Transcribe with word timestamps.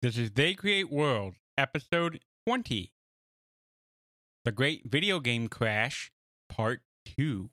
This 0.00 0.16
is 0.16 0.30
They 0.30 0.54
Create 0.54 0.92
Worlds, 0.92 1.38
episode 1.56 2.20
20 2.46 2.92
The 4.44 4.52
Great 4.52 4.82
Video 4.88 5.18
Game 5.18 5.48
Crash, 5.48 6.12
part 6.48 6.82
2. 7.16 7.50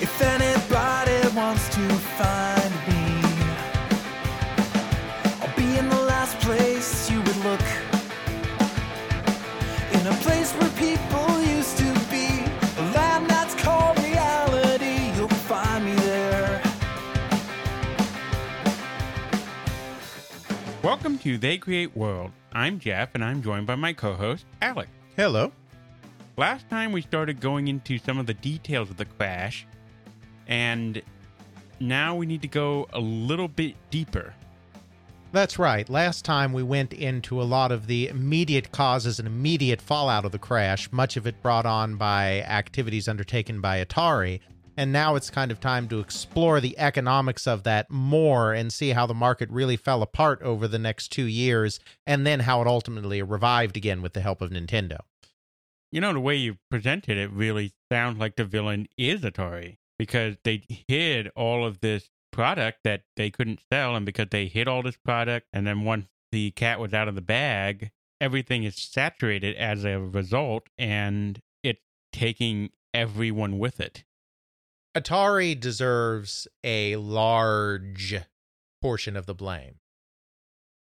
If 0.00 0.22
anybody 0.22 1.36
wants 1.36 1.68
to 1.68 1.86
find 2.16 2.72
me, 2.88 3.20
I'll 5.42 5.54
be 5.54 5.76
in 5.78 5.90
the 5.90 6.02
last 6.06 6.40
place 6.40 7.10
you 7.10 7.18
would 7.18 7.36
look. 7.44 7.60
In 9.92 10.06
a 10.06 10.16
place 10.22 10.54
where 10.54 10.70
people 10.78 11.33
Welcome 20.84 21.16
to 21.20 21.38
They 21.38 21.56
Create 21.56 21.96
World. 21.96 22.30
I'm 22.52 22.78
Jeff, 22.78 23.14
and 23.14 23.24
I'm 23.24 23.40
joined 23.40 23.66
by 23.66 23.74
my 23.74 23.94
co 23.94 24.12
host, 24.12 24.44
Alex. 24.60 24.90
Hello. 25.16 25.50
Last 26.36 26.68
time 26.68 26.92
we 26.92 27.00
started 27.00 27.40
going 27.40 27.68
into 27.68 27.96
some 27.96 28.18
of 28.18 28.26
the 28.26 28.34
details 28.34 28.90
of 28.90 28.98
the 28.98 29.06
crash, 29.06 29.66
and 30.46 31.00
now 31.80 32.14
we 32.14 32.26
need 32.26 32.42
to 32.42 32.48
go 32.48 32.86
a 32.92 33.00
little 33.00 33.48
bit 33.48 33.76
deeper. 33.90 34.34
That's 35.32 35.58
right. 35.58 35.88
Last 35.88 36.22
time 36.26 36.52
we 36.52 36.62
went 36.62 36.92
into 36.92 37.40
a 37.40 37.44
lot 37.44 37.72
of 37.72 37.86
the 37.86 38.08
immediate 38.08 38.70
causes 38.70 39.18
and 39.18 39.26
immediate 39.26 39.80
fallout 39.80 40.26
of 40.26 40.32
the 40.32 40.38
crash, 40.38 40.92
much 40.92 41.16
of 41.16 41.26
it 41.26 41.40
brought 41.40 41.64
on 41.64 41.96
by 41.96 42.42
activities 42.42 43.08
undertaken 43.08 43.62
by 43.62 43.82
Atari. 43.82 44.40
And 44.76 44.92
now 44.92 45.14
it's 45.14 45.30
kind 45.30 45.50
of 45.50 45.60
time 45.60 45.88
to 45.88 46.00
explore 46.00 46.60
the 46.60 46.78
economics 46.78 47.46
of 47.46 47.62
that 47.62 47.90
more 47.90 48.52
and 48.52 48.72
see 48.72 48.90
how 48.90 49.06
the 49.06 49.14
market 49.14 49.48
really 49.50 49.76
fell 49.76 50.02
apart 50.02 50.42
over 50.42 50.66
the 50.66 50.78
next 50.78 51.08
two 51.08 51.26
years, 51.26 51.78
and 52.06 52.26
then 52.26 52.40
how 52.40 52.60
it 52.60 52.66
ultimately 52.66 53.22
revived 53.22 53.76
again 53.76 54.02
with 54.02 54.14
the 54.14 54.20
help 54.20 54.40
of 54.42 54.50
Nintendo. 54.50 54.98
You 55.92 56.00
know, 56.00 56.12
the 56.12 56.20
way 56.20 56.34
you 56.34 56.58
presented 56.70 57.16
it 57.16 57.30
really 57.30 57.72
sounds 57.90 58.18
like 58.18 58.34
the 58.34 58.44
villain 58.44 58.88
is 58.98 59.20
Atari 59.20 59.76
because 59.96 60.36
they 60.42 60.64
hid 60.88 61.30
all 61.36 61.64
of 61.64 61.78
this 61.80 62.10
product 62.32 62.78
that 62.82 63.02
they 63.16 63.30
couldn't 63.30 63.60
sell. 63.72 63.94
And 63.94 64.04
because 64.04 64.26
they 64.32 64.46
hid 64.46 64.66
all 64.66 64.82
this 64.82 64.96
product, 64.96 65.46
and 65.52 65.64
then 65.64 65.84
once 65.84 66.06
the 66.32 66.50
cat 66.50 66.80
was 66.80 66.92
out 66.92 67.06
of 67.06 67.14
the 67.14 67.20
bag, 67.20 67.92
everything 68.20 68.64
is 68.64 68.74
saturated 68.74 69.54
as 69.54 69.84
a 69.84 70.00
result, 70.00 70.66
and 70.76 71.40
it's 71.62 71.80
taking 72.12 72.70
everyone 72.92 73.60
with 73.60 73.78
it. 73.78 74.02
Atari 74.94 75.58
deserves 75.58 76.46
a 76.62 76.94
large 76.96 78.14
portion 78.80 79.16
of 79.16 79.26
the 79.26 79.34
blame. 79.34 79.80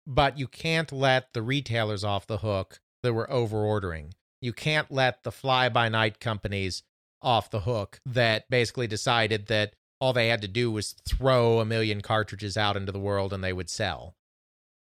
But 0.08 0.40
you 0.40 0.48
can't 0.48 0.92
let 0.92 1.34
the 1.34 1.44
retailers 1.44 2.04
off 2.04 2.26
the 2.26 2.40
hook 2.40 2.80
that 3.04 3.14
were 3.14 3.28
overordering. 3.28 4.14
You 4.42 4.52
can't 4.52 4.90
let 4.90 5.24
the 5.24 5.32
fly 5.32 5.70
by 5.70 5.90
night 5.90 6.20
companies 6.20 6.82
off 7.22 7.52
the 7.52 7.62
hook 7.62 8.00
that 8.04 8.50
basically 8.50 8.88
decided 8.88 9.46
that 9.48 9.74
all 10.02 10.14
they 10.14 10.30
had 10.30 10.42
to 10.42 10.48
do 10.48 10.72
was 10.72 10.96
throw 11.08 11.60
a 11.60 11.66
million 11.66 12.02
cartridges 12.02 12.58
out 12.58 12.78
into 12.78 12.92
the 12.92 13.00
world 13.00 13.32
and 13.32 13.44
they 13.44 13.54
would 13.54 13.70
sell. 13.70 14.16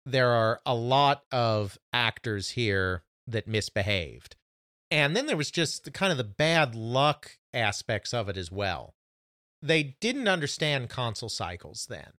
There 0.06 0.32
are 0.32 0.62
a 0.66 0.76
lot 0.76 1.24
of 1.30 1.78
actors 1.92 2.52
here 2.52 3.04
that 3.28 3.48
misbehaved. 3.48 4.38
And 4.90 5.14
then 5.14 5.26
there 5.26 5.36
was 5.36 5.52
just 5.52 5.92
kind 5.94 6.12
of 6.12 6.18
the 6.18 6.24
bad 6.24 6.74
luck 6.74 7.38
aspects 7.54 8.14
of 8.14 8.30
it 8.30 8.38
as 8.38 8.50
well 8.52 8.94
they 9.62 9.96
didn't 10.00 10.28
understand 10.28 10.90
console 10.90 11.30
cycles 11.30 11.88
then 11.90 12.12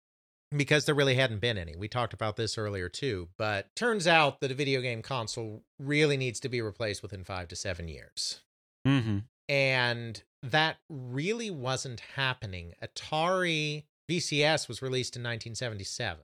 because 0.56 0.86
there 0.86 0.96
really 0.96 1.16
hadn't 1.16 1.40
been 1.40 1.58
any. 1.58 1.76
We 1.76 1.88
talked 1.88 2.14
about 2.14 2.36
this 2.36 2.58
earlier 2.58 2.90
too, 2.90 3.30
but 3.38 3.68
turns 3.76 4.08
out 4.08 4.40
that 4.42 4.52
a 4.52 4.56
video 4.56 4.82
game 4.82 5.02
console 5.02 5.64
really 5.80 6.18
needs 6.18 6.40
to 6.42 6.50
be 6.50 6.62
replaced 6.62 7.04
within 7.04 7.24
5 7.24 7.48
to 7.50 7.56
7 7.56 7.88
years. 7.88 8.42
Mm-hmm. 8.88 9.20
And 9.48 10.24
that 10.42 10.78
really 10.90 11.50
wasn't 11.52 12.02
happening. 12.16 12.74
Atari 12.84 13.84
VCS 14.10 14.68
was 14.68 14.82
released 14.82 15.16
in 15.16 15.22
1977. 15.22 16.24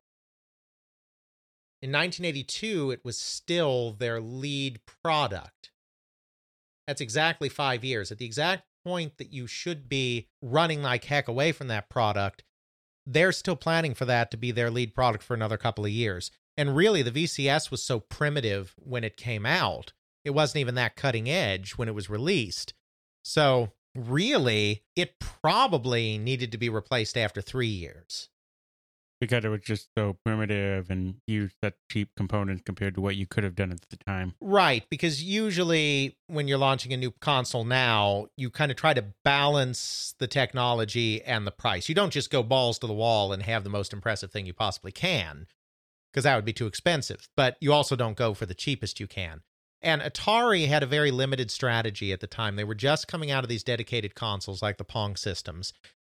In 1.82 1.92
1982, 1.92 2.92
it 2.92 3.02
was 3.04 3.18
still 3.18 3.92
their 3.92 4.20
lead 4.20 4.80
product. 5.04 5.72
That's 6.88 7.02
exactly 7.02 7.50
5 7.50 7.84
years. 7.84 8.12
At 8.12 8.18
the 8.18 8.26
exact 8.26 8.64
point 8.86 9.18
that 9.18 9.34
you 9.34 9.48
should 9.48 9.90
be 9.90 10.28
running 10.42 10.82
like 10.82 11.06
heck 11.06 11.28
away 11.28 11.52
from 11.52 11.68
that 11.68 11.90
product, 11.90 12.44
they're 13.06 13.32
still 13.32 13.56
planning 13.56 13.94
for 13.94 14.06
that 14.06 14.32
to 14.32 14.38
be 14.38 14.52
their 14.52 14.70
lead 14.72 14.94
product 14.94 15.24
for 15.24 15.34
another 15.34 15.58
couple 15.58 15.86
of 15.86 15.92
years. 15.92 16.32
And 16.58 16.76
really, 16.76 17.02
the 17.02 17.12
VCS 17.12 17.72
was 17.72 17.84
so 17.84 18.00
primitive 18.00 18.74
when 18.78 19.04
it 19.04 19.18
came 19.18 19.46
out, 19.46 19.94
it 20.24 20.30
wasn't 20.32 20.62
even 20.62 20.76
that 20.76 20.96
cutting 20.96 21.30
edge 21.30 21.74
when 21.74 21.88
it 21.88 21.96
was 21.96 22.10
released. 22.10 22.74
So, 23.24 23.74
really, 23.94 24.84
it 24.96 25.20
probably 25.20 26.18
needed 26.18 26.52
to 26.52 26.58
be 26.58 26.70
replaced 26.70 27.18
after 27.18 27.42
three 27.42 27.68
years. 27.68 28.30
Because 29.22 29.46
it 29.46 29.50
was 29.50 29.62
just 29.62 29.88
so 29.98 30.18
primitive 30.26 30.90
and 30.90 31.16
used 31.26 31.56
such 31.64 31.76
cheap 31.90 32.10
components 32.18 32.64
compared 32.66 32.96
to 32.96 33.02
what 33.02 33.16
you 33.16 33.26
could 33.26 33.46
have 33.46 33.56
done 33.56 33.72
at 33.72 33.80
the 33.90 33.96
time. 33.96 34.34
Right, 34.42 34.84
because 34.90 35.24
usually 35.24 36.18
when 36.28 36.50
you're 36.50 36.58
launching 36.58 36.92
a 36.92 36.98
new 36.98 37.12
console 37.22 37.64
now, 37.64 38.28
you 38.36 38.50
kind 38.50 38.72
of 38.72 38.78
try 38.78 38.94
to 38.94 39.06
balance 39.24 40.16
the 40.20 40.28
technology 40.28 41.24
and 41.24 41.48
the 41.48 41.52
price. 41.52 41.88
You 41.88 41.96
don't 41.96 42.12
just 42.12 42.30
go 42.30 42.44
balls 42.44 42.78
to 42.80 42.88
the 42.88 42.94
wall 42.94 43.32
and 43.32 43.44
have 43.44 43.64
the 43.64 43.70
most 43.70 43.94
impressive 43.94 44.32
thing 44.32 44.46
you 44.46 44.54
possibly 44.54 44.92
can, 44.92 45.48
because 46.12 46.26
that 46.26 46.36
would 46.36 46.46
be 46.46 46.54
too 46.54 46.68
expensive. 46.68 47.30
But 47.38 47.56
you 47.62 47.72
also 47.72 47.96
don't 47.96 48.18
go 48.18 48.34
for 48.34 48.46
the 48.46 48.54
cheapest 48.54 49.00
you 49.00 49.08
can. 49.08 49.42
And 49.82 50.02
Atari 50.02 50.68
had 50.68 50.84
a 50.84 50.88
very 50.88 51.12
limited 51.12 51.52
strategy 51.52 52.12
at 52.12 52.20
the 52.20 52.28
time. 52.28 52.56
They 52.56 52.64
were 52.64 52.76
just 52.76 53.08
coming 53.08 53.30
out 53.30 53.44
of 53.44 53.50
these 53.50 53.64
dedicated 53.64 54.16
consoles 54.16 54.62
like 54.62 54.78
the 54.78 54.84
Pong 54.84 55.16
systems. 55.16 55.74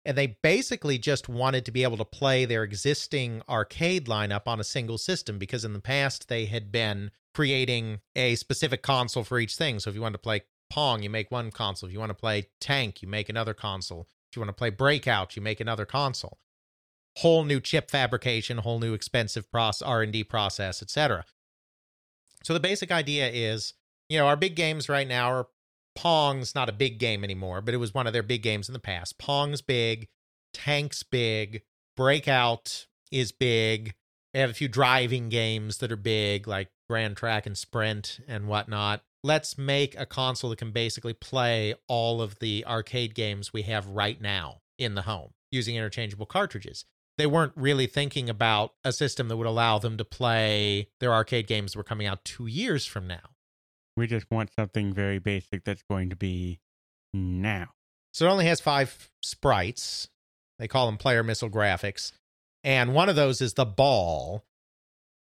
And 0.06 0.16
they 0.16 0.38
basically 0.40 0.98
just 0.98 1.28
wanted 1.28 1.64
to 1.64 1.72
be 1.72 1.82
able 1.82 1.96
to 1.96 2.04
play 2.04 2.44
their 2.44 2.62
existing 2.62 3.42
arcade 3.48 4.06
lineup 4.06 4.46
on 4.46 4.60
a 4.60 4.64
single 4.64 4.98
system 4.98 5.36
because 5.36 5.64
in 5.64 5.72
the 5.72 5.80
past 5.80 6.28
they 6.28 6.46
had 6.46 6.70
been 6.70 7.10
creating 7.34 8.00
a 8.14 8.36
specific 8.36 8.82
console 8.82 9.24
for 9.24 9.40
each 9.40 9.56
thing. 9.56 9.80
So 9.80 9.90
if 9.90 9.96
you 9.96 10.00
want 10.00 10.14
to 10.14 10.18
play 10.18 10.42
Pong, 10.70 11.02
you 11.02 11.10
make 11.10 11.32
one 11.32 11.50
console. 11.50 11.88
If 11.88 11.92
you 11.92 11.98
want 11.98 12.10
to 12.10 12.14
play 12.14 12.46
Tank, 12.60 13.02
you 13.02 13.08
make 13.08 13.28
another 13.28 13.52
console. 13.52 14.06
If 14.30 14.36
you 14.36 14.40
want 14.40 14.50
to 14.50 14.58
play 14.58 14.70
Breakout, 14.70 15.34
you 15.34 15.42
make 15.42 15.58
another 15.58 15.84
console. 15.84 16.38
Whole 17.16 17.42
new 17.42 17.58
chip 17.58 17.90
fabrication, 17.90 18.58
whole 18.58 18.78
new 18.78 18.94
expensive 18.94 19.50
process, 19.50 19.82
R&D 19.82 20.22
process, 20.24 20.82
etc. 20.82 21.24
So 22.44 22.54
the 22.54 22.60
basic 22.60 22.92
idea 22.92 23.28
is, 23.28 23.74
you 24.08 24.18
know, 24.18 24.28
our 24.28 24.36
big 24.36 24.54
games 24.54 24.88
right 24.88 25.08
now 25.08 25.32
are 25.32 25.48
Pong's 25.96 26.54
not 26.54 26.68
a 26.68 26.72
big 26.72 26.98
game 26.98 27.24
anymore, 27.24 27.60
but 27.60 27.74
it 27.74 27.78
was 27.78 27.94
one 27.94 28.06
of 28.06 28.12
their 28.12 28.22
big 28.22 28.42
games 28.42 28.68
in 28.68 28.72
the 28.72 28.78
past. 28.78 29.18
Pong's 29.18 29.62
big, 29.62 30.08
Tank's 30.52 31.02
big, 31.02 31.62
Breakout 31.96 32.86
is 33.10 33.32
big. 33.32 33.94
They 34.34 34.40
have 34.40 34.50
a 34.50 34.54
few 34.54 34.68
driving 34.68 35.30
games 35.30 35.78
that 35.78 35.90
are 35.90 35.96
big, 35.96 36.46
like 36.46 36.68
Gran 36.88 37.14
Trak 37.14 37.46
and 37.46 37.56
Sprint 37.56 38.20
and 38.28 38.46
whatnot. 38.46 39.02
Let's 39.24 39.56
make 39.56 39.98
a 39.98 40.06
console 40.06 40.50
that 40.50 40.58
can 40.58 40.72
basically 40.72 41.14
play 41.14 41.74
all 41.88 42.20
of 42.20 42.38
the 42.38 42.64
arcade 42.66 43.14
games 43.14 43.52
we 43.52 43.62
have 43.62 43.86
right 43.86 44.20
now 44.20 44.60
in 44.78 44.94
the 44.94 45.02
home 45.02 45.30
using 45.50 45.74
interchangeable 45.74 46.26
cartridges. 46.26 46.84
They 47.18 47.26
weren't 47.26 47.54
really 47.56 47.86
thinking 47.86 48.28
about 48.28 48.74
a 48.84 48.92
system 48.92 49.28
that 49.28 49.38
would 49.38 49.46
allow 49.46 49.78
them 49.78 49.96
to 49.96 50.04
play 50.04 50.90
their 51.00 51.14
arcade 51.14 51.46
games 51.46 51.72
that 51.72 51.78
were 51.78 51.84
coming 51.84 52.06
out 52.06 52.24
two 52.24 52.46
years 52.46 52.84
from 52.84 53.06
now. 53.06 53.35
We 53.96 54.06
just 54.06 54.30
want 54.30 54.52
something 54.54 54.92
very 54.92 55.18
basic 55.18 55.64
that's 55.64 55.82
going 55.82 56.10
to 56.10 56.16
be 56.16 56.60
now. 57.12 57.68
So 58.12 58.26
it 58.26 58.30
only 58.30 58.46
has 58.46 58.60
five 58.60 59.10
sprites. 59.22 60.08
They 60.58 60.68
call 60.68 60.86
them 60.86 60.96
player 60.96 61.22
missile 61.22 61.50
graphics. 61.50 62.12
And 62.64 62.94
one 62.94 63.08
of 63.08 63.16
those 63.16 63.40
is 63.40 63.54
the 63.54 63.64
ball 63.64 64.44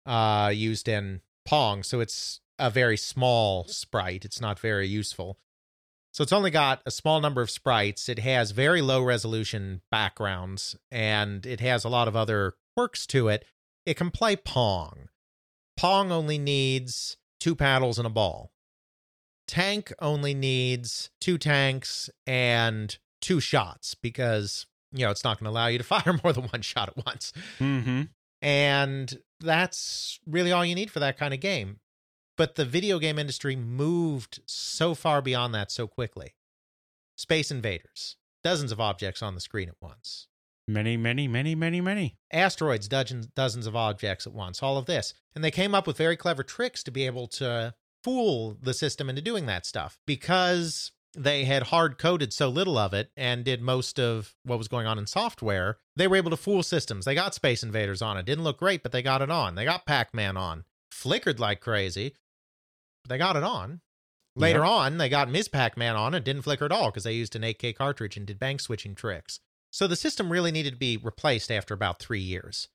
uh, 0.04 0.50
used 0.54 0.88
in 0.88 1.20
Pong. 1.44 1.82
So 1.82 2.00
it's 2.00 2.40
a 2.58 2.70
very 2.70 2.96
small 2.96 3.64
sprite. 3.68 4.24
It's 4.24 4.40
not 4.40 4.58
very 4.58 4.88
useful. 4.88 5.38
So 6.12 6.22
it's 6.22 6.32
only 6.32 6.50
got 6.50 6.80
a 6.86 6.90
small 6.90 7.20
number 7.20 7.42
of 7.42 7.50
sprites. 7.50 8.08
It 8.08 8.20
has 8.20 8.50
very 8.52 8.80
low 8.80 9.02
resolution 9.02 9.82
backgrounds 9.90 10.74
and 10.90 11.44
it 11.44 11.60
has 11.60 11.84
a 11.84 11.90
lot 11.90 12.08
of 12.08 12.16
other 12.16 12.54
quirks 12.74 13.06
to 13.08 13.28
it. 13.28 13.44
It 13.84 13.94
can 13.94 14.10
play 14.10 14.36
Pong. 14.36 15.08
Pong 15.76 16.10
only 16.10 16.38
needs 16.38 17.18
two 17.38 17.54
paddles 17.54 17.98
and 17.98 18.06
a 18.06 18.10
ball. 18.10 18.50
Tank 19.46 19.92
only 20.00 20.34
needs 20.34 21.10
two 21.20 21.38
tanks 21.38 22.10
and 22.26 22.96
two 23.20 23.40
shots 23.40 23.94
because, 23.94 24.66
you 24.92 25.04
know, 25.04 25.10
it's 25.10 25.24
not 25.24 25.38
going 25.38 25.44
to 25.44 25.50
allow 25.50 25.68
you 25.68 25.78
to 25.78 25.84
fire 25.84 26.18
more 26.22 26.32
than 26.32 26.44
one 26.44 26.62
shot 26.62 26.88
at 26.88 27.06
once. 27.06 27.32
Mm-hmm. 27.58 28.02
And 28.42 29.18
that's 29.40 30.18
really 30.26 30.52
all 30.52 30.64
you 30.64 30.74
need 30.74 30.90
for 30.90 31.00
that 31.00 31.18
kind 31.18 31.32
of 31.32 31.40
game. 31.40 31.80
But 32.36 32.56
the 32.56 32.66
video 32.66 32.98
game 32.98 33.18
industry 33.18 33.56
moved 33.56 34.40
so 34.46 34.94
far 34.94 35.22
beyond 35.22 35.54
that 35.54 35.70
so 35.72 35.86
quickly. 35.86 36.34
Space 37.16 37.50
Invaders, 37.50 38.16
dozens 38.44 38.72
of 38.72 38.80
objects 38.80 39.22
on 39.22 39.34
the 39.34 39.40
screen 39.40 39.68
at 39.68 39.76
once. 39.80 40.28
Many, 40.68 40.96
many, 40.96 41.28
many, 41.28 41.54
many, 41.54 41.80
many. 41.80 42.16
asteroids, 42.32 42.88
dozens, 42.88 43.26
dozens 43.28 43.66
of 43.66 43.76
objects 43.76 44.26
at 44.26 44.34
once, 44.34 44.62
all 44.62 44.76
of 44.76 44.86
this. 44.86 45.14
And 45.34 45.42
they 45.42 45.52
came 45.52 45.74
up 45.74 45.86
with 45.86 45.96
very 45.96 46.16
clever 46.16 46.42
tricks 46.42 46.82
to 46.82 46.90
be 46.90 47.06
able 47.06 47.28
to 47.28 47.72
fool 48.06 48.56
the 48.62 48.72
system 48.72 49.10
into 49.10 49.20
doing 49.20 49.46
that 49.46 49.66
stuff 49.66 49.98
because 50.06 50.92
they 51.12 51.44
had 51.44 51.64
hard 51.64 51.98
coded 51.98 52.32
so 52.32 52.48
little 52.48 52.78
of 52.78 52.94
it 52.94 53.10
and 53.16 53.44
did 53.44 53.60
most 53.60 53.98
of 53.98 54.36
what 54.44 54.58
was 54.58 54.68
going 54.68 54.86
on 54.86 54.96
in 54.96 55.08
software. 55.08 55.78
They 55.96 56.06
were 56.06 56.14
able 56.14 56.30
to 56.30 56.36
fool 56.36 56.62
systems. 56.62 57.04
They 57.04 57.16
got 57.16 57.34
Space 57.34 57.64
Invaders 57.64 58.02
on 58.02 58.16
it. 58.16 58.24
Didn't 58.24 58.44
look 58.44 58.60
great, 58.60 58.84
but 58.84 58.92
they 58.92 59.02
got 59.02 59.22
it 59.22 59.30
on. 59.30 59.56
They 59.56 59.64
got 59.64 59.86
Pac 59.86 60.14
Man 60.14 60.36
on. 60.36 60.62
Flickered 60.92 61.40
like 61.40 61.60
crazy, 61.60 62.14
but 63.02 63.08
they 63.08 63.18
got 63.18 63.34
it 63.34 63.42
on. 63.42 63.80
Later 64.36 64.64
on, 64.64 64.98
they 64.98 65.08
got 65.08 65.28
Ms. 65.28 65.48
Pac 65.48 65.76
Man 65.76 65.96
on. 65.96 66.14
It 66.14 66.22
didn't 66.22 66.42
flicker 66.42 66.66
at 66.66 66.72
all 66.72 66.90
because 66.90 67.02
they 67.02 67.14
used 67.14 67.34
an 67.34 67.42
8K 67.42 67.74
cartridge 67.74 68.16
and 68.16 68.24
did 68.24 68.38
bank 68.38 68.60
switching 68.60 68.94
tricks. 68.94 69.40
So 69.72 69.88
the 69.88 69.96
system 69.96 70.30
really 70.30 70.52
needed 70.52 70.74
to 70.74 70.78
be 70.78 70.96
replaced 70.96 71.50
after 71.50 71.74
about 71.74 71.98
three 71.98 72.20
years. 72.20 72.68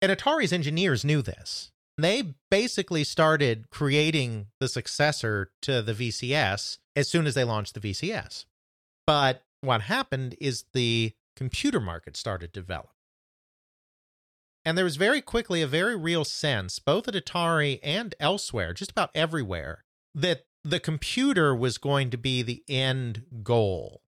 And 0.00 0.12
Atari's 0.12 0.52
engineers 0.52 1.04
knew 1.04 1.22
this. 1.22 1.72
They 1.98 2.34
basically 2.50 3.04
started 3.04 3.70
creating 3.70 4.48
the 4.60 4.68
successor 4.68 5.50
to 5.62 5.80
the 5.82 5.94
VCS 5.94 6.78
as 6.94 7.08
soon 7.08 7.26
as 7.26 7.34
they 7.34 7.44
launched 7.44 7.74
the 7.74 7.80
VCS. 7.80 8.44
But 9.06 9.44
what 9.62 9.82
happened 9.82 10.36
is 10.40 10.64
the 10.72 11.14
computer 11.36 11.80
market 11.80 12.16
started 12.16 12.52
to 12.52 12.60
develop. 12.60 12.90
And 14.64 14.76
there 14.76 14.84
was 14.84 14.96
very 14.96 15.22
quickly 15.22 15.62
a 15.62 15.66
very 15.66 15.96
real 15.96 16.24
sense, 16.24 16.78
both 16.78 17.08
at 17.08 17.14
Atari 17.14 17.78
and 17.82 18.14
elsewhere, 18.18 18.74
just 18.74 18.90
about 18.90 19.10
everywhere, 19.14 19.84
that 20.14 20.46
the 20.64 20.80
computer 20.80 21.54
was 21.54 21.78
going 21.78 22.10
to 22.10 22.18
be 22.18 22.42
the 22.42 22.64
end 22.68 23.24
goal 23.42 24.02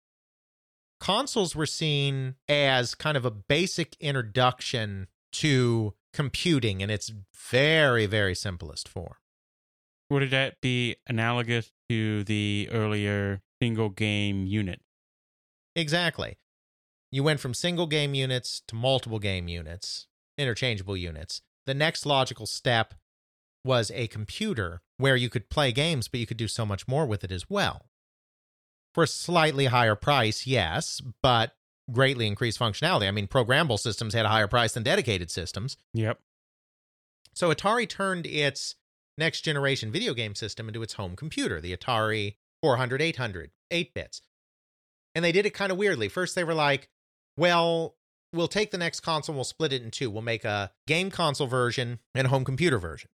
consoles 1.04 1.54
were 1.54 1.66
seen 1.66 2.34
as 2.48 2.94
kind 2.94 3.14
of 3.14 3.26
a 3.26 3.30
basic 3.30 3.94
introduction 4.00 5.06
to 5.30 5.92
computing 6.14 6.80
in 6.80 6.88
its 6.88 7.12
very, 7.50 8.06
very 8.06 8.34
simplest 8.34 8.88
form. 8.88 9.16
Would 10.08 10.30
that 10.30 10.60
be 10.60 10.96
analogous 11.06 11.72
to 11.90 12.24
the 12.24 12.68
earlier 12.72 13.42
single 13.60 13.90
game 13.90 14.46
unit? 14.46 14.80
Exactly. 15.74 16.38
You 17.10 17.22
went 17.22 17.40
from 17.40 17.52
single 17.52 17.86
game 17.86 18.14
units 18.14 18.62
to 18.68 18.74
multiple 18.74 19.18
game 19.18 19.48
units, 19.48 20.06
interchangeable 20.38 20.96
units. 20.96 21.42
The 21.66 21.74
next 21.74 22.06
logical 22.06 22.46
step 22.46 22.94
was 23.64 23.90
a 23.94 24.06
computer 24.08 24.82
where 24.98 25.16
you 25.16 25.28
could 25.28 25.50
play 25.50 25.72
games, 25.72 26.08
but 26.08 26.20
you 26.20 26.26
could 26.26 26.36
do 26.36 26.48
so 26.48 26.64
much 26.64 26.86
more 26.86 27.06
with 27.06 27.24
it 27.24 27.32
as 27.32 27.50
well. 27.50 27.86
For 28.92 29.04
a 29.04 29.08
slightly 29.08 29.66
higher 29.66 29.96
price, 29.96 30.46
yes, 30.46 31.00
but 31.22 31.52
greatly 31.92 32.26
increased 32.26 32.58
functionality. 32.58 33.06
I 33.06 33.10
mean, 33.10 33.28
programmable 33.28 33.78
systems 33.78 34.14
had 34.14 34.24
a 34.24 34.30
higher 34.30 34.48
price 34.48 34.72
than 34.72 34.82
dedicated 34.82 35.30
systems. 35.30 35.76
Yep. 35.92 36.18
So 37.34 37.52
Atari 37.52 37.88
turned 37.88 38.26
its 38.26 38.76
next 39.18 39.42
generation 39.42 39.92
video 39.92 40.14
game 40.14 40.34
system 40.34 40.68
into 40.68 40.82
its 40.82 40.94
home 40.94 41.16
computer, 41.16 41.60
the 41.60 41.76
Atari 41.76 42.36
400, 42.62 43.02
800, 43.02 43.50
8 43.70 43.94
bits. 43.94 44.22
And 45.14 45.24
they 45.24 45.32
did 45.32 45.46
it 45.46 45.50
kind 45.50 45.70
of 45.70 45.78
weirdly. 45.78 46.08
First, 46.08 46.34
they 46.34 46.44
were 46.44 46.54
like, 46.54 46.88
well, 47.36 47.96
we'll 48.32 48.48
take 48.48 48.70
the 48.70 48.78
next 48.78 49.00
console, 49.00 49.34
we'll 49.34 49.44
split 49.44 49.72
it 49.72 49.82
in 49.82 49.90
two. 49.90 50.10
We'll 50.10 50.22
make 50.22 50.44
a 50.44 50.72
game 50.86 51.10
console 51.10 51.46
version 51.46 52.00
and 52.14 52.26
a 52.26 52.30
home 52.30 52.44
computer 52.44 52.78
version. 52.78 53.10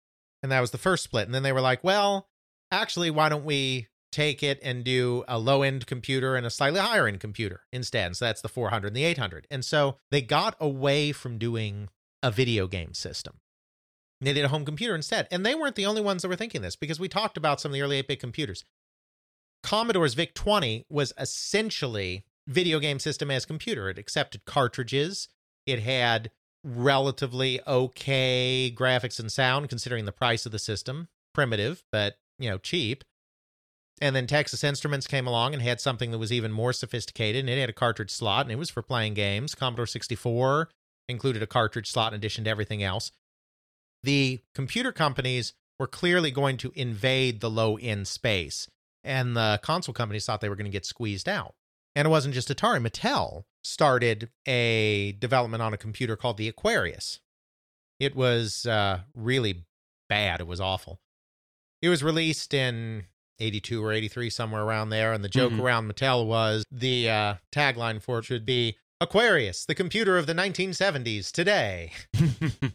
And 0.42 0.52
that 0.52 0.60
was 0.60 0.70
the 0.70 0.78
first 0.78 1.04
split. 1.04 1.26
And 1.26 1.34
then 1.34 1.42
they 1.42 1.52
were 1.52 1.60
like, 1.60 1.82
well, 1.82 2.28
actually, 2.70 3.10
why 3.10 3.28
don't 3.28 3.44
we 3.44 3.88
take 4.16 4.42
it 4.42 4.58
and 4.62 4.82
do 4.82 5.24
a 5.28 5.38
low 5.38 5.62
end 5.62 5.86
computer 5.86 6.36
and 6.36 6.46
a 6.46 6.50
slightly 6.50 6.80
higher 6.80 7.06
end 7.06 7.20
computer 7.20 7.62
instead? 7.72 8.16
So 8.16 8.24
that's 8.24 8.40
the 8.40 8.48
400 8.48 8.88
and 8.88 8.96
the 8.96 9.04
800. 9.04 9.46
And 9.50 9.64
so 9.64 9.98
they 10.10 10.22
got 10.22 10.56
away 10.58 11.12
from 11.12 11.38
doing 11.38 11.88
a 12.22 12.30
video 12.30 12.66
game 12.66 12.94
system. 12.94 13.40
They 14.20 14.32
did 14.32 14.44
a 14.44 14.48
home 14.48 14.64
computer 14.64 14.94
instead. 14.94 15.28
And 15.30 15.44
they 15.44 15.54
weren't 15.54 15.76
the 15.76 15.86
only 15.86 16.00
ones 16.00 16.22
that 16.22 16.28
were 16.28 16.36
thinking 16.36 16.62
this 16.62 16.76
because 16.76 16.98
we 16.98 17.08
talked 17.08 17.36
about 17.36 17.60
some 17.60 17.70
of 17.70 17.74
the 17.74 17.82
early 17.82 17.98
8 17.98 18.08
bit 18.08 18.20
computers. 18.20 18.64
Commodore's 19.62 20.14
VIC 20.14 20.34
20 20.34 20.86
was 20.88 21.12
essentially 21.18 22.24
video 22.46 22.78
game 22.78 22.98
system 22.98 23.30
as 23.30 23.44
computer. 23.44 23.90
It 23.90 23.98
accepted 23.98 24.44
cartridges. 24.44 25.28
It 25.66 25.80
had 25.80 26.30
relatively 26.64 27.60
okay 27.66 28.74
graphics 28.74 29.20
and 29.20 29.30
sound 29.30 29.68
considering 29.68 30.04
the 30.04 30.12
price 30.12 30.46
of 30.46 30.52
the 30.52 30.58
system. 30.58 31.08
Primitive, 31.34 31.82
but 31.92 32.16
you 32.38 32.48
know, 32.48 32.58
cheap. 32.58 33.04
And 34.00 34.14
then 34.14 34.26
Texas 34.26 34.62
Instruments 34.62 35.06
came 35.06 35.26
along 35.26 35.54
and 35.54 35.62
had 35.62 35.81
something 35.81 36.10
that 36.10 36.19
was 36.19 36.32
even 36.32 36.52
more 36.52 36.72
sophisticated, 36.72 37.40
and 37.40 37.48
it 37.48 37.58
had 37.58 37.70
a 37.70 37.75
cartridge 37.75 38.10
slot, 38.10 38.44
and 38.44 38.52
it 38.52 38.58
was 38.58 38.70
for 38.70 38.82
playing 38.82 39.14
games. 39.14 39.54
Commodore 39.54 39.87
64 39.87 40.69
included 41.08 41.43
a 41.43 41.46
cartridge 41.46 41.90
slot 41.90 42.12
in 42.12 42.16
addition 42.16 42.44
to 42.44 42.50
everything 42.50 42.82
else. 42.82 43.10
The 44.02 44.40
computer 44.54 44.93
companies 44.93 45.54
were 45.78 45.87
clearly 45.87 46.31
going 46.31 46.58
to 46.58 46.72
invade 46.75 47.40
the 47.40 47.50
low 47.50 47.76
end 47.78 48.06
space, 48.06 48.69
and 49.02 49.37
the 49.37 49.60
console 49.62 49.94
companies 49.94 50.26
thought 50.26 50.40
they 50.40 50.49
were 50.49 50.56
going 50.56 50.66
to 50.66 50.70
get 50.70 50.84
squeezed 50.84 51.28
out. 51.28 51.54
And 51.94 52.06
it 52.06 52.10
wasn't 52.10 52.34
just 52.34 52.50
Atari. 52.50 52.87
Mattel 52.87 53.44
started 53.64 54.28
a 54.46 55.12
development 55.12 55.62
on 55.62 55.72
a 55.72 55.78
computer 55.78 56.16
called 56.16 56.37
the 56.37 56.49
Aquarius. 56.49 57.20
It 57.99 58.14
was 58.14 58.66
uh, 58.66 59.00
really 59.14 59.64
bad. 60.08 60.40
It 60.40 60.46
was 60.46 60.60
awful. 60.60 61.00
It 61.81 61.88
was 61.88 62.04
released 62.04 62.52
in 62.52 63.04
82 63.38 63.85
or 63.85 63.93
83, 63.93 64.31
somewhere 64.31 64.62
around 64.62 64.91
there. 64.91 65.12
And 65.12 65.23
the 65.25 65.29
joke 65.29 65.53
Mhm. 65.53 65.61
around 65.61 65.91
Mattel 65.93 66.27
was 66.27 66.65
the 66.71 67.09
uh, 67.11 67.35
tagline 67.53 68.03
for 68.03 68.19
it 68.21 68.25
should 68.25 68.47
be 68.47 68.77
Aquarius, 69.00 69.65
the 69.67 69.75
computer 69.75 70.17
of 70.17 70.27
the 70.27 70.35
1970s 70.35 71.31
today. 71.31 71.93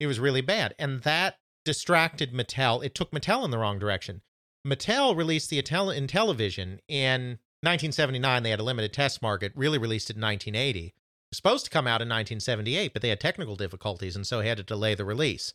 It 0.00 0.06
was 0.06 0.18
really 0.18 0.40
bad. 0.40 0.74
And 0.80 1.02
that 1.02 1.36
distracted 1.64 2.32
Mattel. 2.32 2.84
It 2.84 2.92
took 2.94 3.12
Mattel 3.12 3.44
in 3.44 3.50
the 3.52 3.58
wrong 3.58 3.78
direction. 3.78 4.22
Mattel 4.66 5.16
released 5.16 5.48
the 5.50 5.62
Intel- 5.62 5.96
Intellivision 5.96 6.78
in 6.88 7.38
1979. 7.62 8.42
They 8.42 8.50
had 8.50 8.58
a 8.58 8.64
limited 8.64 8.92
test 8.92 9.22
market, 9.22 9.52
really 9.54 9.78
released 9.78 10.10
it 10.10 10.16
in 10.16 10.22
1980. 10.22 10.86
It 10.86 10.92
was 11.30 11.36
supposed 11.36 11.64
to 11.66 11.70
come 11.70 11.86
out 11.86 12.02
in 12.02 12.08
1978, 12.08 12.92
but 12.92 13.00
they 13.02 13.10
had 13.10 13.20
technical 13.20 13.54
difficulties 13.54 14.16
and 14.16 14.26
so 14.26 14.40
had 14.40 14.56
to 14.56 14.64
delay 14.64 14.94
the 14.96 15.04
release. 15.04 15.54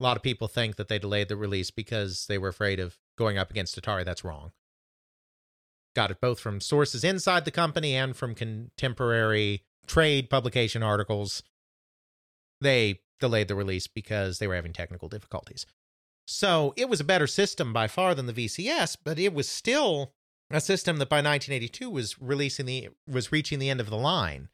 A 0.00 0.02
lot 0.02 0.16
of 0.16 0.22
people 0.22 0.48
think 0.48 0.76
that 0.76 0.88
they 0.88 0.98
delayed 0.98 1.28
the 1.28 1.36
release 1.36 1.70
because 1.70 2.26
they 2.26 2.38
were 2.38 2.48
afraid 2.48 2.80
of 2.80 2.96
going 3.18 3.36
up 3.36 3.50
against 3.50 3.80
Atari. 3.80 4.04
That's 4.04 4.24
wrong. 4.24 4.52
Got 5.94 6.10
it 6.10 6.20
both 6.20 6.40
from 6.40 6.60
sources 6.60 7.04
inside 7.04 7.44
the 7.44 7.50
company 7.50 7.94
and 7.94 8.16
from 8.16 8.34
contemporary 8.34 9.64
trade 9.86 10.30
publication 10.30 10.82
articles. 10.82 11.42
They 12.60 13.00
delayed 13.18 13.48
the 13.48 13.54
release 13.54 13.86
because 13.86 14.38
they 14.38 14.46
were 14.46 14.54
having 14.54 14.72
technical 14.72 15.08
difficulties. 15.08 15.66
So 16.26 16.72
it 16.76 16.88
was 16.88 17.00
a 17.00 17.04
better 17.04 17.26
system 17.26 17.72
by 17.72 17.88
far 17.88 18.14
than 18.14 18.26
the 18.26 18.32
VCS, 18.32 18.96
but 19.04 19.18
it 19.18 19.34
was 19.34 19.48
still 19.48 20.14
a 20.50 20.60
system 20.60 20.96
that 20.98 21.08
by 21.08 21.16
1982 21.16 21.90
was 21.90 22.20
releasing 22.20 22.66
the 22.66 22.88
was 23.06 23.32
reaching 23.32 23.58
the 23.58 23.70
end 23.70 23.80
of 23.80 23.90
the 23.90 23.96
line. 23.96 24.48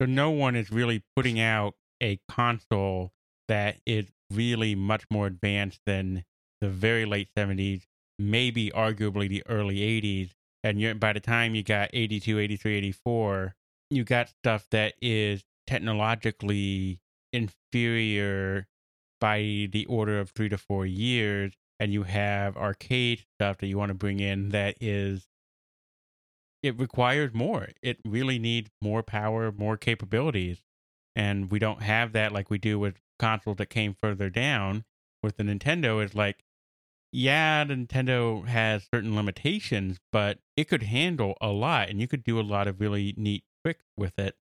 so 0.00 0.06
no 0.06 0.30
one 0.30 0.56
is 0.56 0.70
really 0.70 1.02
putting 1.14 1.38
out 1.38 1.74
a 2.02 2.18
console 2.28 3.12
that 3.48 3.78
is 3.86 4.06
really 4.32 4.74
much 4.74 5.04
more 5.10 5.26
advanced 5.26 5.80
than 5.86 6.24
the 6.60 6.68
very 6.68 7.04
late 7.04 7.28
70s, 7.36 7.82
maybe 8.18 8.70
arguably 8.70 9.28
the 9.28 9.42
early 9.48 9.76
80s. 9.78 10.30
And 10.62 11.00
by 11.00 11.12
the 11.12 11.20
time 11.20 11.54
you 11.54 11.62
got 11.62 11.90
82, 11.92 12.38
83, 12.38 12.76
84, 12.76 13.54
you 13.90 14.04
got 14.04 14.28
stuff 14.28 14.66
that 14.70 14.94
is 15.00 15.42
technologically 15.66 17.00
inferior 17.32 18.66
by 19.20 19.68
the 19.72 19.86
order 19.88 20.20
of 20.20 20.30
three 20.30 20.48
to 20.48 20.58
four 20.58 20.86
years. 20.86 21.52
And 21.78 21.92
you 21.92 22.02
have 22.02 22.58
arcade 22.58 23.24
stuff 23.36 23.58
that 23.58 23.66
you 23.66 23.78
want 23.78 23.88
to 23.88 23.94
bring 23.94 24.20
in 24.20 24.50
that 24.50 24.76
is 24.82 25.26
it 26.62 26.78
requires 26.78 27.32
more. 27.32 27.68
It 27.82 27.98
really 28.04 28.38
needs 28.38 28.70
more 28.82 29.02
power, 29.02 29.50
more 29.50 29.78
capabilities. 29.78 30.60
And 31.16 31.50
we 31.50 31.58
don't 31.58 31.82
have 31.82 32.12
that 32.12 32.32
like 32.32 32.50
we 32.50 32.58
do 32.58 32.78
with 32.78 33.00
consoles 33.20 33.58
that 33.58 33.70
came 33.70 33.94
further 34.02 34.30
down. 34.30 34.84
With 35.22 35.36
the 35.36 35.42
Nintendo, 35.42 36.02
is 36.02 36.14
like, 36.14 36.42
yeah, 37.12 37.62
Nintendo 37.64 38.46
has 38.46 38.86
certain 38.92 39.14
limitations, 39.14 39.98
but 40.10 40.38
it 40.56 40.64
could 40.64 40.84
handle 40.84 41.36
a 41.40 41.48
lot 41.48 41.90
and 41.90 42.00
you 42.00 42.08
could 42.08 42.24
do 42.24 42.40
a 42.40 42.42
lot 42.42 42.66
of 42.66 42.80
really 42.80 43.14
neat 43.16 43.44
tricks 43.62 43.84
with 43.96 44.18
it. 44.18 44.36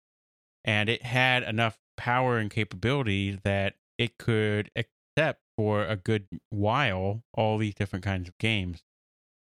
And 0.64 0.88
it 0.88 1.02
had 1.02 1.44
enough 1.44 1.78
power 1.96 2.36
and 2.36 2.50
capability 2.50 3.38
that 3.42 3.76
it 3.96 4.18
could 4.18 4.70
accept 4.76 5.40
for 5.56 5.86
a 5.86 5.96
good 5.96 6.26
while 6.50 7.22
all 7.32 7.56
these 7.56 7.74
different 7.74 8.04
kinds 8.04 8.28
of 8.28 8.36
games. 8.36 8.82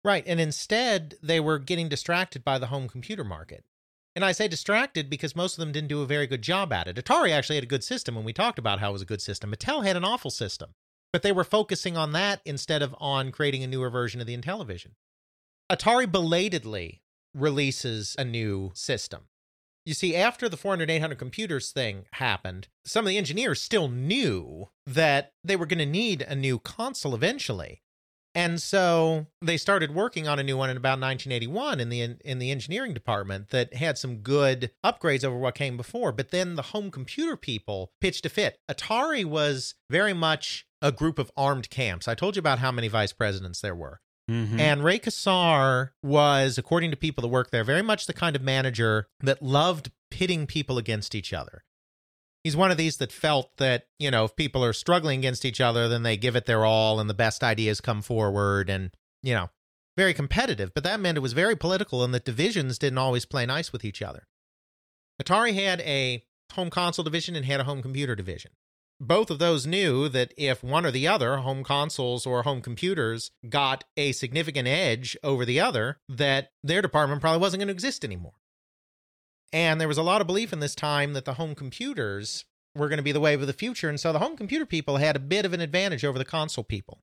Right. 0.03 0.24
And 0.25 0.39
instead, 0.39 1.15
they 1.21 1.39
were 1.39 1.59
getting 1.59 1.89
distracted 1.89 2.43
by 2.43 2.57
the 2.57 2.67
home 2.67 2.88
computer 2.88 3.24
market. 3.24 3.65
And 4.20 4.26
I 4.26 4.34
say 4.34 4.50
distracted 4.50 5.10
because 5.10 5.34
most 5.34 5.54
of 5.54 5.62
them 5.62 5.72
didn't 5.72 5.88
do 5.88 6.02
a 6.02 6.06
very 6.06 6.28
good 6.28 6.42
job 6.42 6.74
at 6.74 6.90
it. 6.90 6.98
Atari 6.98 7.32
actually 7.32 7.56
had 7.56 7.64
a 7.64 7.68
good 7.68 7.86
system 7.86 8.16
when 8.16 8.26
we 8.26 8.34
talked 8.34 8.60
about 8.60 8.82
how 8.82 8.90
it 8.90 8.92
was 8.92 9.02
a 9.02 9.06
good 9.06 9.22
system. 9.22 9.50
Mattel 9.50 9.86
had 9.86 9.96
an 9.96 10.04
awful 10.04 10.30
system, 10.30 10.72
but 11.14 11.22
they 11.22 11.32
were 11.32 11.46
focusing 11.46 11.96
on 11.96 12.12
that 12.12 12.42
instead 12.44 12.82
of 12.82 12.94
on 13.00 13.32
creating 13.32 13.64
a 13.64 13.68
newer 13.68 13.90
version 13.90 14.20
of 14.20 14.28
the 14.28 14.38
Intellivision. 14.38 14.96
Atari 15.72 16.12
belatedly 16.12 17.02
releases 17.34 18.18
a 18.20 18.26
new 18.26 18.74
system. 18.76 19.30
You 19.86 19.94
see, 19.94 20.18
after 20.18 20.50
the 20.50 20.58
400, 20.58 20.92
800 20.92 21.18
computers 21.18 21.72
thing 21.72 22.04
happened, 22.12 22.68
some 22.84 23.06
of 23.06 23.10
the 23.10 23.18
engineers 23.18 23.62
still 23.62 23.88
knew 23.88 24.68
that 24.86 25.32
they 25.46 25.56
were 25.56 25.66
going 25.66 25.80
to 25.80 25.86
need 25.86 26.24
a 26.24 26.36
new 26.36 26.60
console 26.60 27.16
eventually. 27.16 27.84
And 28.36 28.62
so 28.62 29.27
they 29.41 29.57
started 29.57 29.93
working 29.95 30.27
on 30.27 30.39
a 30.39 30.43
new 30.43 30.55
one 30.55 30.69
in 30.69 30.77
about 30.77 31.00
1981 31.00 31.79
in 31.79 31.89
the 31.89 32.01
in 32.24 32.39
the 32.39 32.51
engineering 32.51 32.93
department 32.93 33.50
that 33.50 33.74
had 33.74 33.98
some 33.98 34.17
good 34.17 34.71
upgrades 34.86 35.24
over 35.24 35.38
what 35.38 35.55
came 35.55 35.77
before. 35.77 36.12
But 36.12 36.29
then 36.29 36.55
the 36.55 36.62
home 36.62 36.91
computer 36.91 37.36
people 37.36 37.91
pitched 38.01 38.25
a 38.25 38.29
fit. 38.29 38.57
Atari 38.69 39.25
was 39.25 39.75
very 39.89 40.13
much 40.13 40.65
a 40.81 40.91
group 40.91 41.19
of 41.19 41.31
armed 41.36 41.69
camps. 41.69 42.07
I 42.07 42.15
told 42.15 42.36
you 42.36 42.39
about 42.39 42.59
how 42.59 42.71
many 42.71 42.88
vice 42.88 43.13
presidents 43.13 43.62
there 43.62 43.75
were. 43.75 44.00
Mhm. 44.29 44.59
And 44.59 44.83
Ray 44.83 45.00
Kassar 45.00 45.89
was, 46.03 46.59
according 46.59 46.91
to 46.91 46.98
people 46.98 47.24
that 47.24 47.29
work 47.29 47.50
there, 47.50 47.63
very 47.63 47.81
much 47.81 48.05
the 48.05 48.13
kind 48.13 48.36
of 48.36 48.43
manager 48.43 49.07
that 49.21 49.41
loved 49.41 49.91
pitting 50.12 50.45
people 50.45 50.77
against 50.77 51.15
each 51.15 51.33
other. 51.33 51.63
He's 52.43 52.55
one 52.55 52.72
of 52.72 52.77
these 52.77 52.98
that 52.98 53.12
felt 53.12 53.51
that, 53.58 53.88
you 54.00 54.10
know, 54.10 54.25
if 54.25 54.36
people 54.36 54.63
are 54.63 54.74
struggling 54.74 55.19
against 55.19 55.46
each 55.46 55.60
other, 55.60 55.88
then 55.88 56.03
they 56.03 56.17
give 56.17 56.36
it 56.36 56.46
their 56.46 56.65
all 56.65 57.00
and 57.00 57.10
the 57.10 57.13
best 57.13 57.43
ideas 57.43 57.81
come 57.81 58.01
forward 58.01 58.69
and, 58.69 58.91
you 59.22 59.34
know, 59.34 59.50
very 59.98 60.13
competitive. 60.13 60.74
But 60.74 60.84
that 60.86 61.00
meant 61.00 61.17
it 61.17 61.22
was 61.22 61.34
very 61.34 61.55
political 61.55 62.03
and 62.03 62.13
that 62.13 62.25
divisions 62.25 62.77
didn't 62.77 62.98
always 62.98 63.25
play 63.25 63.46
nice 63.46 63.74
with 63.74 63.84
each 63.84 64.01
other. 64.01 64.27
Atari 65.22 65.53
had 65.53 65.81
a 65.81 66.24
home 66.53 66.69
console 66.69 67.03
division 67.03 67.36
and 67.36 67.46
had 67.46 67.60
a 67.60 67.65
home 67.65 67.81
computer 67.81 68.15
division 68.15 68.51
both 69.00 69.31
of 69.31 69.39
those 69.39 69.65
knew 69.65 70.10
that 70.10 70.34
if 70.38 70.63
one 70.63 70.86
or 70.86 70.91
the 70.91 71.08
other, 71.08 71.38
home 71.38 71.63
consoles 71.63 72.25
or 72.25 72.43
home 72.43 72.62
computers, 72.62 73.31
got 73.48 73.84
a 73.96 74.12
significant 74.12 74.67
edge 74.67 75.15
over 75.24 75.46
the 75.46 75.60
other, 75.60 76.00
that 76.10 76.51
their 76.63 76.81
department 76.81 77.22
probably 77.22 77.39
wasn't 77.39 77.60
going 77.60 77.67
to 77.67 77.74
exist 77.74 78.03
anymore. 78.03 78.34
And 79.51 79.82
there 79.82 79.88
was 79.88 79.98
a 79.98 80.03
lot 80.03 80.22
of 80.22 80.27
belief 80.27 80.53
in 80.53 80.60
this 80.60 80.75
time 80.75 81.13
that 81.13 81.25
the 81.25 81.34
home 81.36 81.56
computers 81.56 82.46
were 82.75 82.88
going 82.88 82.98
to 82.98 83.03
be 83.03 83.12
the 83.12 83.20
wave 83.20 83.41
of 83.41 83.48
the 83.48 83.53
future. 83.53 83.89
And 83.89 84.00
so 84.00 84.13
the 84.13 84.20
home 84.20 84.38
computer 84.38 84.65
people 84.65 84.98
had 84.98 85.15
a 85.15 85.20
bit 85.20 85.46
of 85.46 85.53
an 85.53 85.62
advantage 85.62 86.06
over 86.06 86.18
the 86.18 86.25
console 86.25 86.63
people. 86.63 87.01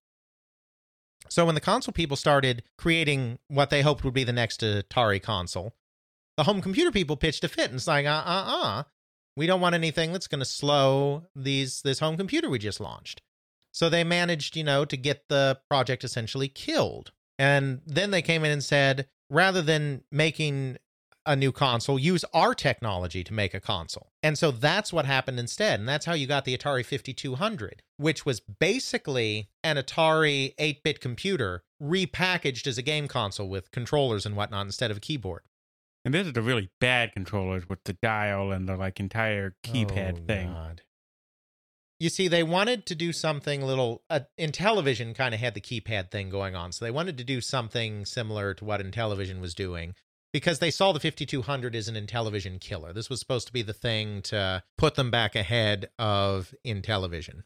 So 1.28 1.44
when 1.44 1.56
the 1.56 1.60
console 1.60 1.92
people 1.92 2.16
started 2.16 2.62
creating 2.78 3.38
what 3.48 3.70
they 3.70 3.82
hoped 3.82 4.04
would 4.04 4.14
be 4.14 4.24
the 4.24 4.32
next 4.32 4.60
Atari 4.60 5.20
console, 5.20 5.74
the 6.36 6.44
home 6.44 6.60
computer 6.60 6.92
people 6.92 7.16
pitched 7.16 7.42
a 7.42 7.48
fit 7.48 7.70
and 7.70 7.82
saying, 7.82 8.06
uh 8.06 8.22
uh 8.24 8.44
uh, 8.46 8.82
we 9.36 9.46
don't 9.46 9.60
want 9.60 9.74
anything 9.74 10.12
that's 10.12 10.28
going 10.28 10.40
to 10.40 10.46
slow 10.46 11.24
these 11.34 11.82
this 11.82 11.98
home 11.98 12.16
computer 12.16 12.48
we 12.48 12.58
just 12.58 12.80
launched. 12.80 13.22
So 13.72 13.88
they 13.88 14.04
managed, 14.04 14.56
you 14.56 14.64
know, 14.64 14.84
to 14.84 14.96
get 14.96 15.28
the 15.28 15.58
project 15.68 16.04
essentially 16.04 16.48
killed. 16.48 17.12
And 17.38 17.82
then 17.86 18.10
they 18.10 18.22
came 18.22 18.44
in 18.44 18.50
and 18.50 18.64
said, 18.64 19.08
rather 19.28 19.60
than 19.60 20.02
making 20.10 20.78
a 21.26 21.36
new 21.36 21.52
console, 21.52 21.98
use 21.98 22.24
our 22.32 22.54
technology 22.54 23.24
to 23.24 23.34
make 23.34 23.52
a 23.52 23.60
console. 23.60 24.12
And 24.22 24.38
so 24.38 24.50
that's 24.50 24.92
what 24.92 25.04
happened 25.04 25.38
instead. 25.40 25.80
And 25.80 25.88
that's 25.88 26.06
how 26.06 26.14
you 26.14 26.26
got 26.26 26.44
the 26.44 26.56
Atari 26.56 26.84
5200, 26.84 27.82
which 27.96 28.24
was 28.24 28.40
basically 28.40 29.48
an 29.64 29.76
Atari 29.76 30.54
8 30.58 30.82
bit 30.82 31.00
computer 31.00 31.64
repackaged 31.82 32.66
as 32.66 32.78
a 32.78 32.82
game 32.82 33.08
console 33.08 33.48
with 33.48 33.70
controllers 33.70 34.24
and 34.24 34.36
whatnot 34.36 34.66
instead 34.66 34.90
of 34.90 34.96
a 34.98 35.00
keyboard. 35.00 35.42
And 36.04 36.14
this 36.14 36.26
is 36.26 36.32
the 36.32 36.42
really 36.42 36.70
bad 36.80 37.12
controllers 37.12 37.68
with 37.68 37.80
the 37.84 37.94
dial 37.94 38.52
and 38.52 38.68
the 38.68 38.76
like 38.76 39.00
entire 39.00 39.56
keypad 39.64 40.20
Oh, 40.22 40.26
thing. 40.26 40.52
God. 40.52 40.82
You 41.98 42.10
see, 42.10 42.28
they 42.28 42.42
wanted 42.42 42.84
to 42.86 42.94
do 42.94 43.12
something 43.12 43.62
little. 43.62 44.02
Uh, 44.10 44.20
Intellivision 44.38 45.14
kind 45.14 45.32
of 45.34 45.40
had 45.40 45.54
the 45.54 45.62
keypad 45.62 46.10
thing 46.10 46.28
going 46.28 46.54
on, 46.54 46.70
so 46.72 46.84
they 46.84 46.90
wanted 46.90 47.16
to 47.18 47.24
do 47.24 47.40
something 47.40 48.04
similar 48.04 48.52
to 48.54 48.64
what 48.66 48.80
Intellivision 48.82 49.40
was 49.40 49.54
doing 49.54 49.94
because 50.36 50.58
they 50.58 50.70
saw 50.70 50.92
the 50.92 51.00
5200 51.00 51.74
as 51.74 51.88
an 51.88 51.94
Intellivision 51.94 52.60
killer. 52.60 52.92
This 52.92 53.08
was 53.08 53.20
supposed 53.20 53.46
to 53.46 53.54
be 53.54 53.62
the 53.62 53.72
thing 53.72 54.20
to 54.20 54.62
put 54.76 54.94
them 54.94 55.10
back 55.10 55.34
ahead 55.34 55.88
of 55.98 56.54
Intellivision. 56.62 57.44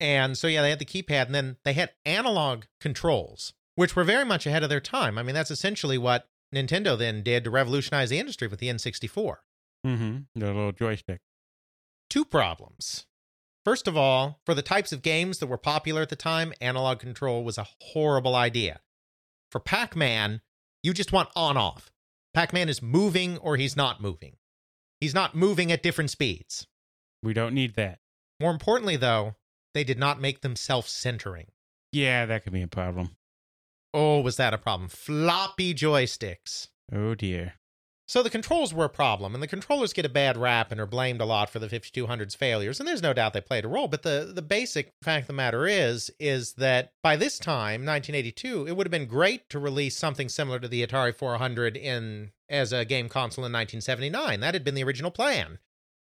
And 0.00 0.36
so, 0.36 0.48
yeah, 0.48 0.60
they 0.62 0.70
had 0.70 0.80
the 0.80 0.84
keypad, 0.84 1.26
and 1.26 1.34
then 1.36 1.56
they 1.64 1.72
had 1.72 1.92
analog 2.04 2.64
controls, 2.80 3.54
which 3.76 3.94
were 3.94 4.02
very 4.02 4.24
much 4.24 4.44
ahead 4.44 4.64
of 4.64 4.68
their 4.70 4.80
time. 4.80 5.18
I 5.18 5.22
mean, 5.22 5.36
that's 5.36 5.52
essentially 5.52 5.98
what 5.98 6.28
Nintendo 6.52 6.98
then 6.98 7.22
did 7.22 7.44
to 7.44 7.50
revolutionize 7.50 8.10
the 8.10 8.18
industry 8.18 8.48
with 8.48 8.58
the 8.58 8.70
N64 8.70 9.36
Mm-hmm. 9.86 10.16
The 10.34 10.46
little 10.46 10.72
joystick. 10.72 11.20
two 12.10 12.24
problems. 12.24 13.06
First 13.64 13.86
of 13.86 13.96
all, 13.96 14.40
for 14.44 14.52
the 14.52 14.62
types 14.62 14.90
of 14.90 15.00
games 15.00 15.38
that 15.38 15.46
were 15.46 15.56
popular 15.58 16.02
at 16.02 16.08
the 16.08 16.16
time, 16.16 16.52
analog 16.60 16.98
control 16.98 17.44
was 17.44 17.56
a 17.56 17.68
horrible 17.80 18.34
idea. 18.34 18.80
For 19.52 19.60
Pac 19.60 19.94
Man, 19.94 20.40
you 20.82 20.92
just 20.92 21.12
want 21.12 21.28
on 21.36 21.56
off. 21.56 21.92
Pac 22.36 22.52
Man 22.52 22.68
is 22.68 22.82
moving 22.82 23.38
or 23.38 23.56
he's 23.56 23.78
not 23.78 24.02
moving. 24.02 24.36
He's 25.00 25.14
not 25.14 25.34
moving 25.34 25.72
at 25.72 25.82
different 25.82 26.10
speeds. 26.10 26.66
We 27.22 27.32
don't 27.32 27.54
need 27.54 27.76
that. 27.76 28.00
More 28.38 28.50
importantly, 28.50 28.96
though, 28.96 29.36
they 29.72 29.84
did 29.84 29.98
not 29.98 30.20
make 30.20 30.42
them 30.42 30.54
self 30.54 30.86
centering. 30.86 31.46
Yeah, 31.92 32.26
that 32.26 32.44
could 32.44 32.52
be 32.52 32.60
a 32.60 32.68
problem. 32.68 33.16
Oh, 33.94 34.20
was 34.20 34.36
that 34.36 34.52
a 34.52 34.58
problem? 34.58 34.90
Floppy 34.90 35.72
joysticks. 35.72 36.68
Oh 36.92 37.14
dear. 37.14 37.54
So 38.08 38.22
the 38.22 38.30
controls 38.30 38.72
were 38.72 38.84
a 38.84 38.88
problem, 38.88 39.34
and 39.34 39.42
the 39.42 39.48
controllers 39.48 39.92
get 39.92 40.06
a 40.06 40.08
bad 40.08 40.36
rap 40.36 40.70
and 40.70 40.80
are 40.80 40.86
blamed 40.86 41.20
a 41.20 41.24
lot 41.24 41.50
for 41.50 41.58
the 41.58 41.66
5200's 41.66 42.36
failures, 42.36 42.78
and 42.78 42.88
there's 42.88 43.02
no 43.02 43.12
doubt 43.12 43.32
they 43.32 43.40
played 43.40 43.64
a 43.64 43.68
role. 43.68 43.88
But 43.88 44.04
the, 44.04 44.30
the 44.32 44.42
basic 44.42 44.92
fact 45.02 45.24
of 45.24 45.26
the 45.26 45.32
matter 45.32 45.66
is, 45.66 46.10
is 46.20 46.52
that 46.52 46.92
by 47.02 47.16
this 47.16 47.36
time, 47.38 47.84
1982, 47.84 48.68
it 48.68 48.76
would 48.76 48.86
have 48.86 48.92
been 48.92 49.06
great 49.06 49.48
to 49.50 49.58
release 49.58 49.96
something 49.96 50.28
similar 50.28 50.60
to 50.60 50.68
the 50.68 50.86
Atari 50.86 51.14
400 51.14 51.76
in 51.76 52.30
as 52.48 52.72
a 52.72 52.84
game 52.84 53.08
console 53.08 53.44
in 53.44 53.52
1979. 53.52 54.38
That 54.38 54.54
had 54.54 54.62
been 54.62 54.76
the 54.76 54.84
original 54.84 55.10
plan. 55.10 55.58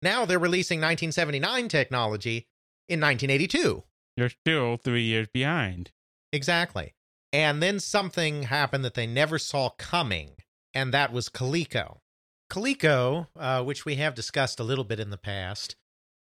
Now 0.01 0.25
they're 0.25 0.37
releasing 0.37 0.79
1979 0.79 1.67
technology 1.67 2.47
in 2.87 3.01
1982. 3.01 3.83
You're 4.15 4.29
still 4.29 4.77
three 4.77 5.03
years 5.03 5.27
behind. 5.33 5.91
Exactly. 6.31 6.93
And 7.33 7.61
then 7.61 7.79
something 7.79 8.43
happened 8.43 8.85
that 8.85 8.93
they 8.93 9.07
never 9.07 9.37
saw 9.39 9.69
coming, 9.77 10.36
and 10.77 10.93
that 10.93 11.11
was 11.11 11.27
Coleco. 11.27 11.97
Coleco, 12.51 13.27
uh, 13.35 13.63
which 13.63 13.83
we 13.83 13.95
have 13.95 14.13
discussed 14.13 14.59
a 14.59 14.63
little 14.63 14.83
bit 14.83 14.99
in 14.99 15.09
the 15.09 15.17
past, 15.17 15.75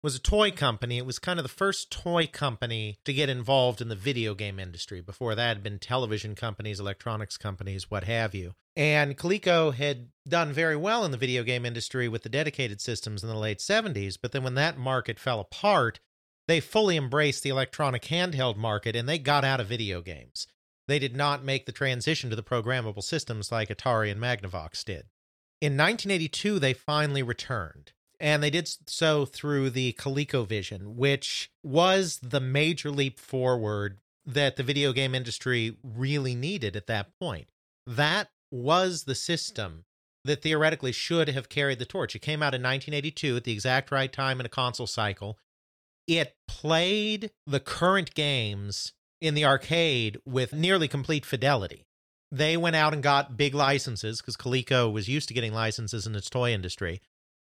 was 0.03 0.17
a 0.17 0.19
toy 0.19 0.51
company. 0.51 0.97
It 0.97 1.05
was 1.05 1.17
kind 1.17 1.39
of 1.39 1.43
the 1.43 1.49
first 1.49 1.89
toy 1.89 2.27
company 2.27 2.97
to 3.05 3.13
get 3.13 3.29
involved 3.29 3.79
in 3.79 3.87
the 3.87 3.95
video 3.95 4.35
game 4.35 4.59
industry. 4.59 4.99
Before 4.99 5.33
that 5.33 5.55
had 5.55 5.63
been 5.63 5.79
television 5.79 6.35
companies, 6.35 6.77
electronics 6.77 7.37
companies, 7.37 7.89
what 7.89 8.03
have 8.03 8.35
you. 8.35 8.51
And 8.75 9.17
Coleco 9.17 9.73
had 9.73 10.09
done 10.27 10.51
very 10.51 10.75
well 10.75 11.05
in 11.05 11.11
the 11.11 11.17
video 11.17 11.43
game 11.43 11.65
industry 11.65 12.09
with 12.09 12.23
the 12.23 12.29
dedicated 12.29 12.81
systems 12.81 13.23
in 13.23 13.29
the 13.29 13.37
late 13.37 13.59
70s, 13.59 14.17
but 14.21 14.33
then 14.33 14.43
when 14.43 14.55
that 14.55 14.77
market 14.77 15.19
fell 15.19 15.39
apart, 15.39 16.01
they 16.49 16.59
fully 16.59 16.97
embraced 16.97 17.43
the 17.43 17.49
electronic 17.49 18.01
handheld 18.03 18.57
market 18.57 18.93
and 18.93 19.07
they 19.07 19.19
got 19.19 19.45
out 19.45 19.61
of 19.61 19.67
video 19.67 20.01
games. 20.01 20.47
They 20.87 20.99
did 20.99 21.15
not 21.15 21.43
make 21.43 21.65
the 21.65 21.71
transition 21.71 22.29
to 22.29 22.35
the 22.35 22.43
programmable 22.43 23.03
systems 23.03 23.51
like 23.51 23.69
Atari 23.69 24.11
and 24.11 24.19
Magnavox 24.19 24.83
did. 24.83 25.05
In 25.61 25.77
1982, 25.77 26.59
they 26.59 26.73
finally 26.73 27.23
returned. 27.23 27.93
And 28.19 28.41
they 28.41 28.49
did 28.49 28.69
so 28.87 29.25
through 29.25 29.69
the 29.69 29.93
ColecoVision, 29.93 30.95
which 30.95 31.51
was 31.63 32.19
the 32.19 32.39
major 32.39 32.89
leap 32.89 33.19
forward 33.19 33.99
that 34.25 34.55
the 34.55 34.63
video 34.63 34.93
game 34.93 35.13
industry 35.13 35.77
really 35.83 36.35
needed 36.35 36.75
at 36.75 36.87
that 36.87 37.07
point. 37.19 37.47
That 37.85 38.29
was 38.51 39.03
the 39.03 39.15
system 39.15 39.85
that 40.25 40.41
theoretically 40.41 40.91
should 40.91 41.27
have 41.29 41.49
carried 41.49 41.79
the 41.79 41.85
torch. 41.85 42.15
It 42.15 42.19
came 42.19 42.41
out 42.41 42.53
in 42.53 42.61
1982 42.61 43.37
at 43.37 43.43
the 43.43 43.51
exact 43.51 43.91
right 43.91 44.11
time 44.11 44.39
in 44.39 44.45
a 44.45 44.49
console 44.49 44.87
cycle. 44.87 45.37
It 46.07 46.35
played 46.47 47.31
the 47.45 47.59
current 47.59 48.13
games 48.13 48.93
in 49.23 49.35
the 49.35 49.45
arcade 49.45 50.17
with 50.25 50.51
nearly 50.51 50.89
complete 50.89 51.25
fidelity. 51.25 51.85
They 52.29 52.57
went 52.57 52.75
out 52.75 52.93
and 52.93 53.01
got 53.01 53.37
big 53.37 53.55
licenses 53.55 54.19
because 54.19 54.35
Coleco 54.35 54.91
was 54.91 55.07
used 55.07 55.29
to 55.29 55.33
getting 55.33 55.53
licenses 55.53 56.05
in 56.05 56.13
its 56.13 56.29
toy 56.29 56.51
industry. 56.51 56.99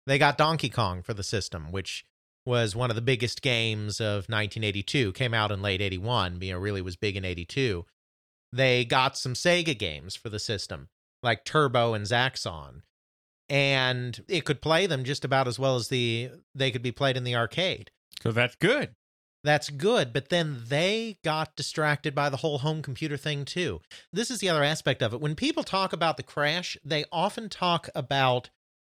They 0.05 0.19
got 0.19 0.37
Donkey 0.37 0.69
Kong 0.69 1.01
for 1.01 1.15
the 1.15 1.23
system, 1.23 1.71
which 1.71 2.05
was 2.45 2.75
one 2.75 2.91
of 2.91 2.95
the 2.95 3.01
biggest 3.01 3.41
games 3.41 3.99
of 3.99 4.27
1982. 4.29 5.13
Came 5.13 5.33
out 5.33 5.51
in 5.51 5.63
late 5.63 5.81
81, 5.81 6.41
you 6.41 6.53
know, 6.53 6.59
really 6.59 6.81
was 6.81 6.95
big 6.95 7.15
in 7.17 7.25
82. 7.25 7.85
They 8.51 8.85
got 8.85 9.17
some 9.17 9.33
Sega 9.33 9.75
games 9.75 10.15
for 10.15 10.29
the 10.29 10.39
system, 10.39 10.89
like 11.23 11.43
Turbo 11.43 11.95
and 11.95 12.05
Zaxxon. 12.05 12.83
And 13.49 14.23
it 14.27 14.45
could 14.45 14.61
play 14.61 14.85
them 14.85 15.05
just 15.05 15.25
about 15.25 15.47
as 15.47 15.57
well 15.57 15.75
as 15.75 15.87
the 15.87 16.29
they 16.53 16.69
could 16.69 16.83
be 16.83 16.91
played 16.91 17.17
in 17.17 17.23
the 17.23 17.35
arcade. 17.35 17.89
So 18.21 18.31
that's 18.31 18.55
good. 18.55 18.93
That's 19.43 19.69
good, 19.69 20.13
but 20.13 20.29
then 20.29 20.63
they 20.67 21.17
got 21.23 21.55
distracted 21.55 22.15
by 22.15 22.29
the 22.29 22.37
whole 22.37 22.59
home 22.59 22.81
computer 22.81 23.17
thing 23.17 23.43
too. 23.43 23.81
This 24.11 24.31
is 24.31 24.39
the 24.39 24.49
other 24.49 24.63
aspect 24.63 25.01
of 25.01 25.13
it. 25.13 25.19
When 25.19 25.35
people 25.35 25.63
talk 25.63 25.91
about 25.91 26.17
the 26.17 26.23
crash, 26.23 26.77
they 26.83 27.03
often 27.11 27.49
talk 27.49 27.89
about 27.93 28.49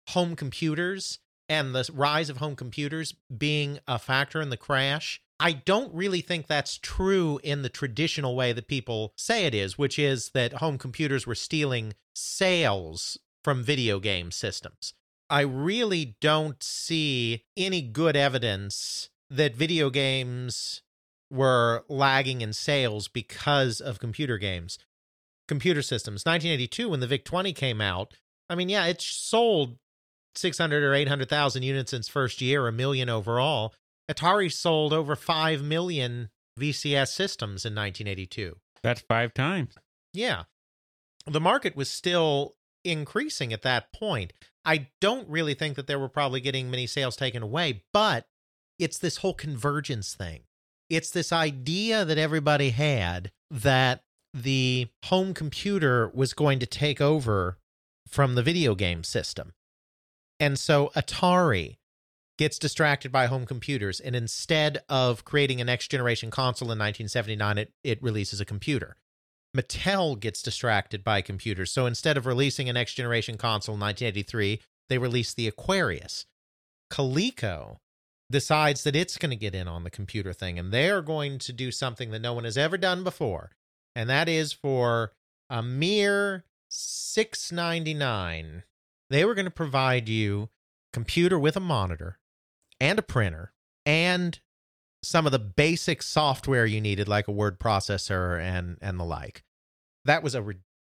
home 0.10 0.36
computers 0.36 1.20
and 1.48 1.75
the 1.75 1.88
rise 1.94 2.29
of 2.29 2.38
home 2.38 2.56
computers 2.56 3.13
being 3.36 3.79
a 3.88 4.00
factor 4.00 4.41
in 4.41 4.50
the 4.50 4.58
crash. 4.58 5.22
I 5.39 5.53
don't 5.53 5.94
really 5.94 6.22
think 6.22 6.48
that's 6.48 6.77
true 6.77 7.39
in 7.44 7.62
the 7.62 7.70
traditional 7.70 8.36
way 8.36 8.51
that 8.51 8.68
people 8.68 9.13
say 9.15 9.46
it 9.46 9.56
is, 9.56 9.77
which 9.77 9.98
is 9.98 10.32
that 10.34 10.53
home 10.53 10.77
computers 10.77 11.25
were 11.25 11.36
stealing 11.36 11.94
sales 12.13 13.18
from 13.44 13.63
video 13.63 14.00
game 14.00 14.32
systems. 14.32 14.94
I 15.29 15.41
really 15.41 16.18
don't 16.20 16.62
see 16.62 17.46
any 17.56 17.82
good 17.82 18.15
evidence 18.15 19.10
that 19.29 19.55
video 19.55 19.89
games 19.89 20.81
were 21.31 21.83
lagging 21.88 22.41
in 22.41 22.53
sales 22.53 23.07
because 23.07 23.79
of 23.79 24.00
computer 24.00 24.38
games. 24.38 24.77
Computer 25.48 25.81
systems. 25.81 26.25
1982, 26.25 26.89
when 26.89 27.00
the 27.00 27.07
VIC 27.07 27.25
20 27.25 27.53
came 27.53 27.81
out, 27.81 28.13
I 28.50 28.55
mean, 28.55 28.69
yeah, 28.69 28.86
it 28.86 29.01
sold 29.01 29.77
600 30.36 30.83
or 30.83 30.93
800,000 30.93 31.63
units 31.63 31.93
in 31.93 32.00
its 32.00 32.07
first 32.07 32.41
year, 32.41 32.67
a 32.67 32.71
million 32.71 33.09
overall. 33.09 33.74
Atari 34.09 34.51
sold 34.51 34.93
over 34.93 35.15
5 35.15 35.63
million 35.63 36.29
VCS 36.59 37.09
systems 37.09 37.65
in 37.65 37.75
1982. 37.75 38.57
That's 38.81 39.01
five 39.01 39.33
times. 39.33 39.75
Yeah. 40.13 40.43
The 41.27 41.41
market 41.41 41.75
was 41.75 41.89
still 41.89 42.55
increasing 42.83 43.53
at 43.53 43.62
that 43.63 43.91
point. 43.93 44.33
I 44.65 44.88
don't 45.00 45.27
really 45.29 45.53
think 45.53 45.75
that 45.75 45.88
there 45.88 46.00
were 46.00 46.09
probably 46.09 46.41
getting 46.41 46.71
many 46.71 46.88
sales 46.88 47.15
taken 47.15 47.43
away, 47.43 47.83
but 47.93 48.25
it's 48.79 48.98
this 48.98 49.17
whole 49.17 49.33
convergence 49.33 50.15
thing. 50.15 50.41
It's 50.89 51.12
this 51.12 51.31
idea 51.31 52.05
that 52.05 52.17
everybody 52.17 52.71
had 52.71 53.31
that 53.51 54.01
the 54.33 54.88
home 55.05 55.33
computer 55.33 56.09
was 56.13 56.33
going 56.33 56.59
to 56.59 56.65
take 56.65 57.01
over 57.01 57.57
from 58.07 58.36
the 58.36 58.43
video 58.43 58.74
game 58.74 59.03
system. 59.03 59.53
And 60.39 60.57
so 60.57 60.91
Atari 60.95 61.77
gets 62.38 62.57
distracted 62.57 63.12
by 63.12 63.25
home 63.25 63.45
computers, 63.45 64.00
and 64.00 64.15
instead 64.15 64.81
of 64.88 65.25
creating 65.25 65.59
a 65.59 65.65
next 65.65 65.89
generation 65.89 66.31
console 66.31 66.67
in 66.67 66.79
1979, 66.79 67.57
it, 67.57 67.74
it 67.83 68.01
releases 68.01 68.39
a 68.39 68.45
computer. 68.45 68.95
Mattel 69.55 70.17
gets 70.17 70.41
distracted 70.41 71.03
by 71.03 71.21
computers. 71.21 71.71
So 71.71 71.86
instead 71.86 72.17
of 72.17 72.25
releasing 72.25 72.69
a 72.69 72.74
next 72.74 72.93
generation 72.93 73.38
console 73.38 73.75
in 73.75 73.81
1983, 73.81 74.62
they 74.88 74.98
release 74.98 75.33
the 75.33 75.48
Aquarius. 75.48 76.25
Coleco 76.91 77.77
decides 78.31 78.83
that 78.83 78.95
it's 78.95 79.17
going 79.17 79.31
to 79.31 79.36
get 79.36 79.55
in 79.55 79.67
on 79.67 79.83
the 79.83 79.89
computer 79.89 80.33
thing 80.33 80.59
and 80.59 80.71
they're 80.71 81.01
going 81.01 81.39
to 81.39 81.53
do 81.53 81.71
something 81.71 82.12
that 82.12 82.21
no 82.21 82.33
one 82.33 82.43
has 82.43 82.57
ever 82.57 82.77
done 82.77 83.03
before. 83.03 83.51
And 83.95 84.09
that 84.09 84.29
is 84.29 84.53
for 84.53 85.13
a 85.50 85.63
mere 85.63 86.45
6.99 86.71 88.63
they 89.09 89.25
were 89.25 89.33
going 89.33 89.45
to 89.45 89.51
provide 89.51 90.07
you 90.07 90.50
computer 90.93 91.39
with 91.39 91.55
a 91.55 91.62
monitor 91.62 92.19
and 92.79 93.00
a 93.00 93.03
printer 93.03 93.53
and 93.86 94.39
some 95.01 95.25
of 95.25 95.31
the 95.31 95.39
basic 95.39 96.03
software 96.03 96.65
you 96.65 96.79
needed 96.79 97.07
like 97.07 97.27
a 97.27 97.31
word 97.31 97.59
processor 97.59 98.39
and 98.39 98.77
and 98.81 99.00
the 99.00 99.03
like 99.03 99.43
that 100.05 100.21
was 100.21 100.36
a 100.36 100.43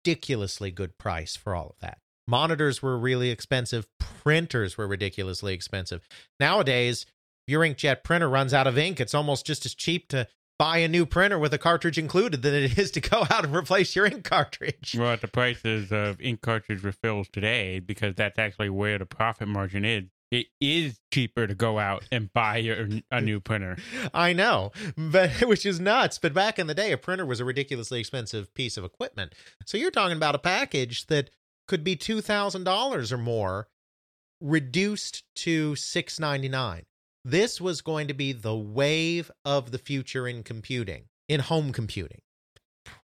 ridiculously 0.04 0.70
good 0.70 0.98
price 0.98 1.36
for 1.36 1.54
all 1.54 1.70
of 1.70 1.80
that 1.80 1.98
monitors 2.26 2.82
were 2.82 2.98
really 2.98 3.30
expensive 3.30 3.86
printers 3.98 4.76
were 4.76 4.86
ridiculously 4.86 5.54
expensive 5.54 6.06
nowadays 6.38 7.06
your 7.46 7.62
inkjet 7.62 8.02
printer 8.04 8.28
runs 8.28 8.54
out 8.54 8.66
of 8.66 8.78
ink 8.78 9.00
it's 9.00 9.14
almost 9.14 9.46
just 9.46 9.64
as 9.66 9.74
cheap 9.74 10.08
to 10.08 10.26
buy 10.58 10.76
a 10.76 10.88
new 10.88 11.06
printer 11.06 11.38
with 11.38 11.54
a 11.54 11.58
cartridge 11.58 11.96
included 11.96 12.42
than 12.42 12.52
it 12.52 12.76
is 12.78 12.90
to 12.90 13.00
go 13.00 13.26
out 13.30 13.44
and 13.44 13.56
replace 13.56 13.96
your 13.96 14.04
ink 14.04 14.24
cartridge 14.24 14.94
Well, 14.98 15.12
at 15.12 15.22
the 15.22 15.28
prices 15.28 15.90
of 15.90 16.20
ink 16.20 16.42
cartridge 16.42 16.82
refills 16.84 17.28
today, 17.32 17.78
because 17.80 18.14
that's 18.14 18.38
actually 18.38 18.68
where 18.68 18.98
the 18.98 19.06
profit 19.06 19.48
margin 19.48 19.86
is. 19.86 20.04
It 20.30 20.48
is 20.60 21.00
cheaper 21.12 21.46
to 21.46 21.54
go 21.54 21.78
out 21.78 22.04
and 22.12 22.30
buy 22.32 22.58
a, 22.58 23.02
a 23.10 23.20
new 23.22 23.40
printer. 23.40 23.78
I 24.14 24.34
know, 24.34 24.70
but 24.98 25.30
which 25.48 25.64
is 25.64 25.80
nuts. 25.80 26.18
But 26.18 26.34
back 26.34 26.58
in 26.58 26.66
the 26.66 26.74
day, 26.74 26.92
a 26.92 26.98
printer 26.98 27.24
was 27.24 27.40
a 27.40 27.44
ridiculously 27.46 27.98
expensive 27.98 28.52
piece 28.54 28.76
of 28.76 28.84
equipment. 28.84 29.34
So 29.64 29.78
you're 29.78 29.90
talking 29.90 30.16
about 30.16 30.34
a 30.34 30.38
package 30.38 31.06
that 31.06 31.30
could 31.66 31.82
be 31.82 31.96
two 31.96 32.20
thousand 32.20 32.64
dollars 32.64 33.12
or 33.12 33.18
more, 33.18 33.68
reduced 34.40 35.24
to 35.36 35.74
six 35.74 36.20
ninety 36.20 36.48
nine. 36.48 36.84
This 37.24 37.60
was 37.60 37.82
going 37.82 38.08
to 38.08 38.14
be 38.14 38.32
the 38.32 38.56
wave 38.56 39.30
of 39.44 39.72
the 39.72 39.78
future 39.78 40.26
in 40.26 40.42
computing, 40.42 41.04
in 41.28 41.40
home 41.40 41.72
computing. 41.72 42.22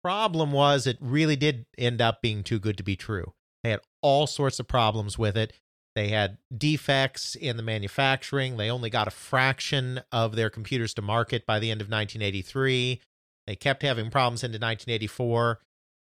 Problem 0.02 0.52
was, 0.52 0.86
it 0.86 0.96
really 1.00 1.36
did 1.36 1.66
end 1.76 2.00
up 2.00 2.22
being 2.22 2.42
too 2.42 2.58
good 2.58 2.76
to 2.78 2.82
be 2.82 2.96
true. 2.96 3.34
They 3.62 3.70
had 3.70 3.80
all 4.00 4.26
sorts 4.26 4.58
of 4.58 4.68
problems 4.68 5.18
with 5.18 5.36
it. 5.36 5.52
They 5.94 6.08
had 6.08 6.38
defects 6.56 7.34
in 7.34 7.56
the 7.56 7.62
manufacturing. 7.62 8.56
They 8.56 8.70
only 8.70 8.90
got 8.90 9.08
a 9.08 9.10
fraction 9.10 10.00
of 10.12 10.36
their 10.36 10.50
computers 10.50 10.94
to 10.94 11.02
market 11.02 11.46
by 11.46 11.58
the 11.58 11.70
end 11.70 11.80
of 11.80 11.86
1983. 11.86 13.00
They 13.46 13.56
kept 13.56 13.82
having 13.82 14.10
problems 14.10 14.42
into 14.42 14.56
1984. 14.56 15.60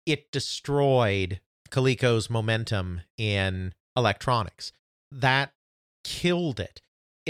It 0.06 0.32
destroyed 0.32 1.40
Coleco's 1.70 2.30
momentum 2.30 3.02
in 3.18 3.74
electronics. 3.96 4.72
That 5.12 5.54
killed 6.04 6.60
it. 6.60 6.82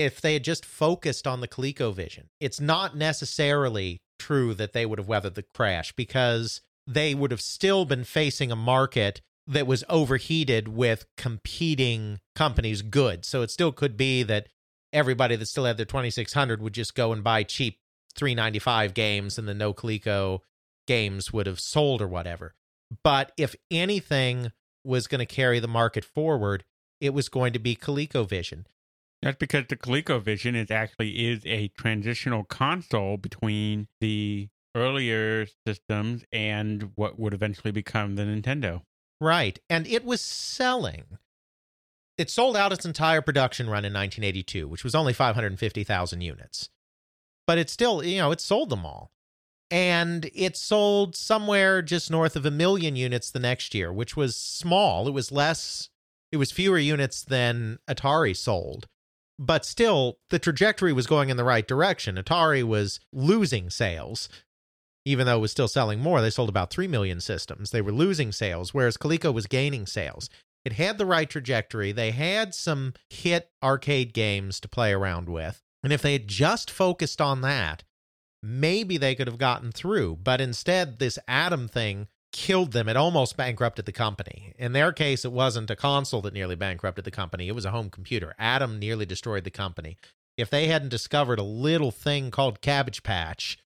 If 0.06 0.22
they 0.22 0.34
had 0.34 0.44
just 0.44 0.66
focused 0.66 1.28
on 1.28 1.42
the 1.42 1.48
ColecoVision, 1.48 2.26
it's 2.40 2.60
not 2.60 2.96
necessarily 2.96 4.02
true 4.20 4.54
that 4.56 4.74
they 4.74 4.86
would 4.86 5.00
have 5.00 5.08
weathered 5.08 5.36
the 5.36 5.46
crash 5.56 5.92
because 5.94 6.62
they 6.88 7.14
would 7.14 7.32
have 7.32 7.42
still 7.42 7.86
been 7.86 8.04
facing 8.04 8.52
a 8.52 8.56
market 8.56 9.22
that 9.48 9.68
was 9.68 9.84
overheated 9.90 10.68
with 10.68 11.06
competing 11.18 12.20
companies' 12.36 12.82
goods. 12.82 13.28
So 13.28 13.42
it 13.42 13.52
still 13.52 13.72
could 13.72 13.98
be 13.98 14.24
that 14.24 14.48
everybody 14.94 15.36
that 15.36 15.46
still 15.48 15.66
had 15.66 15.78
their 15.78 15.86
2600 15.86 16.62
would 16.62 16.74
just 16.74 16.96
go 16.96 17.12
and 17.12 17.24
buy 17.24 17.44
cheap 17.44 17.78
395 18.16 18.94
games 18.94 19.38
and 19.38 19.48
the 19.48 19.54
no 19.54 19.74
Coleco 19.74 20.40
games 20.88 21.32
would 21.32 21.48
have 21.48 21.60
sold 21.60 22.02
or 22.02 22.08
whatever. 22.08 22.54
But 23.04 23.32
if 23.38 23.56
anything 23.70 24.52
was 24.84 25.08
going 25.08 25.20
to 25.20 25.26
carry 25.26 25.60
the 25.60 25.68
market 25.68 26.04
forward, 26.04 26.64
it 27.00 27.14
was 27.14 27.30
going 27.30 27.54
to 27.54 27.60
be 27.60 27.76
ColecoVision. 27.76 28.66
That's 29.22 29.38
because 29.38 29.66
the 29.68 29.76
ColecoVision 29.76 30.56
is 30.56 30.72
actually 30.72 31.28
is 31.30 31.46
a 31.46 31.68
transitional 31.70 32.44
console 32.44 33.18
between 33.18 33.88
the 34.00 34.50
earlier 34.76 35.46
systems 35.68 36.24
and 36.32 36.92
what 36.96 37.20
would 37.20 37.34
eventually 37.34 37.72
become 37.72 38.16
the 38.16 38.24
Nintendo. 38.24 38.82
Right. 39.20 39.60
And 39.70 39.86
it 39.86 40.04
was 40.04 40.22
selling. 40.22 41.20
It 42.18 42.30
sold 42.30 42.58
out 42.58 42.74
its 42.74 42.86
entire 42.86 43.22
production 43.22 43.68
run 43.68 43.86
in 43.86 43.94
1982, 43.94 44.68
which 44.68 44.84
was 44.84 44.96
only 44.96 45.14
550,000 45.14 46.22
units. 46.22 46.70
But 47.46 47.58
it 47.58 47.70
still, 47.70 48.04
you 48.04 48.20
know, 48.20 48.32
it 48.32 48.42
sold 48.42 48.70
them 48.70 48.86
all. 48.86 49.12
And 49.70 50.30
it 50.34 50.58
sold 50.58 51.16
somewhere 51.16 51.82
just 51.82 52.12
north 52.12 52.36
of 52.36 52.46
a 52.46 52.52
million 52.52 52.96
units 52.96 53.32
the 53.32 53.40
next 53.40 53.74
year, 53.74 53.94
which 53.94 54.18
was 54.18 54.36
small. 54.36 55.08
It 55.08 55.12
was 55.12 55.32
less, 55.32 55.90
it 56.32 56.38
was 56.38 56.52
fewer 56.52 56.78
units 56.78 57.24
than 57.24 57.80
Atari 57.88 58.36
sold. 58.36 58.88
But 59.40 59.66
still, 59.66 60.18
the 60.30 60.40
trajectory 60.40 60.94
was 60.94 61.08
going 61.08 61.30
in 61.30 61.38
the 61.38 61.44
right 61.44 61.68
direction. 61.68 62.16
Atari 62.16 62.64
was 62.64 63.00
losing 63.12 63.70
sales 63.70 64.30
even 65.06 65.26
though 65.26 65.38
it 65.38 65.42
was 65.42 65.52
still 65.52 65.68
selling 65.68 66.00
more, 66.00 66.22
they 66.22 66.30
sold 66.30 66.50
about 66.50 66.70
3 66.70 66.88
million 66.88 67.20
systems. 67.20 67.72
They 67.72 67.82
were 67.82 67.92
losing 67.92 68.32
sales, 68.32 68.74
whereas 68.74 68.98
Coleco 68.98 69.34
was 69.34 69.48
gaining 69.48 69.86
sales. 69.86 70.30
It 70.64 70.74
had 70.74 70.98
the 70.98 71.08
right 71.08 71.30
trajectory. 71.30 71.92
They 71.92 72.12
had 72.12 72.54
some 72.54 72.94
hit 73.10 73.50
arcade 73.64 74.14
games 74.14 74.60
to 74.60 74.68
play 74.68 74.94
around 74.94 75.28
with. 75.28 75.64
And 75.84 75.92
if 75.92 76.04
they 76.04 76.14
had 76.14 76.28
just 76.28 76.70
focused 76.70 77.20
on 77.20 77.42
that, 77.42 77.84
maybe 78.44 78.98
they 78.98 79.16
could 79.16 79.26
have 79.26 79.40
gotten 79.40 79.72
through. 79.72 80.20
But 80.24 80.40
instead, 80.40 81.00
this 81.00 81.18
Adam 81.28 81.68
thing 81.68 82.08
killed 82.32 82.72
them. 82.72 82.88
It 82.90 82.98
almost 82.98 83.38
bankrupted 83.38 83.86
the 83.86 83.92
company. 83.92 84.54
In 84.58 84.74
their 84.74 84.92
case, 84.92 85.26
it 85.26 85.32
wasn't 85.32 85.70
a 85.70 85.76
console 85.76 86.22
that 86.22 86.34
nearly 86.34 86.56
bankrupted 86.56 87.06
the 87.06 87.12
company, 87.12 87.48
it 87.48 87.56
was 87.56 87.66
a 87.66 87.72
home 87.72 87.90
computer. 87.90 88.34
Adam 88.40 88.80
nearly 88.80 89.06
destroyed 89.06 89.44
the 89.44 89.52
company. 89.52 89.98
If 90.38 90.50
they 90.50 90.68
hadn't 90.68 90.90
discovered 90.90 91.40
a 91.40 91.44
little 91.44 91.92
thing 91.92 92.32
called 92.32 92.62
Cabbage 92.62 93.04
Patch, 93.04 93.58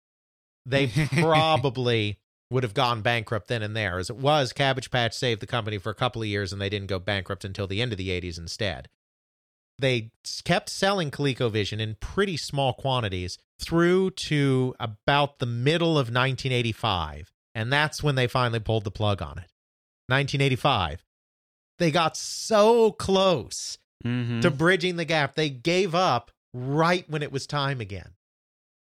they 0.66 0.88
probably 1.20 2.20
would 2.50 2.64
have 2.64 2.74
gone 2.74 3.02
bankrupt 3.02 3.48
then 3.48 3.62
and 3.62 3.76
there. 3.76 3.98
As 3.98 4.10
it 4.10 4.18
was, 4.18 4.54
Cabbage 4.54 4.92
Patch 4.92 5.14
saved 5.14 5.42
the 5.42 5.48
company 5.48 5.78
for 5.78 5.90
a 5.90 5.96
couple 5.96 6.22
of 6.22 6.28
years 6.28 6.52
and 6.52 6.62
they 6.62 6.70
didn't 6.70 6.88
go 6.88 7.00
bankrupt 7.00 7.46
until 7.46 7.68
the 7.68 7.82
end 7.82 7.92
of 7.92 7.98
the 7.98 8.10
80s 8.10 8.38
instead. 8.38 8.90
They 9.78 10.12
kept 10.44 10.70
selling 10.70 11.12
ColecoVision 11.12 11.80
in 11.80 11.98
pretty 12.00 12.38
small 12.38 12.74
quantities 12.74 13.38
through 13.60 14.12
to 14.12 14.74
about 14.80 15.40
the 15.40 15.46
middle 15.46 15.98
of 15.98 16.08
1985. 16.08 17.32
And 17.56 17.72
that's 17.74 18.04
when 18.04 18.14
they 18.16 18.28
finally 18.28 18.60
pulled 18.60 18.84
the 18.84 18.92
plug 18.92 19.22
on 19.22 19.38
it. 19.40 19.50
1985. 20.08 21.04
They 21.80 21.90
got 21.92 22.16
so 22.18 22.92
close 22.92 23.78
Mm-hmm. 24.06 24.42
to 24.42 24.52
bridging 24.52 24.98
the 24.98 25.06
gap. 25.06 25.34
They 25.34 25.50
gave 25.50 25.96
up 25.96 26.30
right 26.54 27.10
when 27.10 27.24
it 27.24 27.32
was 27.32 27.48
time 27.48 27.82
again. 27.82 28.12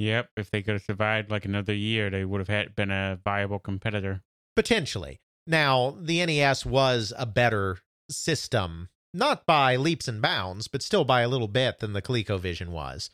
Yep. 0.00 0.30
If 0.36 0.50
they 0.50 0.60
could 0.60 0.72
have 0.72 0.82
survived 0.82 1.30
like 1.30 1.44
another 1.44 1.74
year, 1.74 2.10
they 2.10 2.24
would 2.24 2.40
have 2.40 2.48
had 2.48 2.74
been 2.74 2.90
a 2.90 3.20
viable 3.22 3.60
competitor. 3.60 4.22
Potentially. 4.56 5.20
Now, 5.46 5.94
the 6.00 6.24
NES 6.24 6.66
was 6.66 7.12
a 7.16 7.26
better 7.26 7.78
system, 8.10 8.88
not 9.12 9.46
by 9.46 9.76
leaps 9.76 10.08
and 10.08 10.20
bounds, 10.20 10.66
but 10.66 10.82
still 10.82 11.04
by 11.04 11.20
a 11.20 11.28
little 11.28 11.48
bit 11.48 11.78
than 11.78 11.92
the 11.92 12.02
ColecoVision 12.02 12.68
was. 12.68 13.10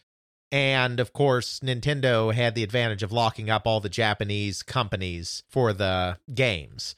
And 0.52 0.98
of 0.98 1.12
course, 1.12 1.60
Nintendo 1.60 2.34
had 2.34 2.54
the 2.54 2.64
advantage 2.64 3.02
of 3.02 3.12
locking 3.12 3.50
up 3.50 3.66
all 3.66 3.80
the 3.80 3.88
Japanese 3.88 4.62
companies 4.62 5.44
for 5.48 5.72
the 5.72 6.18
games. 6.34 6.96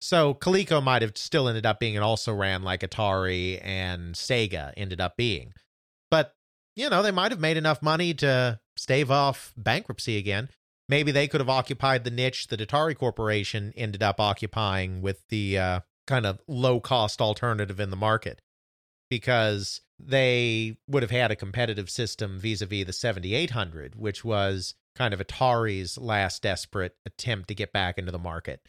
So 0.00 0.34
Coleco 0.34 0.82
might 0.82 1.02
have 1.02 1.16
still 1.16 1.48
ended 1.48 1.66
up 1.66 1.80
being 1.80 1.96
an 1.96 2.02
also 2.02 2.32
ran 2.32 2.62
like 2.62 2.80
Atari 2.80 3.60
and 3.62 4.14
Sega 4.14 4.72
ended 4.76 5.00
up 5.00 5.16
being. 5.16 5.52
But, 6.10 6.34
you 6.76 6.90
know, 6.90 7.02
they 7.02 7.10
might 7.10 7.32
have 7.32 7.40
made 7.40 7.56
enough 7.56 7.82
money 7.82 8.14
to 8.14 8.60
stave 8.76 9.10
off 9.10 9.52
bankruptcy 9.56 10.18
again. 10.18 10.48
Maybe 10.88 11.10
they 11.10 11.28
could 11.28 11.40
have 11.40 11.48
occupied 11.48 12.04
the 12.04 12.10
niche 12.10 12.48
that 12.48 12.60
Atari 12.60 12.96
Corporation 12.96 13.72
ended 13.76 14.02
up 14.02 14.20
occupying 14.20 15.00
with 15.00 15.26
the 15.28 15.58
uh, 15.58 15.80
kind 16.06 16.26
of 16.26 16.40
low 16.46 16.80
cost 16.80 17.20
alternative 17.20 17.80
in 17.80 17.90
the 17.90 17.96
market 17.96 18.42
because 19.08 19.80
they 20.06 20.76
would 20.88 21.02
have 21.02 21.10
had 21.10 21.30
a 21.30 21.36
competitive 21.36 21.88
system 21.88 22.38
vis 22.38 22.60
a 22.60 22.66
vis 22.66 22.86
the 22.86 22.92
7800, 22.92 23.94
which 23.94 24.24
was 24.24 24.74
kind 24.94 25.14
of 25.14 25.20
Atari's 25.20 25.98
last 25.98 26.42
desperate 26.42 26.96
attempt 27.04 27.48
to 27.48 27.54
get 27.54 27.72
back 27.72 27.98
into 27.98 28.12
the 28.12 28.18
market. 28.18 28.60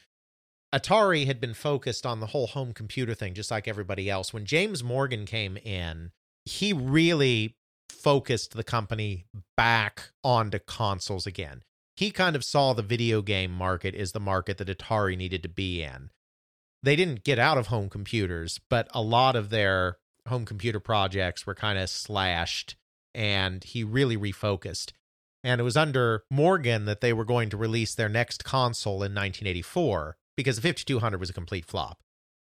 Atari 0.74 1.26
had 1.26 1.40
been 1.40 1.54
focused 1.54 2.06
on 2.06 2.20
the 2.20 2.28
whole 2.28 2.48
home 2.48 2.74
computer 2.74 3.14
thing, 3.14 3.34
just 3.34 3.52
like 3.52 3.68
everybody 3.68 4.10
else. 4.10 4.34
When 4.34 4.46
James 4.46 4.84
Morgan 4.84 5.26
came 5.26 5.58
in, 5.58 6.12
he 6.44 6.74
really 6.74 7.56
focused 7.90 8.54
the 8.54 8.64
company 8.64 9.26
back 9.56 10.10
onto 10.24 10.60
consoles 10.60 11.26
again. 11.26 11.64
He 11.96 12.12
kind 12.12 12.36
of 12.36 12.44
saw 12.44 12.74
the 12.74 12.82
video 12.82 13.22
game 13.22 13.52
market 13.52 13.96
as 13.96 14.12
the 14.12 14.20
market 14.20 14.58
that 14.58 14.68
Atari 14.68 15.16
needed 15.18 15.44
to 15.44 15.50
be 15.50 15.82
in. 15.82 16.10
They 16.84 16.96
didn't 16.96 17.24
get 17.24 17.40
out 17.40 17.58
of 17.58 17.68
home 17.68 17.90
computers, 17.90 18.60
but 18.70 18.88
a 18.94 19.02
lot 19.02 19.36
of 19.36 19.50
their 19.50 19.98
home 20.28 20.46
computer 20.46 20.80
projects 20.80 21.46
were 21.46 21.56
kind 21.56 21.78
of 21.78 21.90
slashed, 21.90 22.76
and 23.14 23.64
he 23.64 23.84
really 23.84 24.18
refocused. 24.18 24.92
And 25.44 25.62
it 25.62 25.64
was 25.64 25.78
under 25.78 26.24
Morgan 26.32 26.86
that 26.86 27.02
they 27.02 27.14
were 27.14 27.26
going 27.26 27.50
to 27.50 27.58
release 27.58 27.94
their 27.94 28.10
next 28.10 28.44
console 28.44 28.96
in 28.96 29.14
1984 29.14 30.18
because 30.36 30.56
the 30.56 30.62
5200 30.64 31.20
was 31.20 31.30
a 31.30 31.34
complete 31.34 31.66
flop. 31.66 32.02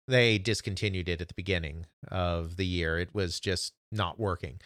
They 0.09 0.39
discontinued 0.39 1.09
it 1.09 1.21
at 1.21 1.29
the 1.29 1.35
beginning 1.35 1.87
of 2.09 2.57
the 2.57 2.67
year. 2.67 2.99
It 2.99 3.15
was 3.15 3.39
just 3.39 3.75
not 3.93 4.19
working. 4.19 4.61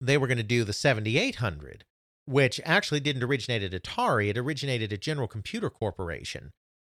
They 0.00 0.18
were 0.18 0.26
going 0.26 0.38
to 0.38 0.42
do 0.42 0.64
the 0.64 0.72
7800, 0.72 1.84
which 2.26 2.60
actually 2.64 3.00
didn't 3.00 3.22
originate 3.22 3.62
at 3.62 3.82
Atari. 3.82 4.28
It 4.28 4.36
originated 4.36 4.92
at 4.92 5.00
General 5.00 5.28
Computer 5.28 5.70
Corporation, 5.70 6.50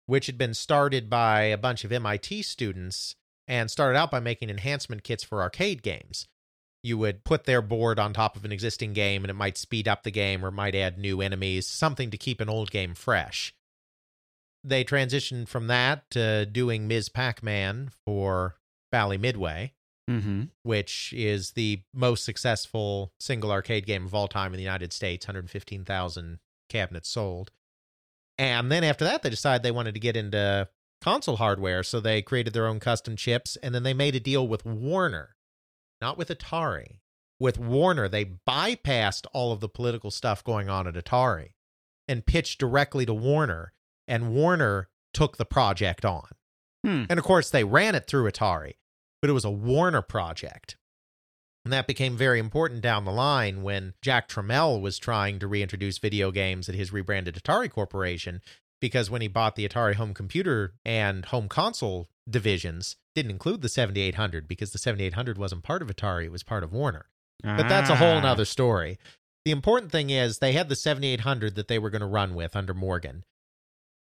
which 0.07 0.27
had 0.27 0.37
been 0.37 0.55
started 0.55 1.09
by 1.09 1.43
a 1.43 1.59
bunch 1.59 1.85
of 1.85 1.93
MIT 1.93 2.43
students 2.43 3.15
and 3.49 3.71
started 3.71 3.99
out 3.99 4.11
by 4.11 4.21
making 4.21 4.51
enhancement 4.51 5.03
kits 5.05 5.23
for 5.25 5.43
arcade 5.43 5.83
games. 5.83 6.27
You 6.83 6.99
would 6.99 7.25
put 7.25 7.45
their 7.45 7.63
board 7.63 7.99
on 7.99 8.13
top 8.13 8.37
of 8.37 8.45
an 8.45 8.53
existing 8.53 8.93
game 8.93 9.25
and 9.25 9.31
it 9.31 9.35
might 9.35 9.57
speed 9.57 9.89
up 9.89 10.03
the 10.03 10.11
game 10.11 10.45
or 10.45 10.51
might 10.51 10.75
add 10.75 10.99
new 10.99 11.21
enemies, 11.21 11.67
something 11.67 12.11
to 12.11 12.19
keep 12.19 12.41
an 12.41 12.49
old 12.49 12.71
game 12.71 12.95
fresh 12.95 13.55
they 14.67 14.83
transitioned 14.83 15.47
from 15.47 15.67
that 15.67 16.11
to 16.11 16.47
doing 16.47 16.89
Ms. 16.89 17.11
Pac 17.11 17.43
Man 17.43 17.91
for 18.07 18.57
Bally 18.91 19.19
Midway, 19.19 19.75
Mm-hmm. 20.11 20.45
which 20.63 21.13
is 21.15 21.53
the 21.53 21.83
most 21.95 22.25
successful 22.25 23.13
single 23.19 23.51
arcade 23.51 23.87
game 23.87 24.05
of 24.05 24.15
all 24.15 24.29
time 24.29 24.53
in 24.53 24.59
the 24.59 24.63
United 24.63 24.93
States 24.93 25.27
115,000 25.27 26.39
cabinets 26.69 27.09
sold. 27.09 27.51
And 28.39 28.71
then 28.71 28.85
after 28.85 29.05
that, 29.05 29.23
they 29.23 29.31
decided 29.31 29.63
they 29.63 29.71
wanted 29.71 29.95
to 29.95 30.01
get 30.01 30.17
into 30.17 30.69
console 31.05 31.37
hardware. 31.37 31.83
So 31.83 32.01
they 32.01 32.23
created 32.23 32.55
their 32.55 32.67
own 32.67 32.81
custom 32.81 33.15
chips 33.15 33.57
and 33.63 33.75
then 33.75 33.83
they 33.83 33.93
made 33.93 34.15
a 34.15 34.21
deal 34.21 34.49
with 34.49 34.65
Warner, 34.65 35.37
not 36.01 36.17
with 36.17 36.29
Atari. 36.29 37.01
With 37.39 37.59
Warner, 37.59 38.09
they 38.09 38.25
bypassed 38.25 39.27
all 39.35 39.53
of 39.53 39.61
the 39.61 39.69
political 39.69 40.11
stuff 40.11 40.43
going 40.43 40.71
on 40.71 40.87
at 40.87 40.95
Atari 40.95 41.51
and 42.09 42.25
pitched 42.25 42.59
directly 42.59 43.05
to 43.05 43.13
Warner 43.13 43.75
and 44.09 44.35
Warner 44.35 44.89
took 45.13 45.37
the 45.37 45.45
project 45.45 46.07
on. 46.07 46.29
Hmm. 46.85 47.05
And 47.11 47.19
of 47.19 47.25
course, 47.25 47.51
they 47.51 47.65
ran 47.65 47.95
it 47.95 48.07
through 48.07 48.31
Atari, 48.31 48.75
but 49.21 49.29
it 49.29 49.35
was 49.35 49.45
a 49.45 49.51
Warner 49.51 50.03
project. 50.03 50.77
And 51.65 51.73
that 51.73 51.87
became 51.87 52.17
very 52.17 52.39
important 52.39 52.83
down 52.83 53.05
the 53.05 53.13
line 53.13 53.63
when 53.63 53.95
Jack 54.03 54.29
Tramiel 54.29 54.81
was 54.81 54.99
trying 54.99 55.39
to 55.39 55.47
reintroduce 55.47 55.99
video 55.99 56.31
games 56.31 56.69
at 56.69 56.75
his 56.75 56.93
rebranded 56.93 57.35
Atari 57.35 57.71
Corporation, 57.71 58.43
because 58.85 59.09
when 59.11 59.23
he 59.23 59.29
bought 59.29 59.57
the 59.57 59.67
Atari 59.67 59.95
home 59.95 60.13
computer 60.13 60.75
and 60.85 61.25
home 61.25 61.49
console 61.49 62.11
divisions, 62.29 62.97
didn't 63.15 63.31
include 63.31 63.63
the 63.63 63.69
7800 63.71 64.47
because 64.47 64.73
the 64.73 64.79
7800 64.79 65.39
wasn't 65.39 65.63
part 65.63 65.81
of 65.81 65.89
Atari, 65.89 66.27
it 66.27 66.33
was 66.33 66.43
part 66.43 66.63
of 66.63 66.71
Warner. 66.71 67.07
But 67.43 67.67
that's 67.67 67.89
a 67.89 67.97
whole 67.97 68.19
Ah. 68.19 68.21
nother 68.21 68.45
story. 68.45 68.99
The 69.47 69.53
important 69.53 69.91
thing 69.91 70.11
is 70.11 70.39
they 70.39 70.53
had 70.53 70.69
the 70.69 70.77
7800 70.77 71.55
that 71.55 71.67
they 71.69 71.79
were 71.79 71.89
going 71.89 72.01
to 72.03 72.07
run 72.07 72.35
with 72.35 72.55
under 72.55 72.75
Morgan. 72.75 73.25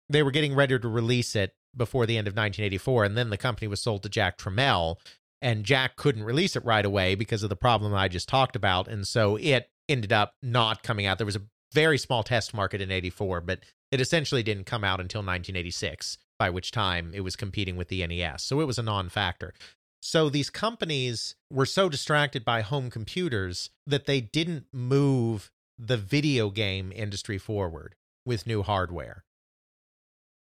They 0.08 0.24
were 0.24 0.32
getting 0.32 0.56
ready 0.56 0.76
to 0.76 0.88
release 0.88 1.36
it 1.36 1.54
before 1.76 2.04
the 2.04 2.18
end 2.18 2.26
of 2.26 2.34
1984, 2.34 3.04
and 3.04 3.16
then 3.16 3.30
the 3.30 3.36
company 3.36 3.68
was 3.68 3.80
sold 3.80 4.02
to 4.02 4.08
Jack 4.08 4.38
Tramiel, 4.38 4.96
and 5.40 5.64
Jack 5.64 5.94
couldn't 5.94 6.24
release 6.24 6.56
it 6.56 6.64
right 6.64 6.84
away 6.84 7.14
because 7.14 7.44
of 7.44 7.48
the 7.48 7.54
problem 7.56 7.94
I 7.94 8.08
just 8.08 8.28
talked 8.28 8.56
about, 8.56 8.88
and 8.88 9.06
so 9.06 9.36
it 9.36 9.70
ended 9.88 10.12
up 10.12 10.34
not 10.42 10.82
coming 10.82 11.06
out. 11.06 11.18
There 11.18 11.26
was 11.26 11.36
a 11.36 11.42
very 11.74 11.98
small 11.98 12.22
test 12.22 12.54
market 12.54 12.80
in 12.80 12.90
84, 12.90 13.40
but 13.42 13.60
it 13.90 14.00
essentially 14.00 14.42
didn't 14.42 14.64
come 14.64 14.84
out 14.84 15.00
until 15.00 15.18
1986, 15.18 16.18
by 16.38 16.48
which 16.48 16.70
time 16.70 17.10
it 17.12 17.20
was 17.20 17.36
competing 17.36 17.76
with 17.76 17.88
the 17.88 18.06
NES. 18.06 18.44
So 18.44 18.60
it 18.60 18.66
was 18.66 18.78
a 18.78 18.82
non 18.82 19.08
factor. 19.08 19.52
So 20.00 20.28
these 20.28 20.50
companies 20.50 21.34
were 21.50 21.66
so 21.66 21.88
distracted 21.88 22.44
by 22.44 22.60
home 22.60 22.90
computers 22.90 23.70
that 23.86 24.06
they 24.06 24.20
didn't 24.20 24.66
move 24.72 25.50
the 25.78 25.96
video 25.96 26.50
game 26.50 26.92
industry 26.94 27.38
forward 27.38 27.94
with 28.24 28.46
new 28.46 28.62
hardware. 28.62 29.24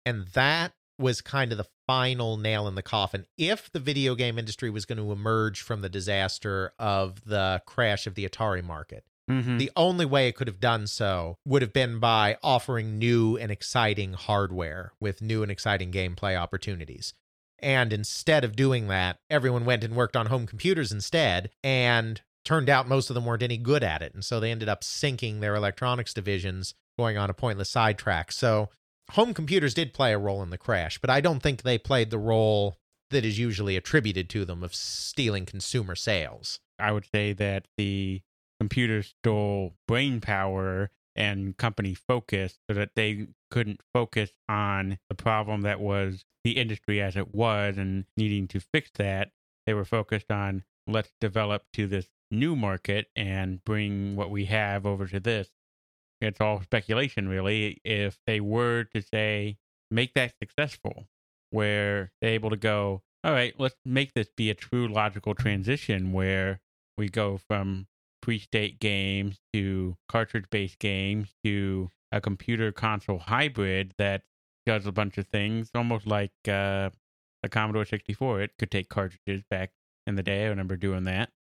And 0.05 0.27
that 0.33 0.73
was 0.99 1.21
kind 1.21 1.51
of 1.51 1.57
the 1.57 1.67
final 1.87 2.37
nail 2.37 2.67
in 2.67 2.75
the 2.75 2.83
coffin. 2.83 3.25
If 3.37 3.71
the 3.71 3.79
video 3.79 4.15
game 4.15 4.37
industry 4.37 4.69
was 4.69 4.85
going 4.85 4.99
to 4.99 5.11
emerge 5.11 5.61
from 5.61 5.81
the 5.81 5.89
disaster 5.89 6.73
of 6.77 7.23
the 7.25 7.61
crash 7.65 8.05
of 8.05 8.15
the 8.15 8.27
Atari 8.27 8.63
market, 8.63 9.05
Mhm. 9.29 9.57
the 9.57 9.71
only 9.75 10.05
way 10.05 10.27
it 10.27 10.35
could 10.35 10.47
have 10.47 10.59
done 10.59 10.85
so 10.87 11.37
would 11.45 11.61
have 11.61 11.71
been 11.73 11.99
by 11.99 12.37
offering 12.43 12.97
new 12.97 13.37
and 13.37 13.51
exciting 13.51 14.13
hardware 14.13 14.91
with 14.99 15.21
new 15.21 15.41
and 15.43 15.51
exciting 15.51 15.91
gameplay 15.91 16.35
opportunities. 16.35 17.13
And 17.59 17.93
instead 17.93 18.43
of 18.43 18.55
doing 18.57 18.89
that, 18.89 19.17
everyone 19.29 19.63
went 19.63 19.83
and 19.85 19.95
worked 19.95 20.17
on 20.17 20.25
home 20.25 20.45
computers 20.45 20.91
instead, 20.91 21.49
and 21.63 22.21
turned 22.43 22.69
out 22.69 22.89
most 22.89 23.09
of 23.09 23.13
them 23.13 23.25
weren't 23.25 23.41
any 23.41 23.57
good 23.57 23.83
at 23.83 24.01
it. 24.01 24.13
And 24.13 24.25
so 24.25 24.39
they 24.41 24.51
ended 24.51 24.67
up 24.67 24.83
sinking 24.83 25.39
their 25.39 25.55
electronics 25.55 26.13
divisions, 26.13 26.73
going 26.99 27.17
on 27.17 27.29
a 27.29 27.33
pointless 27.33 27.69
sidetrack. 27.69 28.33
So 28.33 28.69
home 29.11 29.33
computers 29.33 29.73
did 29.73 29.93
play 29.93 30.11
a 30.11 30.17
role 30.17 30.43
in 30.43 30.49
the 30.49 30.57
crash, 30.57 30.97
but 30.99 31.09
I 31.09 31.21
don't 31.21 31.39
think 31.41 31.61
they 31.61 31.77
played 31.77 32.09
the 32.09 32.19
role 32.19 32.77
that 33.11 33.23
is 33.23 33.39
usually 33.39 33.77
attributed 33.77 34.29
to 34.31 34.43
them 34.43 34.61
of 34.61 34.75
stealing 34.75 35.45
consumer 35.45 35.95
sales. 35.95 36.59
I 36.77 36.91
would 36.91 37.05
say 37.13 37.31
that 37.33 37.67
the 37.77 38.21
computer 38.63 39.03
stole 39.03 39.73
brain 39.89 40.21
power 40.21 40.89
and 41.17 41.57
company 41.57 41.93
focus 41.93 42.57
so 42.65 42.73
that 42.73 42.91
they 42.95 43.27
couldn't 43.51 43.81
focus 43.93 44.31
on 44.47 44.97
the 45.09 45.15
problem 45.15 45.63
that 45.63 45.81
was 45.81 46.23
the 46.45 46.51
industry 46.51 47.01
as 47.01 47.17
it 47.17 47.35
was 47.35 47.77
and 47.77 48.05
needing 48.15 48.47
to 48.47 48.61
fix 48.61 48.89
that. 48.95 49.31
They 49.65 49.73
were 49.73 49.83
focused 49.83 50.31
on 50.31 50.63
let's 50.87 51.11
develop 51.19 51.63
to 51.73 51.87
this 51.87 52.07
new 52.31 52.55
market 52.55 53.07
and 53.17 53.61
bring 53.65 54.15
what 54.15 54.31
we 54.31 54.45
have 54.45 54.85
over 54.85 55.07
to 55.07 55.19
this. 55.19 55.49
It's 56.21 56.39
all 56.39 56.61
speculation, 56.61 57.27
really. 57.27 57.81
If 57.83 58.17
they 58.25 58.39
were 58.39 58.85
to 58.95 59.01
say, 59.01 59.57
make 59.91 60.13
that 60.13 60.35
successful, 60.41 61.09
where 61.49 62.13
they're 62.21 62.31
able 62.31 62.49
to 62.49 62.57
go, 62.57 63.01
all 63.25 63.33
right, 63.33 63.53
let's 63.57 63.75
make 63.83 64.13
this 64.13 64.29
be 64.37 64.49
a 64.49 64.55
true 64.55 64.87
logical 64.87 65.35
transition 65.35 66.13
where 66.13 66.61
we 66.97 67.09
go 67.09 67.37
from 67.37 67.87
pre-state 68.23 68.79
games 68.79 69.37
to 69.51 69.97
cartridge-based 70.07 70.79
games 70.79 71.33
to 71.43 71.89
a 72.13 72.21
computer 72.21 72.71
console 72.71 73.19
hybrid 73.19 73.93
that 73.97 74.21
does 74.65 74.85
a 74.85 74.93
bunch 74.93 75.17
of 75.17 75.27
things, 75.27 75.69
almost 75.75 76.07
like 76.07 76.31
uh, 76.47 76.89
the 77.41 77.49
Commodore 77.51 77.83
64. 77.83 78.43
It 78.43 78.51
could 78.57 78.71
take 78.71 78.87
cartridges 78.87 79.43
back 79.49 79.71
in 80.07 80.15
the 80.15 80.23
day. 80.23 80.45
I 80.45 80.47
remember 80.47 80.77
doing 80.77 81.03
that. 81.03 81.31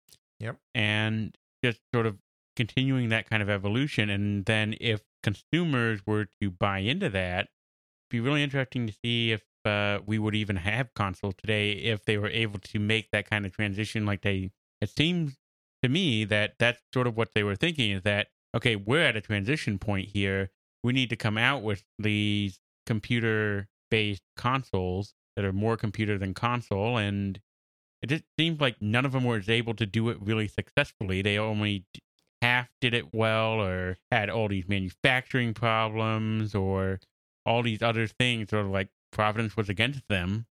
Yep. 0.41 0.57
And 0.75 1.39
just 1.65 1.79
sort 1.95 2.05
of 2.05 2.19
continuing 2.57 3.11
that 3.11 3.31
kind 3.31 3.45
of 3.45 3.49
evolution. 3.49 4.11
And 4.11 4.45
then 4.45 4.75
if 4.81 5.03
consumers 5.23 6.01
were 6.05 6.27
to 6.41 6.51
buy 6.51 6.79
into 6.79 7.09
that, 7.11 7.43
it'd 7.43 8.11
be 8.11 8.19
really 8.19 8.43
interesting 8.43 8.89
to 8.89 8.93
see 9.05 9.31
if 9.31 9.45
uh, 9.65 10.01
we 10.05 10.19
would 10.19 10.35
even 10.35 10.57
have 10.57 10.93
console 10.95 11.31
today 11.31 11.75
if 11.75 12.05
they 12.07 12.19
were 12.19 12.31
able 12.31 12.59
to 12.59 12.81
make 12.81 13.13
that 13.13 13.31
kind 13.31 13.47
of 13.47 13.53
transition 13.53 14.05
like 14.05 14.23
they 14.23 14.51
it 14.81 14.91
seems 14.91 15.37
to 15.83 15.89
me 15.89 16.25
that 16.25 16.55
that's 16.59 16.81
sort 16.93 17.07
of 17.07 17.17
what 17.17 17.31
they 17.35 17.43
were 17.43 17.57
thinking 17.57 17.91
is 17.93 18.03
that 18.03 18.29
okay 18.55 18.77
we're 18.77 19.05
at 19.05 19.17
a 19.17 19.21
transition 19.21 19.79
point 19.79 20.09
here 20.09 20.51
we 20.83 20.93
need 20.93 21.11
to 21.11 21.17
come 21.17 21.39
out 21.39 21.63
with 21.63 21.85
these 21.99 22.61
computer 22.87 23.69
based 23.91 24.23
consoles 24.37 25.15
that 25.37 25.45
are 25.45 25.53
more 25.53 25.77
computer 25.77 26.19
than 26.19 26.35
console 26.35 26.97
and 26.97 27.41
it 28.03 28.09
just 28.09 28.25
seems 28.39 28.61
like 28.61 28.77
none 28.81 29.05
of 29.05 29.13
them 29.13 29.25
was 29.25 29.49
able 29.49 29.75
to 29.75 29.87
do 29.87 30.09
it 30.09 30.19
really 30.21 30.49
successfully 30.49 31.23
they 31.23 31.39
only 31.39 31.85
half 32.43 32.69
did 32.81 32.93
it 32.93 33.15
well 33.15 33.61
or 33.61 33.97
had 34.11 34.29
all 34.29 34.49
these 34.49 34.69
manufacturing 34.69 35.55
problems 35.55 36.55
or 36.55 36.99
all 37.47 37.63
these 37.63 37.83
other 37.83 38.07
things 38.07 38.51
sort 38.51 38.67
of 38.67 38.73
like 38.73 38.89
Providence 39.13 39.57
was 39.57 39.69
against 39.69 40.09
them 40.09 40.47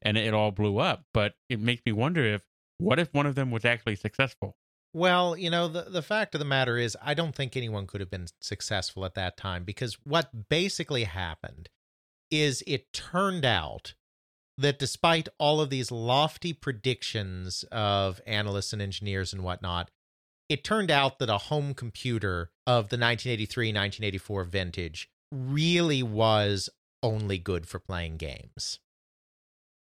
and 0.00 0.16
it 0.16 0.32
all 0.32 0.50
blew 0.50 0.78
up. 0.78 1.04
But 1.12 1.34
it 1.48 1.60
makes 1.60 1.82
me 1.84 1.92
wonder 1.92 2.24
if 2.24 2.42
what 2.78 2.98
if 2.98 3.12
one 3.12 3.26
of 3.26 3.34
them 3.34 3.50
was 3.50 3.64
actually 3.64 3.96
successful? 3.96 4.56
Well, 4.96 5.36
you 5.36 5.50
know, 5.50 5.68
the, 5.68 5.82
the 5.82 6.00
fact 6.00 6.34
of 6.34 6.38
the 6.38 6.46
matter 6.46 6.78
is, 6.78 6.96
I 7.02 7.12
don't 7.12 7.34
think 7.34 7.54
anyone 7.54 7.86
could 7.86 8.00
have 8.00 8.08
been 8.10 8.28
successful 8.40 9.04
at 9.04 9.12
that 9.12 9.36
time 9.36 9.62
because 9.62 9.98
what 10.04 10.48
basically 10.48 11.04
happened 11.04 11.68
is 12.30 12.64
it 12.66 12.94
turned 12.94 13.44
out 13.44 13.92
that 14.56 14.78
despite 14.78 15.28
all 15.38 15.60
of 15.60 15.68
these 15.68 15.92
lofty 15.92 16.54
predictions 16.54 17.62
of 17.70 18.22
analysts 18.26 18.72
and 18.72 18.80
engineers 18.80 19.34
and 19.34 19.44
whatnot, 19.44 19.90
it 20.48 20.64
turned 20.64 20.90
out 20.90 21.18
that 21.18 21.28
a 21.28 21.36
home 21.36 21.74
computer 21.74 22.50
of 22.66 22.88
the 22.88 22.96
1983 22.96 23.66
1984 23.66 24.44
vintage 24.44 25.10
really 25.30 26.02
was 26.02 26.70
only 27.02 27.36
good 27.36 27.68
for 27.68 27.78
playing 27.78 28.16
games. 28.16 28.78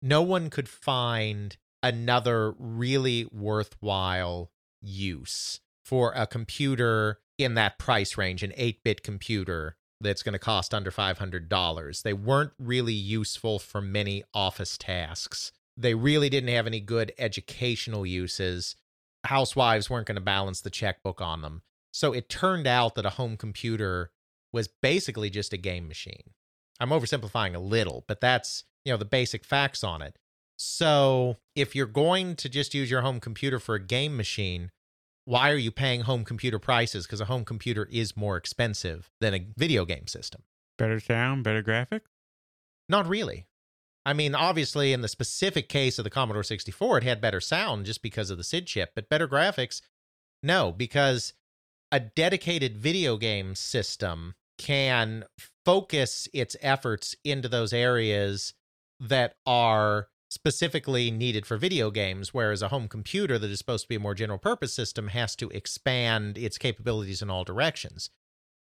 No 0.01 0.21
one 0.21 0.49
could 0.49 0.69
find 0.69 1.57
another 1.81 2.53
really 2.57 3.27
worthwhile 3.33 4.49
use 4.83 5.61
for 5.83 6.11
a 6.15 6.27
computer 6.27 7.19
in 7.37 7.55
that 7.55 7.79
price 7.79 8.17
range, 8.17 8.43
an 8.43 8.53
8 8.55 8.83
bit 8.83 9.03
computer 9.03 9.75
that's 9.99 10.23
going 10.23 10.33
to 10.33 10.39
cost 10.39 10.73
under 10.73 10.91
$500. 10.91 12.01
They 12.03 12.13
weren't 12.13 12.51
really 12.59 12.93
useful 12.93 13.57
for 13.59 13.81
many 13.81 14.23
office 14.33 14.77
tasks. 14.77 15.51
They 15.75 15.95
really 15.95 16.29
didn't 16.29 16.53
have 16.53 16.67
any 16.67 16.79
good 16.79 17.13
educational 17.17 18.05
uses. 18.05 18.75
Housewives 19.23 19.89
weren't 19.89 20.07
going 20.07 20.15
to 20.15 20.21
balance 20.21 20.61
the 20.61 20.69
checkbook 20.69 21.21
on 21.21 21.41
them. 21.41 21.61
So 21.91 22.11
it 22.11 22.29
turned 22.29 22.67
out 22.67 22.95
that 22.95 23.05
a 23.05 23.11
home 23.11 23.37
computer 23.37 24.11
was 24.51 24.67
basically 24.67 25.29
just 25.29 25.53
a 25.53 25.57
game 25.57 25.87
machine. 25.87 26.31
I'm 26.79 26.89
oversimplifying 26.89 27.55
a 27.55 27.59
little, 27.59 28.03
but 28.07 28.19
that's, 28.19 28.65
you 28.83 28.91
know, 28.91 28.97
the 28.97 29.05
basic 29.05 29.45
facts 29.45 29.83
on 29.83 30.01
it. 30.01 30.17
So 30.57 31.37
if 31.55 31.75
you're 31.75 31.85
going 31.85 32.35
to 32.37 32.49
just 32.49 32.73
use 32.73 32.89
your 32.89 33.01
home 33.01 33.19
computer 33.19 33.59
for 33.59 33.75
a 33.75 33.83
game 33.83 34.15
machine, 34.15 34.71
why 35.25 35.51
are 35.51 35.57
you 35.57 35.71
paying 35.71 36.01
home 36.01 36.25
computer 36.25 36.59
prices? 36.59 37.05
Because 37.05 37.21
a 37.21 37.25
home 37.25 37.45
computer 37.45 37.87
is 37.91 38.17
more 38.17 38.37
expensive 38.37 39.09
than 39.21 39.33
a 39.33 39.47
video 39.57 39.85
game 39.85 40.07
system. 40.07 40.43
Better 40.77 40.99
sound, 40.99 41.43
better 41.43 41.63
graphics? 41.63 42.01
Not 42.89 43.07
really. 43.07 43.45
I 44.05 44.13
mean, 44.13 44.35
obviously, 44.35 44.91
in 44.91 45.01
the 45.01 45.07
specific 45.07 45.69
case 45.69 45.97
of 45.97 46.03
the 46.03 46.09
Commodore 46.09 46.43
64, 46.43 46.99
it 46.99 47.03
had 47.03 47.21
better 47.21 47.39
sound 47.39 47.85
just 47.85 48.01
because 48.01 48.29
of 48.29 48.37
the 48.37 48.43
SID 48.43 48.67
chip, 48.67 48.91
but 48.95 49.09
better 49.09 49.27
graphics? 49.27 49.81
No, 50.41 50.73
because 50.73 51.33
a 51.91 52.01
dedicated 52.01 52.77
video 52.77 53.15
game 53.15 53.55
system 53.55 54.35
can 54.57 55.23
focus 55.65 56.27
its 56.33 56.57
efforts 56.61 57.15
into 57.23 57.47
those 57.47 57.71
areas 57.71 58.53
that 58.99 59.35
are 59.45 60.09
specifically 60.33 61.11
needed 61.11 61.45
for 61.45 61.57
video 61.57 61.91
games, 61.91 62.33
whereas 62.33 62.61
a 62.61 62.69
home 62.69 62.87
computer 62.87 63.37
that 63.37 63.49
is 63.49 63.59
supposed 63.59 63.83
to 63.83 63.89
be 63.89 63.95
a 63.95 63.99
more 63.99 64.15
general 64.15 64.39
purpose 64.39 64.73
system 64.73 65.09
has 65.09 65.35
to 65.35 65.49
expand 65.49 66.37
its 66.37 66.57
capabilities 66.57 67.21
in 67.21 67.29
all 67.29 67.43
directions. 67.43 68.09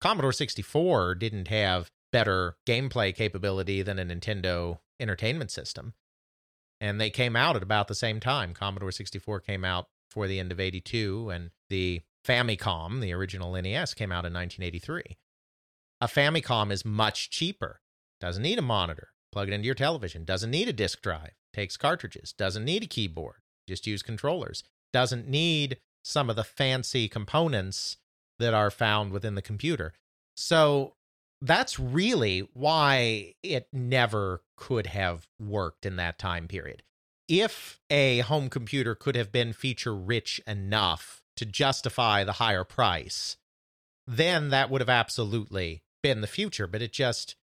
Commodore 0.00 0.32
64 0.32 1.14
didn't 1.14 1.48
have 1.48 1.90
better 2.12 2.56
gameplay 2.66 3.14
capability 3.14 3.82
than 3.82 3.98
a 3.98 4.04
Nintendo 4.04 4.78
entertainment 4.98 5.50
system. 5.50 5.94
And 6.80 7.00
they 7.00 7.10
came 7.10 7.36
out 7.36 7.56
at 7.56 7.62
about 7.62 7.88
the 7.88 7.94
same 7.94 8.20
time. 8.20 8.54
Commodore 8.54 8.92
64 8.92 9.40
came 9.40 9.64
out 9.64 9.88
for 10.10 10.26
the 10.26 10.40
end 10.40 10.50
of 10.50 10.58
82, 10.58 11.30
and 11.30 11.50
the 11.68 12.02
Famicom, 12.26 13.00
the 13.00 13.12
original 13.12 13.52
NES, 13.52 13.94
came 13.94 14.10
out 14.10 14.26
in 14.26 14.32
1983. 14.32 15.16
A 16.00 16.06
Famicom 16.06 16.72
is 16.72 16.84
much 16.84 17.30
cheaper, 17.30 17.80
doesn't 18.20 18.42
need 18.42 18.58
a 18.58 18.62
monitor, 18.62 19.08
plug 19.30 19.48
it 19.48 19.52
into 19.52 19.66
your 19.66 19.74
television, 19.74 20.24
doesn't 20.24 20.50
need 20.50 20.68
a 20.68 20.72
disk 20.72 21.02
drive, 21.02 21.34
takes 21.52 21.76
cartridges, 21.76 22.32
doesn't 22.32 22.64
need 22.64 22.84
a 22.84 22.86
keyboard, 22.86 23.36
just 23.68 23.86
use 23.86 24.02
controllers, 24.02 24.62
doesn't 24.92 25.28
need 25.28 25.78
some 26.02 26.30
of 26.30 26.36
the 26.36 26.44
fancy 26.44 27.08
components 27.08 27.96
that 28.38 28.54
are 28.54 28.70
found 28.70 29.12
within 29.12 29.34
the 29.34 29.42
computer. 29.42 29.92
So 30.34 30.94
that's 31.42 31.78
really 31.78 32.48
why 32.54 33.34
it 33.42 33.68
never 33.72 34.42
could 34.56 34.88
have 34.88 35.26
worked 35.38 35.86
in 35.86 35.96
that 35.96 36.18
time 36.18 36.48
period. 36.48 36.82
If 37.28 37.80
a 37.88 38.18
home 38.20 38.48
computer 38.48 38.94
could 38.94 39.14
have 39.14 39.30
been 39.30 39.52
feature 39.52 39.94
rich 39.94 40.40
enough 40.46 41.22
to 41.36 41.46
justify 41.46 42.24
the 42.24 42.32
higher 42.32 42.64
price, 42.64 43.36
then 44.06 44.50
that 44.50 44.70
would 44.70 44.80
have 44.80 44.88
absolutely 44.88 45.82
been 46.02 46.20
the 46.20 46.26
future, 46.26 46.66
but 46.66 46.82
it 46.82 46.92
just 46.92 47.36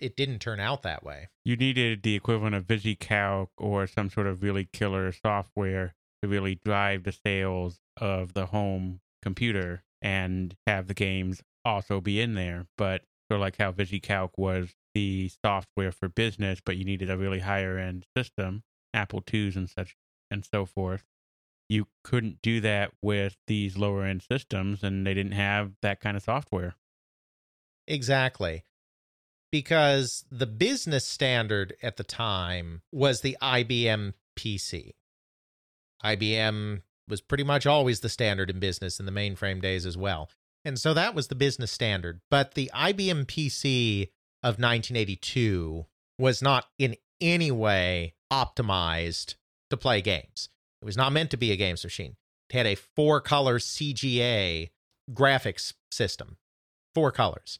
it 0.00 0.16
didn't 0.16 0.40
turn 0.40 0.60
out 0.60 0.82
that 0.82 1.04
way. 1.04 1.28
You 1.44 1.56
needed 1.56 2.02
the 2.02 2.14
equivalent 2.14 2.54
of 2.54 2.66
VisiCalc 2.66 3.48
or 3.58 3.86
some 3.86 4.10
sort 4.10 4.26
of 4.26 4.42
really 4.42 4.68
killer 4.72 5.12
software 5.12 5.94
to 6.22 6.28
really 6.28 6.60
drive 6.64 7.04
the 7.04 7.12
sales 7.12 7.80
of 7.96 8.34
the 8.34 8.46
home 8.46 9.00
computer 9.22 9.82
and 10.02 10.54
have 10.66 10.86
the 10.86 10.94
games 10.94 11.42
also 11.64 12.00
be 12.00 12.20
in 12.20 12.34
there. 12.34 12.66
But 12.76 13.02
sort 13.30 13.36
of 13.36 13.40
like 13.40 13.56
how 13.58 13.72
VisiCalc 13.72 14.30
was 14.36 14.74
the 14.94 15.30
software 15.44 15.92
for 15.92 16.08
business, 16.08 16.60
but 16.64 16.76
you 16.76 16.84
needed 16.84 17.10
a 17.10 17.18
really 17.18 17.40
higher 17.40 17.78
end 17.78 18.06
system, 18.16 18.62
Apple 18.94 19.22
IIs 19.32 19.56
and 19.56 19.68
such 19.68 19.96
and 20.30 20.44
so 20.44 20.64
forth. 20.64 21.04
You 21.68 21.88
couldn't 22.04 22.40
do 22.42 22.60
that 22.60 22.92
with 23.02 23.36
these 23.46 23.76
lower 23.76 24.04
end 24.04 24.22
systems, 24.22 24.82
and 24.82 25.06
they 25.06 25.14
didn't 25.14 25.32
have 25.32 25.72
that 25.82 26.00
kind 26.00 26.16
of 26.16 26.22
software. 26.22 26.76
Exactly. 27.88 28.64
Because 29.56 30.26
the 30.30 30.46
business 30.46 31.06
standard 31.06 31.76
at 31.82 31.96
the 31.96 32.04
time 32.04 32.82
was 32.92 33.22
the 33.22 33.38
IBM 33.40 34.12
PC. 34.38 34.92
IBM 36.04 36.82
was 37.08 37.22
pretty 37.22 37.42
much 37.42 37.64
always 37.64 38.00
the 38.00 38.10
standard 38.10 38.50
in 38.50 38.60
business 38.60 39.00
in 39.00 39.06
the 39.06 39.12
mainframe 39.12 39.62
days 39.62 39.86
as 39.86 39.96
well. 39.96 40.28
And 40.66 40.78
so 40.78 40.92
that 40.92 41.14
was 41.14 41.28
the 41.28 41.34
business 41.34 41.70
standard. 41.70 42.20
But 42.30 42.52
the 42.52 42.70
IBM 42.74 43.24
PC 43.24 44.10
of 44.42 44.58
1982 44.60 45.86
was 46.18 46.42
not 46.42 46.66
in 46.78 46.94
any 47.18 47.50
way 47.50 48.12
optimized 48.30 49.36
to 49.70 49.78
play 49.78 50.02
games. 50.02 50.50
It 50.82 50.84
was 50.84 50.98
not 50.98 51.14
meant 51.14 51.30
to 51.30 51.38
be 51.38 51.50
a 51.50 51.56
games 51.56 51.82
machine. 51.82 52.16
It 52.50 52.56
had 52.56 52.66
a 52.66 52.74
four 52.74 53.22
color 53.22 53.58
CGA 53.58 54.68
graphics 55.10 55.72
system, 55.90 56.36
four 56.94 57.10
colors. 57.10 57.58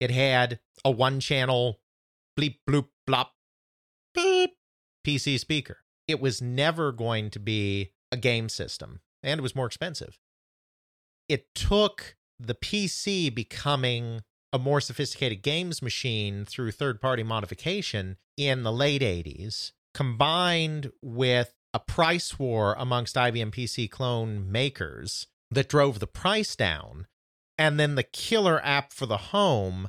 It 0.00 0.10
had 0.10 0.60
a 0.84 0.90
one 0.90 1.20
channel 1.20 1.80
bleep 2.38 2.56
bloop 2.68 2.88
blop 3.08 3.28
beep 4.14 4.52
PC 5.06 5.38
speaker. 5.38 5.78
It 6.06 6.20
was 6.20 6.42
never 6.42 6.92
going 6.92 7.30
to 7.30 7.38
be 7.38 7.92
a 8.12 8.16
game 8.16 8.48
system, 8.48 9.00
and 9.22 9.38
it 9.38 9.42
was 9.42 9.56
more 9.56 9.66
expensive. 9.66 10.18
It 11.28 11.54
took 11.54 12.16
the 12.38 12.54
PC 12.54 13.34
becoming 13.34 14.22
a 14.52 14.58
more 14.58 14.80
sophisticated 14.80 15.42
games 15.42 15.82
machine 15.82 16.44
through 16.44 16.70
third 16.70 17.00
party 17.00 17.22
modification 17.22 18.16
in 18.36 18.62
the 18.62 18.72
late 18.72 19.02
80s, 19.02 19.72
combined 19.92 20.90
with 21.02 21.54
a 21.74 21.80
price 21.80 22.38
war 22.38 22.74
amongst 22.78 23.16
IBM 23.16 23.52
PC 23.52 23.90
clone 23.90 24.50
makers 24.50 25.26
that 25.50 25.68
drove 25.68 25.98
the 25.98 26.06
price 26.06 26.54
down 26.54 27.06
and 27.58 27.78
then 27.78 27.94
the 27.94 28.02
killer 28.02 28.60
app 28.64 28.92
for 28.92 29.06
the 29.06 29.16
home, 29.16 29.88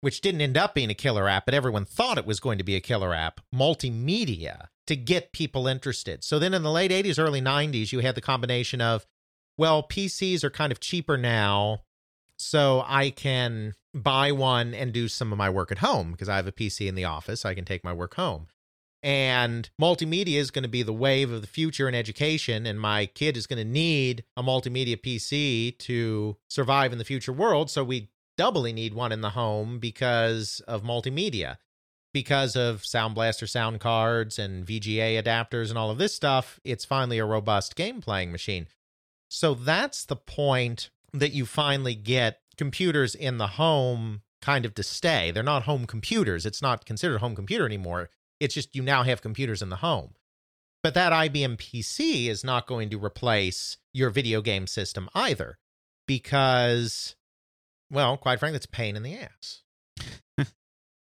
which 0.00 0.20
didn't 0.20 0.40
end 0.40 0.56
up 0.56 0.74
being 0.74 0.90
a 0.90 0.94
killer 0.94 1.28
app, 1.28 1.44
but 1.44 1.54
everyone 1.54 1.84
thought 1.84 2.18
it 2.18 2.26
was 2.26 2.40
going 2.40 2.58
to 2.58 2.64
be 2.64 2.76
a 2.76 2.80
killer 2.80 3.14
app, 3.14 3.40
multimedia, 3.54 4.68
to 4.86 4.96
get 4.96 5.32
people 5.32 5.66
interested. 5.66 6.24
So 6.24 6.38
then 6.38 6.54
in 6.54 6.62
the 6.62 6.70
late 6.70 6.90
80s, 6.90 7.18
early 7.18 7.40
90s, 7.40 7.92
you 7.92 8.00
had 8.00 8.14
the 8.14 8.20
combination 8.20 8.80
of, 8.80 9.06
well, 9.56 9.82
PCs 9.82 10.44
are 10.44 10.50
kind 10.50 10.72
of 10.72 10.80
cheaper 10.80 11.16
now, 11.16 11.82
so 12.36 12.84
I 12.86 13.10
can 13.10 13.74
buy 13.92 14.32
one 14.32 14.74
and 14.74 14.92
do 14.92 15.08
some 15.08 15.32
of 15.32 15.38
my 15.38 15.50
work 15.50 15.72
at 15.72 15.78
home 15.78 16.12
because 16.12 16.28
I 16.28 16.36
have 16.36 16.46
a 16.46 16.52
PC 16.52 16.86
in 16.86 16.94
the 16.94 17.04
office. 17.04 17.44
I 17.44 17.54
can 17.54 17.64
take 17.64 17.82
my 17.82 17.92
work 17.92 18.14
home. 18.14 18.46
And 19.02 19.70
multimedia 19.80 20.38
is 20.38 20.50
going 20.50 20.64
to 20.64 20.68
be 20.68 20.82
the 20.82 20.92
wave 20.92 21.30
of 21.30 21.40
the 21.40 21.46
future 21.46 21.88
in 21.88 21.94
education. 21.94 22.66
And 22.66 22.80
my 22.80 23.06
kid 23.06 23.36
is 23.36 23.46
going 23.46 23.62
to 23.62 23.64
need 23.64 24.24
a 24.36 24.42
multimedia 24.42 24.96
PC 24.96 25.78
to 25.78 26.36
survive 26.48 26.92
in 26.92 26.98
the 26.98 27.04
future 27.04 27.32
world. 27.32 27.70
So 27.70 27.84
we 27.84 28.10
doubly 28.36 28.72
need 28.72 28.94
one 28.94 29.12
in 29.12 29.20
the 29.20 29.30
home 29.30 29.78
because 29.78 30.60
of 30.66 30.82
multimedia, 30.82 31.58
because 32.12 32.56
of 32.56 32.84
Sound 32.84 33.14
Blaster 33.14 33.46
sound 33.46 33.80
cards 33.80 34.38
and 34.38 34.66
VGA 34.66 35.22
adapters 35.22 35.68
and 35.68 35.78
all 35.78 35.90
of 35.90 35.98
this 35.98 36.14
stuff. 36.14 36.58
It's 36.64 36.84
finally 36.84 37.18
a 37.18 37.24
robust 37.24 37.76
game 37.76 38.00
playing 38.00 38.32
machine. 38.32 38.66
So 39.28 39.54
that's 39.54 40.04
the 40.04 40.16
point 40.16 40.90
that 41.12 41.32
you 41.32 41.46
finally 41.46 41.94
get 41.94 42.40
computers 42.56 43.14
in 43.14 43.38
the 43.38 43.46
home 43.46 44.22
kind 44.40 44.64
of 44.64 44.74
to 44.74 44.82
stay. 44.82 45.30
They're 45.30 45.42
not 45.42 45.64
home 45.64 45.86
computers. 45.86 46.46
It's 46.46 46.62
not 46.62 46.86
considered 46.86 47.18
home 47.18 47.34
computer 47.34 47.66
anymore. 47.66 48.10
It's 48.40 48.54
just 48.54 48.74
you 48.74 48.82
now 48.82 49.02
have 49.02 49.22
computers 49.22 49.62
in 49.62 49.68
the 49.68 49.76
home. 49.76 50.14
But 50.82 50.94
that 50.94 51.12
IBM 51.12 51.56
PC 51.56 52.28
is 52.28 52.44
not 52.44 52.66
going 52.66 52.90
to 52.90 53.04
replace 53.04 53.78
your 53.92 54.10
video 54.10 54.40
game 54.40 54.66
system 54.66 55.08
either 55.14 55.58
because, 56.06 57.16
well, 57.90 58.16
quite 58.16 58.38
frankly, 58.38 58.56
it's 58.56 58.66
a 58.66 58.70
pain 58.70 58.96
in 58.96 59.02
the 59.02 59.16
ass. 59.16 59.62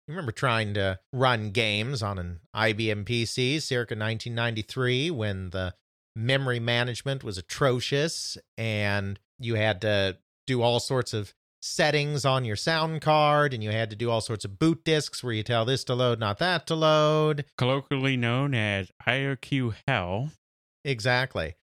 You 0.09 0.13
remember 0.13 0.31
trying 0.31 0.73
to 0.73 0.99
run 1.13 1.51
games 1.51 2.01
on 2.01 2.17
an 2.17 2.39
IBM 2.55 3.05
PC 3.05 3.61
circa 3.61 3.93
1993 3.93 5.11
when 5.11 5.51
the 5.51 5.75
memory 6.15 6.59
management 6.59 7.23
was 7.23 7.37
atrocious 7.37 8.35
and 8.57 9.19
you 9.37 9.53
had 9.53 9.81
to 9.81 10.17
do 10.47 10.63
all 10.63 10.79
sorts 10.79 11.13
of 11.13 11.35
settings 11.61 12.25
on 12.25 12.45
your 12.45 12.55
sound 12.55 13.01
card 13.01 13.53
and 13.53 13.63
you 13.63 13.71
had 13.71 13.89
to 13.89 13.95
do 13.95 14.09
all 14.09 14.21
sorts 14.21 14.45
of 14.45 14.59
boot 14.59 14.83
disks 14.83 15.23
where 15.23 15.33
you 15.33 15.43
tell 15.43 15.65
this 15.65 15.83
to 15.85 15.93
load, 15.93 16.19
not 16.19 16.39
that 16.39 16.67
to 16.67 16.75
load. 16.75 17.45
Colloquially 17.57 18.17
known 18.17 18.53
as 18.53 18.91
IRQ 19.07 19.75
hell. 19.87 20.31
Exactly. 20.85 21.55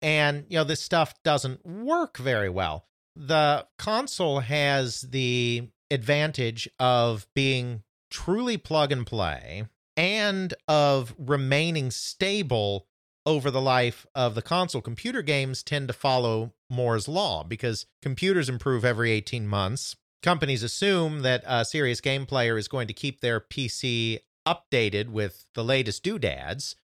And, 0.00 0.44
you 0.48 0.58
know, 0.58 0.64
this 0.64 0.82
stuff 0.82 1.14
doesn't 1.22 1.64
work 1.64 2.18
very 2.18 2.48
well. 2.48 2.86
The 3.14 3.66
console 3.78 4.40
has 4.40 5.02
the 5.02 5.68
advantage 5.90 6.68
of 6.78 7.26
being 7.34 7.82
truly 8.10 8.56
plug 8.56 8.92
and 8.92 9.06
play 9.06 9.66
and 9.96 10.54
of 10.66 11.14
remaining 11.18 11.90
stable 11.90 12.86
over 13.24 13.50
the 13.50 13.60
life 13.60 14.06
of 14.14 14.34
the 14.34 14.42
console. 14.42 14.82
Computer 14.82 15.22
games 15.22 15.62
tend 15.62 15.88
to 15.88 15.94
follow 15.94 16.52
Moore's 16.68 17.08
Law 17.08 17.44
because 17.44 17.86
computers 18.00 18.48
improve 18.48 18.84
every 18.84 19.10
18 19.12 19.46
months. 19.46 19.96
Companies 20.22 20.62
assume 20.62 21.20
that 21.20 21.42
a 21.46 21.64
serious 21.64 22.00
game 22.00 22.26
player 22.26 22.56
is 22.56 22.68
going 22.68 22.86
to 22.88 22.94
keep 22.94 23.20
their 23.20 23.40
PC 23.40 24.20
updated 24.46 25.08
with 25.08 25.46
the 25.54 25.64
latest 25.64 26.02
doodads. 26.02 26.76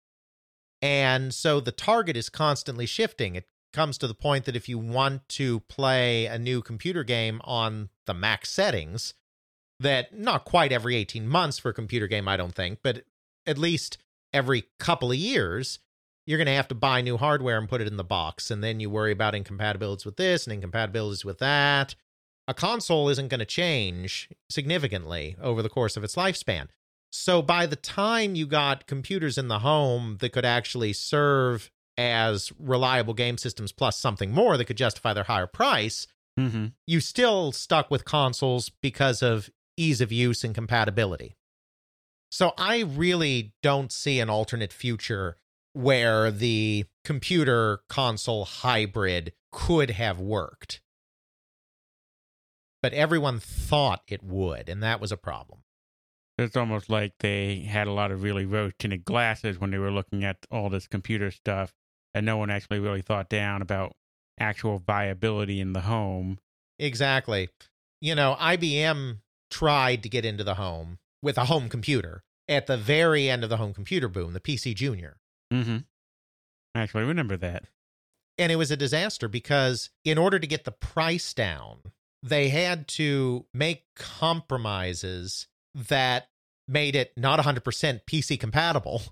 And 0.83 1.33
so 1.33 1.61
the 1.61 1.73
target 1.73 2.17
is 2.17 2.29
constantly 2.29 2.87
shifting. 2.87 3.35
It 3.35 3.49
comes 3.73 3.99
to 3.99 4.07
the 4.07 4.15
point 4.15 4.45
that 4.45 4.57
if 4.57 4.69
you 4.69 4.79
want 4.79 5.29
to 5.31 5.61
play 5.61 6.27
a 6.27 6.39
new 6.39 6.63
computer 6.63 7.05
game 7.05 7.41
on 7.45 7.91
the 8.07 8.15
max 8.15 8.51
settings, 8.51 9.15
that 9.81 10.19
not 10.19 10.45
quite 10.45 10.73
every 10.73 10.97
18 10.97 11.29
months 11.29 11.59
for 11.59 11.71
a 11.71 11.75
computer 11.75 12.07
game, 12.07 12.29
I 12.29 12.37
don't 12.37 12.55
think, 12.55 12.79
but 12.83 13.05
at 13.47 13.59
least 13.59 13.99
every 14.33 14.65
couple 14.79 15.11
of 15.11 15.19
years, 15.19 15.79
you're 16.27 16.39
going 16.39 16.47
to 16.47 16.53
have 16.53 16.69
to 16.69 16.75
buy 16.75 17.01
new 17.01 17.17
hardware 17.17 17.57
and 17.59 17.69
put 17.69 17.81
it 17.81 17.87
in 17.87 17.97
the 17.97 18.05
box. 18.05 18.51
And 18.51 18.63
then 18.63 18.81
you 18.81 18.91
worry 18.91 19.13
about 19.13 19.35
incompatibilities 19.35 20.05
with 20.05 20.17
this 20.17 20.45
and 20.45 20.53
incompatibilities 20.53 21.25
with 21.25 21.39
that. 21.39 21.95
A 22.49 22.55
console 22.55 23.09
isn't 23.09 23.29
going 23.29 23.41
to 23.41 23.45
change 23.47 24.29
significantly 24.51 25.37
over 25.41 25.63
the 25.63 25.69
course 25.69 25.97
of 25.97 26.05
its 26.05 26.17
lifespan. 26.17 26.69
So 27.11 27.43
by 27.43 27.67
the 27.67 27.77
time 27.77 28.35
you 28.35 28.47
got 28.47 28.87
computers 28.87 29.39
in 29.39 29.49
the 29.49 29.61
home 29.61 30.19
that 30.21 30.33
could 30.33 30.45
actually 30.45 30.93
serve 30.93 31.71
as 31.97 32.53
reliable 32.59 33.15
game 33.15 33.39
systems 33.39 33.73
plus 33.73 33.99
something 33.99 34.31
more 34.33 34.57
that 34.57 34.67
could 34.67 34.77
justify 34.77 35.13
their 35.13 35.25
higher 35.25 35.47
price, 35.47 36.07
Mm-hmm. 36.39 36.67
you 36.87 37.01
still 37.01 37.51
stuck 37.51 37.91
with 37.91 38.05
consoles 38.05 38.69
because 38.69 39.23
of 39.23 39.49
ease 39.79 40.03
of 40.03 40.13
use 40.13 40.45
and 40.45 40.55
compatibility. 40.55 41.35
So 42.31 42.53
I 42.59 42.81
really 42.81 43.55
don't 43.63 43.91
see 43.91 44.21
an 44.21 44.29
alternate 44.29 44.71
future 44.71 45.39
where 45.77 46.31
the 46.31 46.87
computer 47.05 47.81
console 47.91 48.47
hybrid 48.47 49.35
could 49.53 49.91
have 49.91 50.19
worked. 50.19 50.81
But 52.83 52.95
everyone 52.95 53.41
thought 53.41 54.01
it 54.09 54.23
would, 54.23 54.71
and 54.71 54.83
that 54.83 55.03
was 55.03 55.13
a 55.13 55.19
problem. 55.19 55.65
It's 56.39 56.57
almost 56.57 56.89
like 56.89 57.13
they 57.21 57.67
had 57.69 57.89
a 57.89 57.93
lot 57.93 58.11
of 58.11 58.23
really 58.23 58.47
rose 58.47 58.73
tinted 58.79 59.05
glasses 59.05 59.61
when 59.61 59.71
they 59.71 59.77
were 59.77 59.91
looking 59.91 60.25
at 60.25 60.39
all 60.51 60.71
this 60.71 60.87
computer 60.87 61.31
stuff, 61.31 61.75
and 62.15 62.25
no 62.25 62.39
one 62.39 62.49
actually 62.49 62.79
really 62.79 63.03
thought 63.03 63.29
down 63.29 63.61
about 63.61 63.93
actual 64.41 64.79
viability 64.79 65.61
in 65.61 65.75
the 65.75 65.83
home. 65.83 66.39
Exactly. 66.79 67.51
You 68.01 68.15
know, 68.15 68.35
IBM 68.41 69.19
tried 69.51 70.03
to 70.05 70.09
get 70.09 70.25
into 70.25 70.43
the 70.43 70.55
home 70.55 70.97
with 71.21 71.37
a 71.37 71.45
home 71.45 71.69
computer 71.69 72.23
at 72.49 72.67
the 72.67 72.79
very 72.79 73.29
end 73.29 73.45
of 73.45 73.51
the 73.51 73.59
home 73.59 73.75
computer 73.75 74.09
boom, 74.09 74.33
the 74.33 74.41
PC 74.41 74.75
Junior. 74.75 75.19
Mm-hmm. 75.53 75.79
Actually, 76.75 77.05
I 77.05 77.07
remember 77.07 77.37
that. 77.37 77.65
And 78.39 78.53
it 78.53 78.57
was 78.57 78.71
a 78.71 78.77
disaster 78.77 79.29
because 79.29 79.91
in 80.05 80.19
order 80.19 80.39
to 80.39 80.47
get 80.47 80.65
the 80.65 80.73
price 80.73 81.33
down, 81.33 81.79
they 82.23 82.49
had 82.49 82.87
to 82.89 83.47
make 83.55 83.85
compromises 83.95 85.47
that 85.75 86.29
made 86.69 86.97
it 86.97 87.13
not 87.17 87.39
100% 87.41 88.01
PC 88.07 88.39
compatible. 88.39 89.03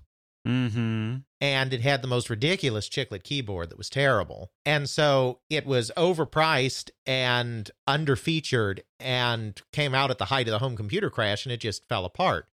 Mm-hmm. 0.47 1.17
And 1.41 1.73
it 1.73 1.81
had 1.81 2.01
the 2.01 2.07
most 2.07 2.29
ridiculous 2.29 2.87
chiclet 2.87 3.23
keyboard 3.23 3.69
that 3.69 3.77
was 3.77 3.89
terrible. 3.89 4.51
And 4.63 4.87
so 4.89 5.39
it 5.49 5.65
was 5.65 5.91
overpriced 5.97 6.91
and 7.05 7.69
underfeatured 7.87 8.81
and 8.99 9.59
came 9.73 9.95
out 9.95 10.11
at 10.11 10.19
the 10.19 10.25
height 10.25 10.47
of 10.47 10.51
the 10.51 10.59
home 10.59 10.75
computer 10.75 11.09
crash 11.09 11.45
and 11.45 11.53
it 11.53 11.61
just 11.61 11.87
fell 11.87 12.05
apart. 12.05 12.47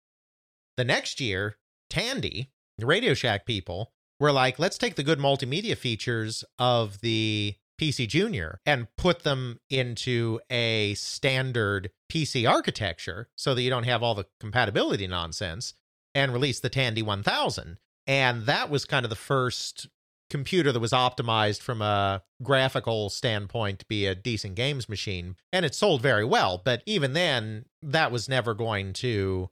The 0.77 0.85
next 0.85 1.21
year, 1.21 1.59
Tandy, 1.91 2.51
the 2.83 2.87
Radio 2.87 3.15
Shack 3.15 3.47
people, 3.47 3.93
were 4.21 4.33
like, 4.33 4.59
let's 4.59 4.79
take 4.79 4.97
the 4.97 5.03
good 5.03 5.19
multimedia 5.19 5.77
features 5.77 6.45
of 6.59 7.01
the 7.01 7.55
PC 7.81 8.07
Junior 8.07 8.61
and 8.67 8.87
put 8.97 9.25
them 9.25 9.59
into 9.71 10.39
a 10.51 10.95
standard 10.95 11.91
PC 12.11 12.49
architecture 12.49 13.29
so 13.37 13.55
that 13.55 13.63
you 13.63 13.71
don't 13.71 13.85
have 13.85 14.03
all 14.03 14.15
the 14.15 14.27
compatibility 14.39 15.07
nonsense 15.07 15.75
and 16.15 16.33
release 16.33 16.61
the 16.61 16.69
Tandy 16.69 17.03
1000. 17.03 17.79
And 18.07 18.47
that 18.47 18.69
was 18.69 18.85
kind 18.85 19.05
of 19.05 19.11
the 19.11 19.17
first 19.17 19.89
computer 20.29 20.73
that 20.73 20.81
was 20.81 20.93
optimized 20.93 21.61
from 21.61 21.83
a 21.83 22.23
graphical 22.43 23.11
standpoint 23.11 23.79
to 23.81 23.87
be 23.87 24.07
a 24.07 24.15
decent 24.15 24.55
games 24.55 24.89
machine. 24.89 25.37
And 25.53 25.65
it 25.65 25.75
sold 25.75 26.03
very 26.03 26.25
well. 26.25 26.61
But 26.65 26.83
even 26.87 27.13
then, 27.13 27.65
that 27.83 28.13
was 28.13 28.29
never 28.29 28.55
going 28.55 28.93
to 28.95 29.51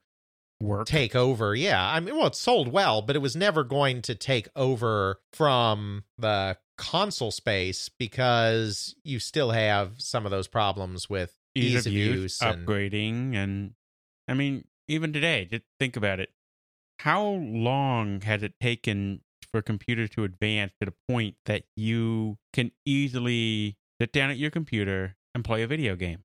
Work. 0.60 0.86
take 0.86 1.16
over. 1.16 1.54
Yeah. 1.54 1.82
I 1.82 2.00
mean, 2.00 2.16
well, 2.16 2.26
it 2.26 2.34
sold 2.34 2.68
well, 2.68 3.02
but 3.02 3.16
it 3.16 3.20
was 3.20 3.34
never 3.34 3.64
going 3.64 4.02
to 4.02 4.14
take 4.14 4.48
over 4.54 5.20
from 5.32 6.04
the 6.18 6.58
console 6.76 7.30
space 7.30 7.88
because 7.98 8.94
you 9.02 9.18
still 9.18 9.50
have 9.50 10.00
some 10.00 10.24
of 10.24 10.30
those 10.30 10.48
problems 10.48 11.08
with 11.10 11.34
Ease, 11.54 11.86
of 11.86 11.92
use, 11.92 12.14
use 12.14 12.42
and- 12.42 12.66
upgrading, 12.66 13.34
and 13.34 13.72
I 14.28 14.34
mean, 14.34 14.64
even 14.86 15.12
today, 15.12 15.46
just 15.50 15.64
think 15.78 15.96
about 15.96 16.20
it. 16.20 16.30
How 17.00 17.22
long 17.24 18.20
has 18.20 18.42
it 18.42 18.54
taken 18.60 19.22
for 19.50 19.62
computers 19.62 20.10
to 20.10 20.24
advance 20.24 20.72
to 20.80 20.86
the 20.86 20.94
point 21.08 21.36
that 21.46 21.64
you 21.74 22.38
can 22.52 22.70
easily 22.84 23.76
sit 24.00 24.12
down 24.12 24.30
at 24.30 24.36
your 24.36 24.50
computer 24.50 25.16
and 25.34 25.44
play 25.44 25.62
a 25.62 25.66
video 25.66 25.96
game? 25.96 26.24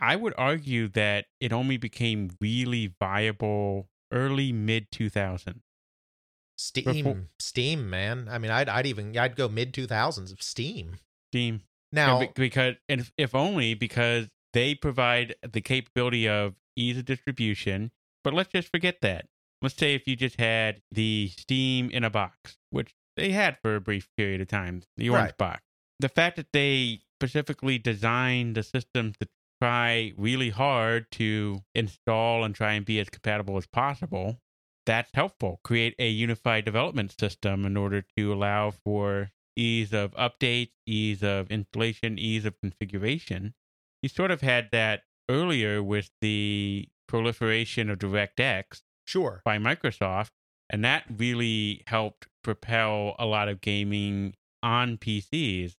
I 0.00 0.16
would 0.16 0.34
argue 0.38 0.88
that 0.88 1.26
it 1.40 1.52
only 1.52 1.76
became 1.76 2.30
really 2.40 2.94
viable 3.00 3.88
early 4.12 4.52
mid 4.52 4.90
2000. 4.90 5.62
Steam, 6.58 6.84
Before- 6.84 7.26
Steam, 7.38 7.88
man. 7.88 8.28
I 8.30 8.38
mean, 8.38 8.50
I'd 8.50 8.68
I'd 8.68 8.86
even 8.86 9.16
I'd 9.16 9.36
go 9.36 9.48
mid 9.48 9.72
two 9.72 9.86
thousands 9.86 10.30
of 10.32 10.42
Steam. 10.42 10.98
Steam. 11.32 11.62
Now, 11.92 12.20
And 12.20 12.34
because 12.34 12.74
and 12.88 13.00
if, 13.00 13.12
if 13.16 13.34
only 13.34 13.74
because 13.74 14.28
they 14.52 14.74
provide 14.74 15.34
the 15.42 15.60
capability 15.60 16.28
of 16.28 16.54
ease 16.76 16.98
of 16.98 17.04
distribution. 17.04 17.90
But 18.22 18.34
let's 18.34 18.52
just 18.52 18.68
forget 18.68 19.00
that. 19.00 19.26
Let's 19.62 19.76
say 19.76 19.94
if 19.94 20.06
you 20.06 20.16
just 20.16 20.38
had 20.38 20.82
the 20.90 21.30
Steam 21.36 21.90
in 21.90 22.04
a 22.04 22.10
box, 22.10 22.58
which 22.70 22.94
they 23.16 23.32
had 23.32 23.58
for 23.62 23.76
a 23.76 23.80
brief 23.80 24.08
period 24.16 24.40
of 24.40 24.48
time, 24.48 24.82
the 24.96 25.08
orange 25.08 25.28
Right. 25.30 25.36
box. 25.38 25.62
The 25.98 26.08
fact 26.08 26.36
that 26.36 26.52
they 26.52 27.00
specifically 27.18 27.78
designed 27.78 28.54
the 28.56 28.62
system 28.62 29.12
to 29.20 29.28
try 29.60 30.12
really 30.16 30.50
hard 30.50 31.06
to 31.12 31.60
install 31.74 32.44
and 32.44 32.54
try 32.54 32.72
and 32.72 32.86
be 32.86 32.98
as 32.98 33.08
compatible 33.08 33.56
as 33.56 33.66
possible, 33.66 34.38
that's 34.86 35.10
helpful. 35.14 35.60
Create 35.62 35.94
a 35.98 36.08
unified 36.08 36.64
development 36.64 37.14
system 37.18 37.64
in 37.66 37.76
order 37.76 38.04
to 38.16 38.32
allow 38.32 38.70
for 38.70 39.30
ease 39.56 39.92
of 39.92 40.12
updates, 40.12 40.72
ease 40.86 41.22
of 41.22 41.50
installation, 41.50 42.18
ease 42.18 42.44
of 42.44 42.58
configuration. 42.60 43.54
You 44.02 44.08
sort 44.08 44.30
of 44.30 44.40
had 44.40 44.70
that 44.72 45.02
earlier 45.28 45.82
with 45.82 46.10
the 46.20 46.88
proliferation 47.06 47.90
of 47.90 47.98
DirectX 47.98 48.82
sure. 49.04 49.42
by 49.44 49.58
Microsoft, 49.58 50.30
and 50.70 50.84
that 50.84 51.04
really 51.14 51.82
helped 51.86 52.28
propel 52.42 53.14
a 53.18 53.26
lot 53.26 53.48
of 53.48 53.60
gaming 53.60 54.34
on 54.62 54.96
PCs. 54.96 55.74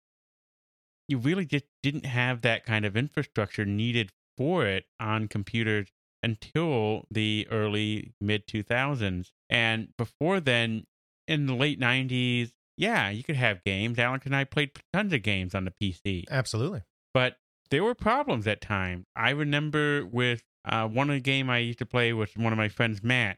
You 1.07 1.17
really 1.17 1.45
just 1.45 1.65
didn't 1.83 2.05
have 2.05 2.41
that 2.41 2.65
kind 2.65 2.85
of 2.85 2.95
infrastructure 2.95 3.65
needed 3.65 4.11
for 4.37 4.65
it 4.65 4.85
on 4.99 5.27
computers 5.27 5.89
until 6.23 7.05
the 7.11 7.47
early 7.51 8.13
mid 8.21 8.47
2000s. 8.47 9.31
And 9.49 9.89
before 9.97 10.39
then, 10.39 10.85
in 11.27 11.45
the 11.45 11.55
late 11.55 11.79
90s, 11.79 12.51
yeah, 12.77 13.09
you 13.09 13.23
could 13.23 13.35
have 13.35 13.63
games. 13.63 13.99
Alex 13.99 14.25
and 14.25 14.35
I 14.35 14.43
played 14.43 14.71
tons 14.93 15.13
of 15.13 15.21
games 15.23 15.53
on 15.53 15.65
the 15.65 15.71
PC 15.71 16.25
Absolutely. 16.29 16.81
but 17.13 17.37
there 17.69 17.83
were 17.83 17.95
problems 17.95 18.47
at 18.47 18.61
times. 18.61 19.05
I 19.15 19.31
remember 19.31 20.05
with 20.05 20.43
uh, 20.65 20.87
one 20.87 21.09
of 21.09 21.15
the 21.15 21.21
game 21.21 21.49
I 21.49 21.59
used 21.59 21.79
to 21.79 21.85
play 21.85 22.13
with 22.13 22.37
one 22.37 22.53
of 22.53 22.57
my 22.57 22.69
friends, 22.69 23.01
Matt. 23.01 23.37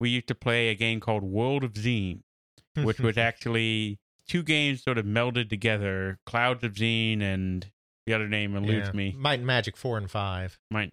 We 0.00 0.10
used 0.10 0.28
to 0.28 0.34
play 0.34 0.68
a 0.68 0.74
game 0.74 1.00
called 1.00 1.22
World 1.22 1.64
of 1.64 1.72
Xeen, 1.72 2.20
which 2.74 3.00
was 3.00 3.16
actually 3.16 3.98
two 4.28 4.42
games 4.42 4.82
sort 4.82 4.98
of 4.98 5.04
melded 5.06 5.48
together: 5.50 6.18
Clouds 6.26 6.62
of 6.64 6.74
Xeen 6.74 7.20
and 7.22 7.70
the 8.06 8.14
other 8.14 8.28
name 8.28 8.54
eludes 8.56 8.88
Yeah. 8.88 8.92
me. 8.96 9.14
Might 9.18 9.38
and 9.40 9.46
Magic 9.46 9.76
four 9.76 9.98
and 9.98 10.10
five. 10.10 10.58
Might 10.70 10.92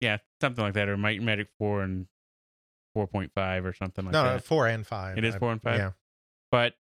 yeah, 0.00 0.18
something 0.40 0.64
like 0.64 0.74
that, 0.74 0.88
or 0.88 0.96
Might 0.96 1.16
and 1.16 1.26
Magic 1.26 1.48
four 1.58 1.82
and 1.82 2.06
four 2.94 3.06
point 3.06 3.32
five 3.34 3.64
or 3.66 3.72
something 3.72 4.04
like 4.04 4.12
no, 4.12 4.22
that. 4.24 4.32
no, 4.34 4.38
four 4.38 4.66
and 4.68 4.86
five. 4.86 5.18
It 5.18 5.24
is 5.24 5.34
I- 5.34 5.38
four 5.38 5.52
and 5.52 5.60
five? 5.62 5.76
Yeah. 5.78 5.90
but 6.50 6.74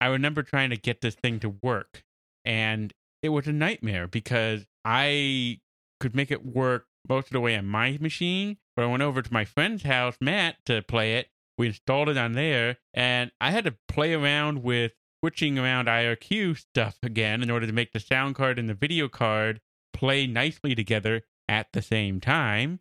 I 0.00 0.06
remember 0.06 0.42
trying 0.44 0.70
to 0.70 0.76
get 0.76 1.00
this 1.00 1.14
thing 1.16 1.40
to 1.40 1.48
work, 1.62 2.04
and 2.44 2.92
it 3.22 3.30
was 3.30 3.46
a 3.48 3.52
nightmare 3.52 4.06
because 4.06 4.64
I 4.84 5.60
could 5.98 6.14
make 6.14 6.30
it 6.30 6.46
work 6.46 6.86
most 7.08 7.26
of 7.26 7.32
the 7.32 7.40
way 7.40 7.56
on 7.56 7.66
my 7.66 7.98
machine, 8.00 8.58
but 8.76 8.84
I 8.84 8.86
went 8.86 9.02
over 9.02 9.22
to 9.22 9.32
my 9.32 9.44
friend's 9.44 9.82
house, 9.82 10.16
Matt, 10.20 10.64
to 10.66 10.82
play 10.82 11.16
it. 11.16 11.30
We 11.56 11.66
installed 11.66 12.08
it 12.08 12.16
on 12.16 12.34
there, 12.34 12.76
and 12.94 13.32
I 13.40 13.50
had 13.50 13.64
to 13.64 13.74
play 13.88 14.14
around 14.14 14.62
with 14.62 14.92
switching 15.20 15.58
around 15.58 15.86
IRQ 15.86 16.58
stuff 16.58 16.98
again 17.02 17.42
in 17.42 17.50
order 17.50 17.66
to 17.66 17.72
make 17.72 17.92
the 17.92 18.00
sound 18.00 18.34
card 18.34 18.58
and 18.58 18.68
the 18.68 18.74
video 18.74 19.08
card 19.08 19.60
play 19.92 20.26
nicely 20.26 20.74
together 20.74 21.22
at 21.48 21.68
the 21.72 21.82
same 21.82 22.20
time. 22.20 22.80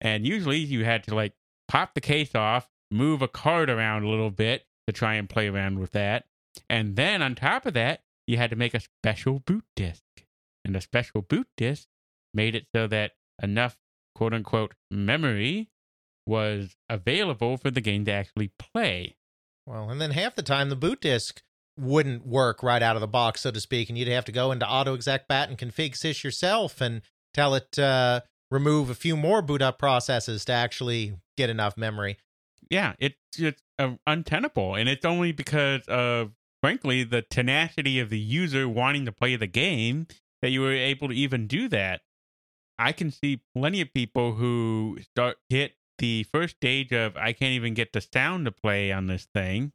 And 0.00 0.26
usually 0.26 0.58
you 0.58 0.84
had 0.84 1.04
to 1.04 1.14
like 1.14 1.34
pop 1.68 1.94
the 1.94 2.00
case 2.00 2.34
off, 2.34 2.68
move 2.90 3.22
a 3.22 3.28
card 3.28 3.70
around 3.70 4.04
a 4.04 4.08
little 4.08 4.30
bit 4.30 4.64
to 4.86 4.92
try 4.92 5.14
and 5.14 5.28
play 5.28 5.48
around 5.48 5.78
with 5.78 5.92
that. 5.92 6.24
And 6.68 6.96
then 6.96 7.22
on 7.22 7.34
top 7.34 7.66
of 7.66 7.74
that, 7.74 8.02
you 8.26 8.36
had 8.36 8.50
to 8.50 8.56
make 8.56 8.74
a 8.74 8.80
special 8.80 9.40
boot 9.40 9.64
disk. 9.74 10.02
And 10.64 10.76
a 10.76 10.80
special 10.80 11.22
boot 11.22 11.48
disk 11.56 11.88
made 12.34 12.54
it 12.54 12.66
so 12.74 12.86
that 12.86 13.12
enough 13.42 13.78
quote 14.14 14.34
unquote 14.34 14.74
memory 14.90 15.70
was 16.26 16.76
available 16.88 17.56
for 17.56 17.70
the 17.70 17.80
game 17.80 18.04
to 18.04 18.12
actually 18.12 18.52
play. 18.58 19.16
Well, 19.66 19.90
and 19.90 20.00
then 20.00 20.12
half 20.12 20.34
the 20.34 20.42
time 20.42 20.68
the 20.68 20.76
boot 20.76 21.00
disk 21.00 21.42
wouldn't 21.78 22.26
work 22.26 22.62
right 22.62 22.82
out 22.82 22.96
of 22.96 23.00
the 23.00 23.08
box, 23.08 23.40
so 23.42 23.50
to 23.50 23.60
speak, 23.60 23.88
and 23.88 23.96
you'd 23.96 24.08
have 24.08 24.24
to 24.26 24.32
go 24.32 24.52
into 24.52 24.66
AutoExec.bat 24.66 25.48
and 25.48 25.58
config 25.58 25.92
sys 25.92 26.22
yourself 26.22 26.80
and 26.80 27.02
tell 27.34 27.54
it 27.54 27.78
uh, 27.78 28.20
remove 28.50 28.90
a 28.90 28.94
few 28.94 29.16
more 29.16 29.42
boot 29.42 29.62
up 29.62 29.78
processes 29.78 30.44
to 30.44 30.52
actually 30.52 31.14
get 31.36 31.50
enough 31.50 31.76
memory. 31.76 32.18
Yeah, 32.70 32.94
it's 32.98 33.16
it's 33.38 33.62
uh, 33.78 33.92
untenable, 34.06 34.74
and 34.74 34.88
it's 34.88 35.04
only 35.04 35.32
because 35.32 35.82
of 35.88 36.32
frankly 36.62 37.04
the 37.04 37.22
tenacity 37.22 37.98
of 37.98 38.10
the 38.10 38.18
user 38.18 38.68
wanting 38.68 39.04
to 39.06 39.12
play 39.12 39.36
the 39.36 39.46
game 39.46 40.06
that 40.42 40.50
you 40.50 40.60
were 40.60 40.72
able 40.72 41.08
to 41.08 41.14
even 41.14 41.46
do 41.46 41.68
that. 41.68 42.02
I 42.78 42.92
can 42.92 43.10
see 43.10 43.42
plenty 43.54 43.80
of 43.80 43.92
people 43.92 44.34
who 44.34 44.98
start 45.00 45.38
hit 45.48 45.74
the 45.98 46.24
first 46.32 46.56
stage 46.56 46.92
of 46.92 47.16
I 47.16 47.32
can't 47.32 47.52
even 47.52 47.74
get 47.74 47.92
the 47.92 48.00
sound 48.00 48.44
to 48.46 48.50
play 48.50 48.90
on 48.92 49.06
this 49.06 49.26
thing. 49.34 49.72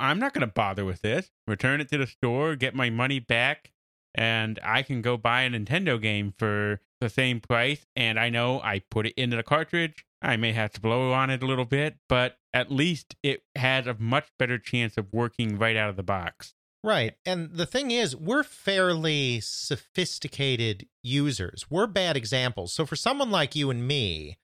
I'm 0.00 0.18
not 0.18 0.32
going 0.32 0.46
to 0.46 0.52
bother 0.52 0.84
with 0.84 1.02
this. 1.02 1.30
Return 1.46 1.80
it 1.80 1.88
to 1.90 1.98
the 1.98 2.06
store, 2.06 2.56
get 2.56 2.74
my 2.74 2.90
money 2.90 3.20
back, 3.20 3.72
and 4.14 4.58
I 4.62 4.82
can 4.82 5.02
go 5.02 5.16
buy 5.16 5.42
a 5.42 5.50
Nintendo 5.50 6.00
game 6.00 6.34
for 6.36 6.80
the 7.00 7.08
same 7.08 7.40
price. 7.40 7.86
And 7.94 8.18
I 8.18 8.30
know 8.30 8.60
I 8.60 8.82
put 8.90 9.06
it 9.06 9.14
into 9.16 9.36
the 9.36 9.42
cartridge. 9.42 10.04
I 10.22 10.36
may 10.36 10.52
have 10.52 10.72
to 10.72 10.80
blow 10.80 11.12
on 11.12 11.30
it 11.30 11.42
a 11.42 11.46
little 11.46 11.64
bit, 11.64 11.96
but 12.08 12.38
at 12.52 12.70
least 12.70 13.16
it 13.22 13.42
has 13.56 13.86
a 13.86 13.96
much 13.98 14.26
better 14.38 14.58
chance 14.58 14.96
of 14.96 15.12
working 15.12 15.58
right 15.58 15.76
out 15.76 15.90
of 15.90 15.96
the 15.96 16.02
box. 16.02 16.54
Right. 16.82 17.14
And 17.26 17.52
the 17.52 17.66
thing 17.66 17.90
is, 17.90 18.16
we're 18.16 18.42
fairly 18.42 19.40
sophisticated 19.40 20.86
users. 21.02 21.66
We're 21.70 21.86
bad 21.86 22.16
examples. 22.16 22.72
So 22.72 22.86
for 22.86 22.96
someone 22.96 23.30
like 23.30 23.54
you 23.54 23.70
and 23.70 23.86
me, 23.86 24.38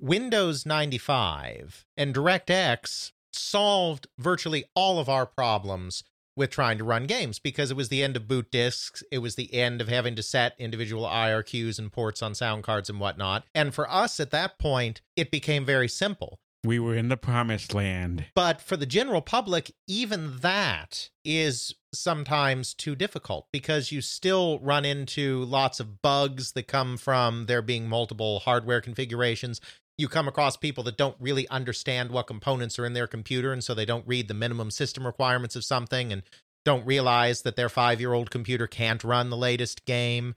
Windows 0.00 0.66
95 0.66 1.86
and 1.96 2.14
DirectX 2.14 3.12
solved 3.32 4.06
virtually 4.18 4.64
all 4.74 4.98
of 4.98 5.08
our 5.08 5.26
problems 5.26 6.04
with 6.36 6.50
trying 6.50 6.78
to 6.78 6.84
run 6.84 7.06
games 7.06 7.38
because 7.38 7.70
it 7.70 7.76
was 7.76 7.88
the 7.88 8.02
end 8.02 8.16
of 8.16 8.28
boot 8.28 8.50
disks. 8.50 9.02
It 9.10 9.18
was 9.18 9.34
the 9.34 9.52
end 9.54 9.80
of 9.80 9.88
having 9.88 10.14
to 10.16 10.22
set 10.22 10.54
individual 10.58 11.04
IRQs 11.04 11.78
and 11.78 11.92
ports 11.92 12.22
on 12.22 12.34
sound 12.34 12.62
cards 12.62 12.88
and 12.88 12.98
whatnot. 12.98 13.44
And 13.54 13.74
for 13.74 13.90
us 13.90 14.18
at 14.18 14.30
that 14.30 14.58
point, 14.58 15.02
it 15.16 15.30
became 15.30 15.64
very 15.64 15.88
simple. 15.88 16.38
We 16.64 16.78
were 16.78 16.94
in 16.94 17.08
the 17.08 17.16
promised 17.16 17.74
land. 17.74 18.26
But 18.36 18.62
for 18.62 18.76
the 18.76 18.86
general 18.86 19.20
public, 19.20 19.74
even 19.88 20.38
that 20.38 21.10
is 21.24 21.74
sometimes 21.92 22.72
too 22.72 22.94
difficult 22.94 23.48
because 23.52 23.90
you 23.90 24.00
still 24.00 24.60
run 24.60 24.84
into 24.84 25.44
lots 25.44 25.80
of 25.80 26.00
bugs 26.02 26.52
that 26.52 26.68
come 26.68 26.96
from 26.96 27.46
there 27.46 27.62
being 27.62 27.88
multiple 27.88 28.38
hardware 28.40 28.80
configurations. 28.80 29.60
You 29.98 30.08
come 30.08 30.26
across 30.26 30.56
people 30.56 30.84
that 30.84 30.96
don't 30.96 31.16
really 31.20 31.48
understand 31.48 32.10
what 32.10 32.26
components 32.26 32.78
are 32.78 32.86
in 32.86 32.94
their 32.94 33.06
computer, 33.06 33.52
and 33.52 33.62
so 33.62 33.74
they 33.74 33.84
don't 33.84 34.06
read 34.06 34.28
the 34.28 34.34
minimum 34.34 34.70
system 34.70 35.06
requirements 35.06 35.54
of 35.54 35.64
something 35.64 36.12
and 36.12 36.22
don't 36.64 36.86
realize 36.86 37.42
that 37.42 37.56
their 37.56 37.68
five 37.68 38.00
year 38.00 38.12
old 38.12 38.30
computer 38.30 38.66
can't 38.66 39.04
run 39.04 39.30
the 39.30 39.36
latest 39.36 39.84
game. 39.84 40.34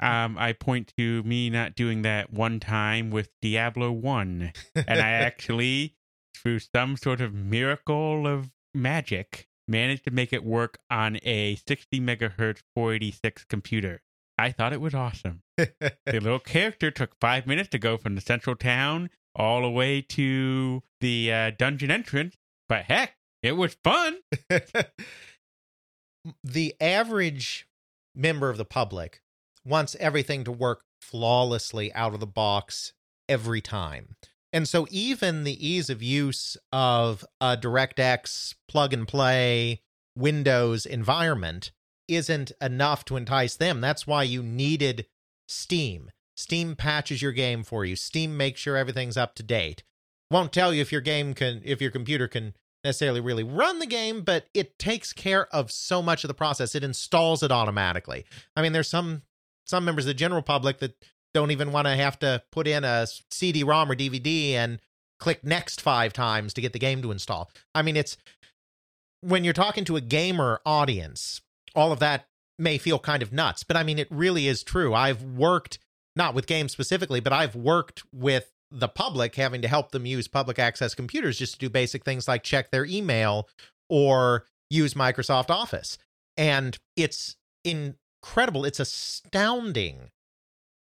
Um, 0.00 0.38
I 0.38 0.52
point 0.52 0.92
to 0.96 1.22
me 1.24 1.50
not 1.50 1.74
doing 1.74 2.02
that 2.02 2.32
one 2.32 2.60
time 2.60 3.10
with 3.10 3.30
Diablo 3.42 3.90
1. 3.90 4.52
And 4.74 5.00
I 5.00 5.10
actually, 5.10 5.96
through 6.36 6.60
some 6.60 6.96
sort 6.96 7.20
of 7.20 7.34
miracle 7.34 8.26
of 8.26 8.50
magic, 8.72 9.48
managed 9.66 10.04
to 10.04 10.10
make 10.10 10.32
it 10.32 10.44
work 10.44 10.78
on 10.88 11.18
a 11.24 11.56
60 11.66 12.00
megahertz 12.00 12.62
486 12.74 13.44
computer. 13.44 14.02
I 14.38 14.52
thought 14.52 14.72
it 14.72 14.80
was 14.80 14.94
awesome. 14.94 15.42
the 15.56 15.90
little 16.06 16.38
character 16.38 16.90
took 16.90 17.18
five 17.20 17.46
minutes 17.46 17.68
to 17.70 17.78
go 17.78 17.96
from 17.96 18.14
the 18.14 18.20
central 18.20 18.54
town 18.54 19.10
all 19.34 19.62
the 19.62 19.70
way 19.70 20.00
to 20.00 20.82
the 21.00 21.32
uh, 21.32 21.50
dungeon 21.58 21.90
entrance, 21.90 22.36
but 22.68 22.84
heck, 22.84 23.16
it 23.42 23.52
was 23.52 23.76
fun. 23.82 24.18
the 26.44 26.74
average 26.80 27.66
member 28.14 28.48
of 28.50 28.56
the 28.56 28.64
public 28.64 29.22
wants 29.64 29.96
everything 30.00 30.44
to 30.44 30.52
work 30.52 30.82
flawlessly 31.00 31.92
out 31.94 32.14
of 32.14 32.20
the 32.20 32.26
box 32.26 32.92
every 33.28 33.60
time. 33.60 34.16
And 34.52 34.66
so 34.66 34.86
even 34.90 35.44
the 35.44 35.66
ease 35.66 35.90
of 35.90 36.02
use 36.02 36.56
of 36.72 37.24
a 37.40 37.56
DirectX 37.56 38.54
plug 38.68 38.92
and 38.92 39.06
play 39.06 39.82
Windows 40.16 40.86
environment 40.86 41.70
isn't 42.08 42.52
enough 42.60 43.04
to 43.06 43.16
entice 43.16 43.54
them. 43.56 43.80
That's 43.80 44.06
why 44.06 44.24
you 44.24 44.42
needed 44.42 45.06
Steam. 45.46 46.10
Steam 46.36 46.76
patches 46.76 47.20
your 47.20 47.32
game 47.32 47.62
for 47.62 47.84
you. 47.84 47.96
Steam 47.96 48.36
makes 48.36 48.60
sure 48.60 48.76
everything's 48.76 49.16
up 49.16 49.34
to 49.36 49.42
date. 49.42 49.82
Won't 50.30 50.52
tell 50.52 50.72
you 50.72 50.80
if 50.82 50.92
your 50.92 51.00
game 51.00 51.34
can 51.34 51.62
if 51.64 51.80
your 51.80 51.90
computer 51.90 52.28
can 52.28 52.54
necessarily 52.84 53.20
really 53.20 53.42
run 53.42 53.78
the 53.78 53.86
game, 53.86 54.22
but 54.22 54.46
it 54.54 54.78
takes 54.78 55.12
care 55.12 55.46
of 55.54 55.70
so 55.70 56.00
much 56.02 56.24
of 56.24 56.28
the 56.28 56.34
process. 56.34 56.74
It 56.74 56.84
installs 56.84 57.42
it 57.42 57.50
automatically. 57.50 58.24
I 58.56 58.62
mean, 58.62 58.72
there's 58.72 58.88
some 58.88 59.22
some 59.64 59.84
members 59.84 60.04
of 60.04 60.08
the 60.08 60.14
general 60.14 60.42
public 60.42 60.78
that 60.78 60.94
don't 61.34 61.50
even 61.50 61.72
want 61.72 61.86
to 61.86 61.94
have 61.94 62.18
to 62.20 62.42
put 62.50 62.66
in 62.66 62.84
a 62.84 63.06
CD-ROM 63.30 63.90
or 63.90 63.94
DVD 63.94 64.52
and 64.52 64.80
click 65.18 65.44
next 65.44 65.80
five 65.80 66.12
times 66.12 66.54
to 66.54 66.60
get 66.60 66.72
the 66.72 66.78
game 66.78 67.02
to 67.02 67.10
install. 67.10 67.50
I 67.74 67.82
mean, 67.82 67.96
it's 67.96 68.16
when 69.20 69.44
you're 69.44 69.52
talking 69.52 69.84
to 69.86 69.96
a 69.96 70.00
gamer 70.00 70.60
audience, 70.64 71.42
all 71.78 71.92
of 71.92 72.00
that 72.00 72.26
may 72.58 72.76
feel 72.76 72.98
kind 72.98 73.22
of 73.22 73.32
nuts, 73.32 73.62
but 73.62 73.76
I 73.76 73.84
mean, 73.84 73.98
it 73.98 74.08
really 74.10 74.48
is 74.48 74.64
true. 74.64 74.94
I've 74.94 75.22
worked 75.22 75.78
not 76.16 76.34
with 76.34 76.48
games 76.48 76.72
specifically, 76.72 77.20
but 77.20 77.32
I've 77.32 77.54
worked 77.54 78.02
with 78.12 78.52
the 78.70 78.88
public 78.88 79.36
having 79.36 79.62
to 79.62 79.68
help 79.68 79.92
them 79.92 80.04
use 80.04 80.26
public 80.26 80.58
access 80.58 80.94
computers 80.94 81.38
just 81.38 81.54
to 81.54 81.58
do 81.58 81.70
basic 81.70 82.04
things 82.04 82.26
like 82.26 82.42
check 82.42 82.70
their 82.70 82.84
email 82.84 83.48
or 83.88 84.44
use 84.68 84.94
Microsoft 84.94 85.50
Office. 85.50 85.96
And 86.36 86.76
it's 86.96 87.36
incredible. 87.64 88.64
It's 88.64 88.80
astounding 88.80 90.10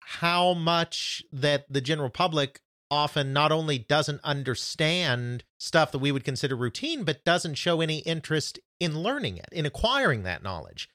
how 0.02 0.54
much 0.54 1.24
that 1.32 1.66
the 1.70 1.82
general 1.82 2.10
public 2.10 2.60
often 2.94 3.34
not 3.34 3.52
only 3.52 3.80
doesn't 3.80 4.22
understand 4.24 5.44
stuff 5.60 5.92
that 5.92 5.98
we 5.98 6.12
would 6.12 6.24
consider 6.24 6.56
routine, 6.56 7.04
but 7.04 7.26
doesn't 7.26 7.56
show 7.56 7.82
any 7.82 8.00
interest 8.00 8.60
in 8.80 9.00
learning 9.00 9.38
it, 9.38 9.50
in 9.52 9.66
acquiring 9.66 10.24
that 10.24 10.44
knowledge. 10.44 10.90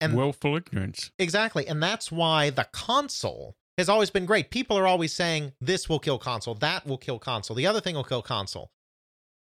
And 0.00 0.14
Willful 0.14 0.56
ignorance. 0.56 1.10
Exactly. 1.18 1.66
And 1.66 1.82
that's 1.82 2.12
why 2.12 2.50
the 2.50 2.68
console 2.72 3.56
has 3.78 3.88
always 3.88 4.10
been 4.10 4.26
great. 4.26 4.50
People 4.50 4.76
are 4.76 4.86
always 4.86 5.12
saying 5.12 5.52
this 5.60 5.88
will 5.88 5.98
kill 5.98 6.18
console, 6.18 6.54
that 6.56 6.86
will 6.86 6.98
kill 6.98 7.18
console, 7.18 7.56
the 7.56 7.66
other 7.66 7.80
thing 7.80 7.94
will 7.94 8.04
kill 8.04 8.22
console. 8.22 8.70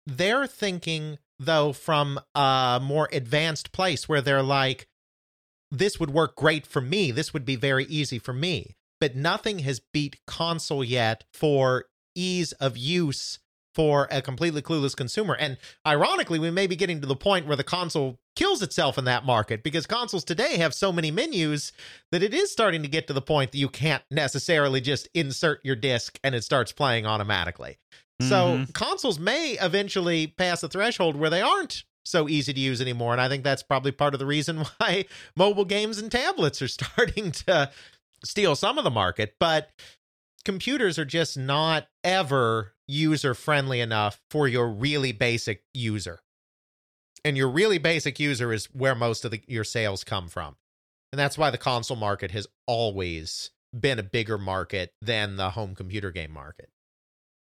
They're 0.08 0.48
thinking, 0.48 1.20
though, 1.38 1.74
from 1.74 2.20
a 2.34 2.80
more 2.82 3.10
advanced 3.12 3.72
place 3.72 4.08
where 4.08 4.22
they're 4.22 4.42
like, 4.42 4.88
this 5.70 6.00
would 6.00 6.10
work 6.10 6.36
great 6.36 6.66
for 6.66 6.82
me. 6.82 7.12
This 7.12 7.34
would 7.34 7.46
be 7.46 7.56
very 7.56 7.86
easy 7.86 8.20
for 8.20 8.34
me. 8.34 8.78
But 9.02 9.16
nothing 9.18 9.60
has 9.60 9.82
beat 9.82 10.22
console 10.26 10.84
yet 10.84 11.26
for 11.34 11.86
ease 12.16 12.54
of 12.54 12.78
use 12.78 13.40
for 13.74 14.08
a 14.12 14.22
completely 14.22 14.62
clueless 14.62 14.96
consumer. 14.96 15.34
And 15.34 15.58
ironically, 15.88 16.40
we 16.40 16.52
may 16.52 16.68
be 16.68 16.76
getting 16.76 17.00
to 17.02 17.08
the 17.08 17.16
point 17.16 17.48
where 17.48 17.56
the 17.56 17.64
console 17.64 18.20
kills 18.36 18.62
itself 18.62 18.98
in 18.98 19.06
that 19.06 19.26
market 19.26 19.64
because 19.64 19.86
consoles 19.86 20.24
today 20.26 20.58
have 20.58 20.74
so 20.74 20.92
many 20.92 21.10
menus 21.10 21.72
that 22.12 22.22
it 22.22 22.34
is 22.34 22.52
starting 22.52 22.82
to 22.82 22.88
get 22.90 23.08
to 23.08 23.14
the 23.14 23.22
point 23.22 23.52
that 23.54 23.58
you 23.58 23.70
can't 23.70 24.04
necessarily 24.12 24.82
just 24.82 25.08
insert 25.14 25.62
your 25.64 25.76
disc 25.76 26.20
and 26.24 26.36
it 26.36 26.44
starts 26.44 26.72
playing 26.72 27.06
automatically. 27.06 27.78
So 28.22 28.58
Mhm. 28.58 28.74
consoles 28.74 29.18
may 29.20 29.58
eventually 29.60 30.28
pass 30.28 30.62
the 30.62 30.70
threshold 30.70 31.16
where 31.16 31.30
they 31.30 31.42
aren't 31.42 31.84
so 32.04 32.28
easy 32.28 32.54
to 32.54 32.60
use 32.60 32.82
anymore. 32.82 33.14
And 33.14 33.22
I 33.22 33.30
think 33.30 33.44
that's 33.44 33.64
probably 33.64 33.92
part 33.92 34.14
of 34.14 34.20
the 34.20 34.26
reason 34.26 34.58
why 34.78 35.06
mobile 35.36 35.66
games 35.66 35.98
and 35.98 36.12
tablets 36.12 36.62
are 36.62 36.68
starting 36.68 37.32
to 37.32 37.72
steal 38.24 38.56
some 38.56 38.78
of 38.78 38.84
the 38.84 38.90
market. 38.90 39.36
But 39.40 39.70
computers 40.46 40.98
are 40.98 41.06
just 41.06 41.38
not 41.38 41.88
ever 42.04 42.74
user 42.88 43.34
friendly 43.34 43.80
enough 43.80 44.22
for 44.30 44.48
your 44.48 44.68
really 44.68 45.12
basic 45.12 45.64
user. 45.74 46.20
And 47.24 47.38
your 47.38 47.50
really 47.50 47.78
basic 47.78 48.20
user 48.20 48.52
is 48.52 48.66
where 48.66 48.96
most 48.96 49.26
of 49.26 49.32
the, 49.32 49.42
your 49.48 49.64
sales 49.64 50.04
come 50.04 50.28
from. 50.28 50.56
And 51.12 51.20
that's 51.20 51.38
why 51.38 51.50
the 51.52 51.58
console 51.58 51.98
market 51.98 52.32
has 52.32 52.48
always 52.66 53.52
been 53.78 54.00
a 54.00 54.04
bigger 54.04 54.38
market 54.38 54.94
than 55.02 55.36
the 55.36 55.52
home 55.52 55.76
computer 55.76 56.12
game 56.12 56.32
market. 56.32 56.70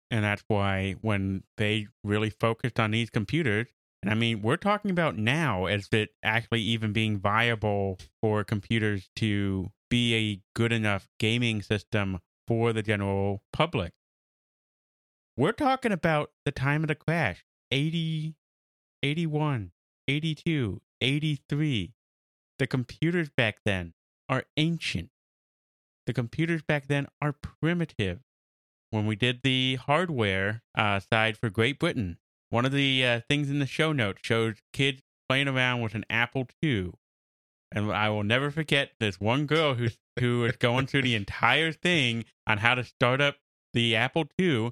And 0.09 0.23
that's 0.23 0.43
why 0.47 0.95
when 1.01 1.43
they 1.57 1.87
really 2.03 2.29
focused 2.29 2.79
on 2.79 2.91
these 2.91 3.09
computers, 3.09 3.67
and 4.07 4.13
I 4.13 4.15
mean, 4.17 4.41
we're 4.41 4.55
talking 4.55 4.89
about 4.89 5.17
now 5.17 5.65
as 5.65 5.89
it 5.91 6.11
actually 6.23 6.61
even 6.61 6.93
being 6.93 7.19
viable 7.19 7.99
for 8.21 8.45
computers 8.45 9.09
to 9.17 9.69
be 9.89 10.15
a 10.15 10.41
good 10.55 10.71
enough 10.71 11.09
gaming 11.19 11.61
system 11.61 12.19
for 12.47 12.71
the 12.71 12.81
general 12.81 13.43
public. 13.51 13.91
We're 15.35 15.51
talking 15.51 15.91
about 15.91 16.31
the 16.45 16.53
time 16.53 16.85
of 16.85 16.87
the 16.87 16.95
crash 16.95 17.43
80, 17.69 18.35
81, 19.03 19.71
82, 20.07 20.81
83. 21.01 21.93
The 22.59 22.67
computers 22.67 23.27
back 23.27 23.57
then 23.65 23.93
are 24.29 24.45
ancient. 24.55 25.09
The 26.05 26.13
computers 26.13 26.61
back 26.61 26.87
then 26.87 27.07
are 27.21 27.33
primitive. 27.33 28.21
When 28.89 29.05
we 29.05 29.17
did 29.17 29.41
the 29.43 29.75
hardware 29.75 30.63
uh, 30.77 31.01
side 31.01 31.35
for 31.37 31.49
Great 31.49 31.77
Britain, 31.77 32.19
one 32.49 32.65
of 32.65 32.71
the 32.71 33.05
uh, 33.05 33.21
things 33.29 33.49
in 33.49 33.59
the 33.59 33.65
show 33.65 33.91
notes 33.91 34.19
shows 34.23 34.55
kids 34.73 35.01
playing 35.27 35.47
around 35.47 35.81
with 35.81 35.95
an 35.95 36.05
Apple 36.09 36.47
II. 36.63 36.91
And 37.71 37.91
I 37.91 38.09
will 38.09 38.23
never 38.23 38.49
forget 38.49 38.91
this 38.99 39.19
one 39.19 39.45
girl 39.45 39.73
who 39.73 39.89
who 40.19 40.41
was 40.41 40.55
going 40.55 40.87
through 40.87 41.03
the 41.03 41.15
entire 41.15 41.71
thing 41.71 42.25
on 42.47 42.59
how 42.59 42.75
to 42.75 42.83
start 42.83 43.21
up 43.21 43.35
the 43.73 43.95
Apple 43.95 44.25
II. 44.39 44.71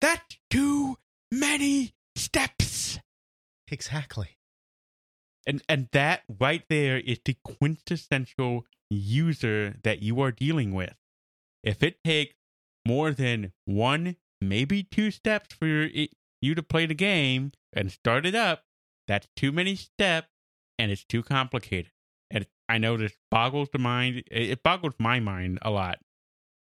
That's 0.00 0.38
too 0.50 0.96
many 1.32 1.94
steps. 2.16 2.98
Exactly. 3.68 4.38
And 5.46 5.62
and 5.68 5.88
that 5.92 6.22
right 6.40 6.64
there 6.68 6.98
is 6.98 7.20
the 7.24 7.36
quintessential 7.44 8.66
user 8.90 9.76
that 9.84 10.02
you 10.02 10.20
are 10.20 10.32
dealing 10.32 10.74
with. 10.74 10.94
If 11.62 11.82
it 11.82 12.02
takes 12.04 12.34
more 12.86 13.12
than 13.12 13.52
one, 13.64 14.16
maybe 14.40 14.82
two 14.82 15.10
steps 15.10 15.54
for 15.54 15.66
your, 15.66 15.88
you 16.40 16.54
to 16.54 16.62
play 16.62 16.86
the 16.86 16.94
game 16.94 17.52
and 17.72 17.90
start 17.90 18.26
it 18.26 18.34
up, 18.34 18.64
that's 19.06 19.28
too 19.36 19.52
many 19.52 19.76
steps 19.76 20.28
and 20.78 20.90
it's 20.90 21.04
too 21.04 21.22
complicated. 21.22 21.92
And 22.30 22.46
I 22.68 22.78
know 22.78 22.96
this 22.96 23.16
boggles 23.30 23.68
the 23.72 23.78
mind. 23.78 24.24
It 24.30 24.62
boggles 24.62 24.94
my 24.98 25.20
mind 25.20 25.58
a 25.62 25.70
lot, 25.70 25.98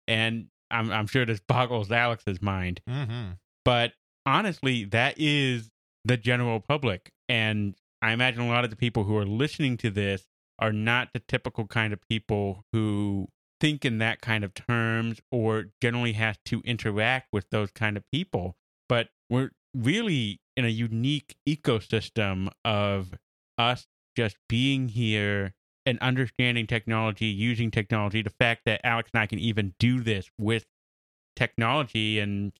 and 0.07 0.47
I'm 0.69 0.91
I'm 0.91 1.07
sure 1.07 1.25
this 1.25 1.39
boggles 1.47 1.91
Alex's 1.91 2.41
mind. 2.41 2.81
Mm-hmm. 2.89 3.33
But 3.63 3.93
honestly, 4.25 4.85
that 4.85 5.15
is 5.17 5.69
the 6.03 6.17
general 6.17 6.59
public, 6.59 7.11
and 7.29 7.75
I 8.01 8.11
imagine 8.11 8.41
a 8.41 8.47
lot 8.47 8.63
of 8.63 8.71
the 8.71 8.75
people 8.75 9.03
who 9.03 9.15
are 9.17 9.25
listening 9.25 9.77
to 9.77 9.91
this 9.91 10.25
are 10.57 10.73
not 10.73 11.09
the 11.13 11.19
typical 11.19 11.67
kind 11.67 11.93
of 11.93 11.99
people 12.09 12.65
who 12.71 13.27
think 13.59 13.85
in 13.85 13.99
that 13.99 14.21
kind 14.21 14.43
of 14.43 14.53
terms 14.55 15.21
or 15.31 15.65
generally 15.81 16.13
has 16.13 16.37
to 16.45 16.61
interact 16.61 17.27
with 17.31 17.49
those 17.51 17.69
kind 17.71 17.95
of 17.95 18.03
people. 18.11 18.55
But 18.89 19.09
we're 19.29 19.51
really 19.73 20.39
in 20.57 20.65
a 20.65 20.69
unique 20.69 21.35
ecosystem 21.47 22.49
of 22.65 23.13
us 23.57 23.87
just 24.15 24.37
being 24.49 24.89
here 24.89 25.53
and 25.85 25.97
understanding 25.99 26.67
technology, 26.67 27.25
using 27.25 27.71
technology, 27.71 28.21
the 28.21 28.29
fact 28.29 28.61
that 28.65 28.81
Alex 28.83 29.09
and 29.13 29.21
I 29.21 29.25
can 29.25 29.39
even 29.39 29.73
do 29.79 30.01
this 30.01 30.29
with 30.37 30.65
technology 31.35 32.19
and 32.19 32.51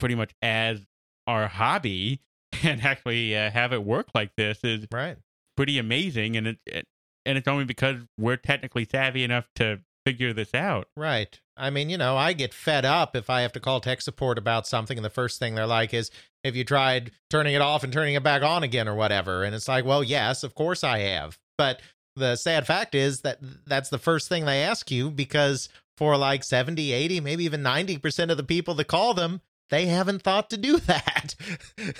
pretty 0.00 0.14
much 0.14 0.34
as 0.42 0.86
our 1.26 1.48
hobby 1.48 2.20
and 2.62 2.82
actually 2.82 3.36
uh, 3.36 3.50
have 3.50 3.72
it 3.72 3.84
work 3.84 4.08
like 4.14 4.32
this 4.36 4.60
is 4.64 4.86
Right. 4.90 5.18
pretty 5.56 5.78
amazing 5.78 6.36
and 6.36 6.46
it, 6.48 6.58
it 6.66 6.86
and 7.26 7.36
it's 7.36 7.48
only 7.48 7.64
because 7.64 7.98
we're 8.16 8.36
technically 8.36 8.86
savvy 8.90 9.22
enough 9.22 9.48
to 9.56 9.80
figure 10.06 10.32
this 10.32 10.54
out. 10.54 10.88
Right. 10.96 11.38
I 11.58 11.68
mean, 11.68 11.90
you 11.90 11.98
know, 11.98 12.16
I 12.16 12.32
get 12.32 12.54
fed 12.54 12.86
up 12.86 13.14
if 13.14 13.28
I 13.28 13.42
have 13.42 13.52
to 13.52 13.60
call 13.60 13.80
tech 13.80 14.00
support 14.00 14.38
about 14.38 14.66
something, 14.66 14.96
and 14.96 15.04
the 15.04 15.10
first 15.10 15.38
thing 15.38 15.54
they're 15.54 15.66
like 15.66 15.92
is, 15.92 16.10
"Have 16.48 16.56
you 16.56 16.64
tried 16.64 17.12
turning 17.30 17.54
it 17.54 17.60
off 17.60 17.84
and 17.84 17.92
turning 17.92 18.14
it 18.14 18.22
back 18.22 18.42
on 18.42 18.62
again, 18.62 18.88
or 18.88 18.94
whatever?" 18.94 19.44
And 19.44 19.54
it's 19.54 19.68
like, 19.68 19.84
well, 19.84 20.02
yes, 20.02 20.42
of 20.42 20.54
course 20.54 20.82
I 20.82 20.98
have. 20.98 21.38
But 21.56 21.80
the 22.16 22.36
sad 22.36 22.66
fact 22.66 22.94
is 22.94 23.20
that 23.20 23.38
that's 23.66 23.90
the 23.90 23.98
first 23.98 24.28
thing 24.28 24.44
they 24.44 24.62
ask 24.62 24.90
you 24.90 25.10
because 25.10 25.68
for 25.96 26.16
like 26.16 26.44
70, 26.44 26.92
80, 26.92 27.20
maybe 27.20 27.44
even 27.44 27.62
90% 27.62 28.30
of 28.30 28.36
the 28.36 28.42
people 28.42 28.74
that 28.74 28.86
call 28.86 29.14
them, 29.14 29.40
they 29.70 29.86
haven't 29.86 30.22
thought 30.22 30.50
to 30.50 30.56
do 30.56 30.76
that. 30.78 31.34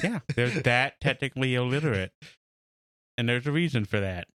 Yeah, 0.03 0.21
they're 0.35 0.49
that 0.49 1.01
technically 1.01 1.55
illiterate. 1.55 2.13
And 3.17 3.29
there's 3.29 3.47
a 3.47 3.53
reason 3.53 3.85
for 3.85 4.01
that. 4.01 4.29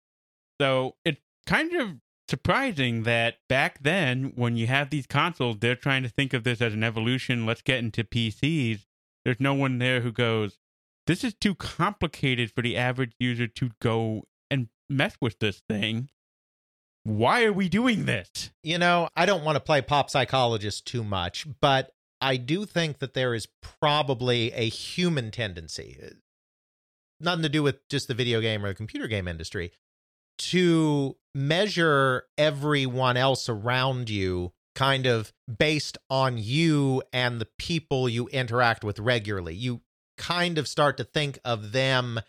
So 0.59 0.95
it's 1.05 1.21
kind 1.47 1.73
of 1.73 1.95
surprising 2.29 3.03
that 3.03 3.37
back 3.47 3.79
then, 3.81 4.33
when 4.35 4.57
you 4.57 4.67
have 4.67 4.89
these 4.89 5.07
consoles, 5.07 5.57
they're 5.59 5.75
trying 5.75 6.03
to 6.03 6.09
think 6.09 6.33
of 6.33 6.43
this 6.43 6.61
as 6.61 6.73
an 6.73 6.83
evolution. 6.83 7.45
Let's 7.45 7.61
get 7.61 7.79
into 7.79 8.03
PCs. 8.03 8.81
There's 9.25 9.39
no 9.39 9.53
one 9.53 9.77
there 9.77 10.01
who 10.01 10.11
goes, 10.11 10.59
This 11.07 11.23
is 11.23 11.33
too 11.33 11.55
complicated 11.55 12.51
for 12.51 12.61
the 12.61 12.77
average 12.77 13.13
user 13.19 13.47
to 13.47 13.71
go 13.81 14.23
and 14.49 14.69
mess 14.89 15.15
with 15.21 15.39
this 15.39 15.61
thing. 15.69 16.09
Why 17.03 17.43
are 17.43 17.53
we 17.53 17.67
doing 17.67 18.05
this? 18.05 18.51
you 18.63 18.77
know, 18.77 19.09
I 19.15 19.25
don't 19.25 19.43
want 19.43 19.57
to 19.57 19.59
play 19.59 19.81
pop 19.81 20.09
psychologist 20.09 20.85
too 20.87 21.03
much, 21.03 21.45
but 21.59 21.91
I 22.21 22.37
do 22.37 22.65
think 22.65 22.99
that 22.99 23.13
there 23.13 23.33
is 23.33 23.47
probably 23.61 24.53
a 24.53 24.69
human 24.69 25.29
tendency, 25.29 25.99
uh, 26.01 26.11
nothing 27.19 27.43
to 27.43 27.49
do 27.49 27.61
with 27.61 27.85
just 27.89 28.07
the 28.07 28.13
video 28.13 28.39
game 28.39 28.63
or 28.63 28.69
the 28.69 28.75
computer 28.75 29.07
game 29.07 29.27
industry, 29.27 29.73
to 30.37 31.17
measure 31.35 32.23
everyone 32.37 33.17
else 33.17 33.49
around 33.49 34.09
you 34.09 34.53
kind 34.75 35.05
of 35.05 35.31
based 35.59 35.97
on 36.09 36.37
you 36.37 37.03
and 37.11 37.39
the 37.39 37.47
people 37.57 38.09
you 38.09 38.27
interact 38.29 38.83
with 38.83 38.99
regularly. 38.99 39.53
You 39.53 39.81
kind 40.17 40.57
of 40.57 40.67
start 40.67 40.97
to 40.97 41.03
think 41.03 41.39
of 41.43 41.71
them 41.71 42.19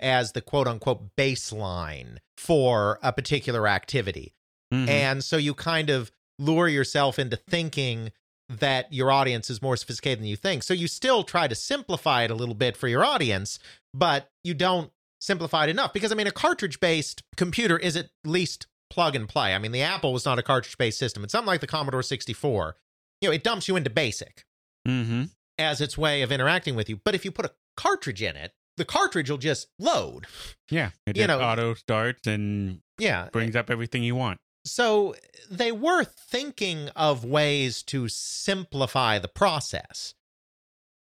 as 0.00 0.32
the 0.32 0.40
quote 0.40 0.66
unquote 0.66 1.14
baseline 1.16 2.18
for 2.36 2.98
a 3.02 3.12
particular 3.12 3.68
activity. 3.68 4.34
Mhm. 4.72 4.88
And 4.88 5.24
so 5.24 5.36
you 5.36 5.54
kind 5.54 5.90
of 5.90 6.10
lure 6.38 6.68
yourself 6.68 7.18
into 7.18 7.36
thinking 7.36 8.12
that 8.48 8.92
your 8.92 9.10
audience 9.10 9.48
is 9.48 9.62
more 9.62 9.76
sophisticated 9.76 10.18
than 10.18 10.26
you 10.26 10.36
think. 10.36 10.62
So 10.62 10.74
you 10.74 10.88
still 10.88 11.22
try 11.24 11.48
to 11.48 11.54
simplify 11.54 12.24
it 12.24 12.30
a 12.30 12.34
little 12.34 12.54
bit 12.54 12.76
for 12.76 12.88
your 12.88 13.04
audience, 13.04 13.58
but 13.94 14.30
you 14.42 14.52
don't 14.52 14.90
simplify 15.20 15.64
it 15.64 15.70
enough 15.70 15.94
because 15.94 16.12
I 16.12 16.14
mean 16.16 16.26
a 16.26 16.32
cartridge 16.32 16.80
based 16.80 17.22
computer 17.36 17.78
is 17.78 17.96
at 17.96 18.10
least 18.24 18.66
plug 18.94 19.16
and 19.16 19.28
play. 19.28 19.54
I 19.54 19.58
mean 19.58 19.72
the 19.72 19.82
Apple 19.82 20.12
was 20.12 20.24
not 20.24 20.38
a 20.38 20.42
cartridge 20.42 20.78
based 20.78 20.98
system. 20.98 21.24
It's 21.24 21.32
something 21.32 21.46
like 21.48 21.60
the 21.60 21.66
Commodore 21.66 22.02
64. 22.02 22.76
You 23.20 23.28
know, 23.28 23.34
it 23.34 23.42
dumps 23.44 23.66
you 23.68 23.76
into 23.76 23.90
basic 23.90 24.44
Mhm. 24.86 25.30
as 25.58 25.80
its 25.80 25.98
way 25.98 26.22
of 26.22 26.30
interacting 26.30 26.74
with 26.76 26.88
you. 26.88 27.00
But 27.04 27.14
if 27.14 27.24
you 27.24 27.32
put 27.32 27.46
a 27.46 27.52
cartridge 27.76 28.22
in 28.22 28.36
it, 28.36 28.52
the 28.76 28.84
cartridge 28.84 29.30
will 29.30 29.38
just 29.38 29.68
load. 29.78 30.26
Yeah. 30.70 30.90
It 31.06 31.16
You 31.16 31.26
know- 31.26 31.40
auto 31.40 31.74
starts 31.74 32.26
and 32.26 32.80
Yeah. 32.98 33.28
brings 33.32 33.56
up 33.56 33.70
everything 33.70 34.02
you 34.02 34.14
want. 34.14 34.40
So 34.66 35.14
they 35.50 35.72
were 35.72 36.04
thinking 36.04 36.88
of 36.90 37.24
ways 37.24 37.82
to 37.84 38.08
simplify 38.08 39.18
the 39.18 39.28
process. 39.28 40.14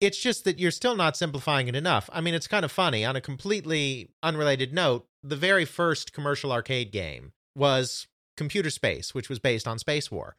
It's 0.00 0.18
just 0.18 0.44
that 0.44 0.58
you're 0.58 0.70
still 0.70 0.96
not 0.96 1.16
simplifying 1.16 1.68
it 1.68 1.76
enough. 1.76 2.08
I 2.12 2.20
mean, 2.20 2.34
it's 2.34 2.46
kind 2.48 2.64
of 2.64 2.72
funny. 2.72 3.04
On 3.04 3.16
a 3.16 3.20
completely 3.20 4.10
unrelated 4.22 4.72
note, 4.72 5.06
the 5.22 5.36
very 5.36 5.64
first 5.64 6.12
commercial 6.12 6.52
arcade 6.52 6.90
game 6.90 7.32
was 7.54 8.06
Computer 8.36 8.70
Space, 8.70 9.14
which 9.14 9.28
was 9.28 9.38
based 9.38 9.66
on 9.68 9.78
Space 9.78 10.10
War. 10.10 10.36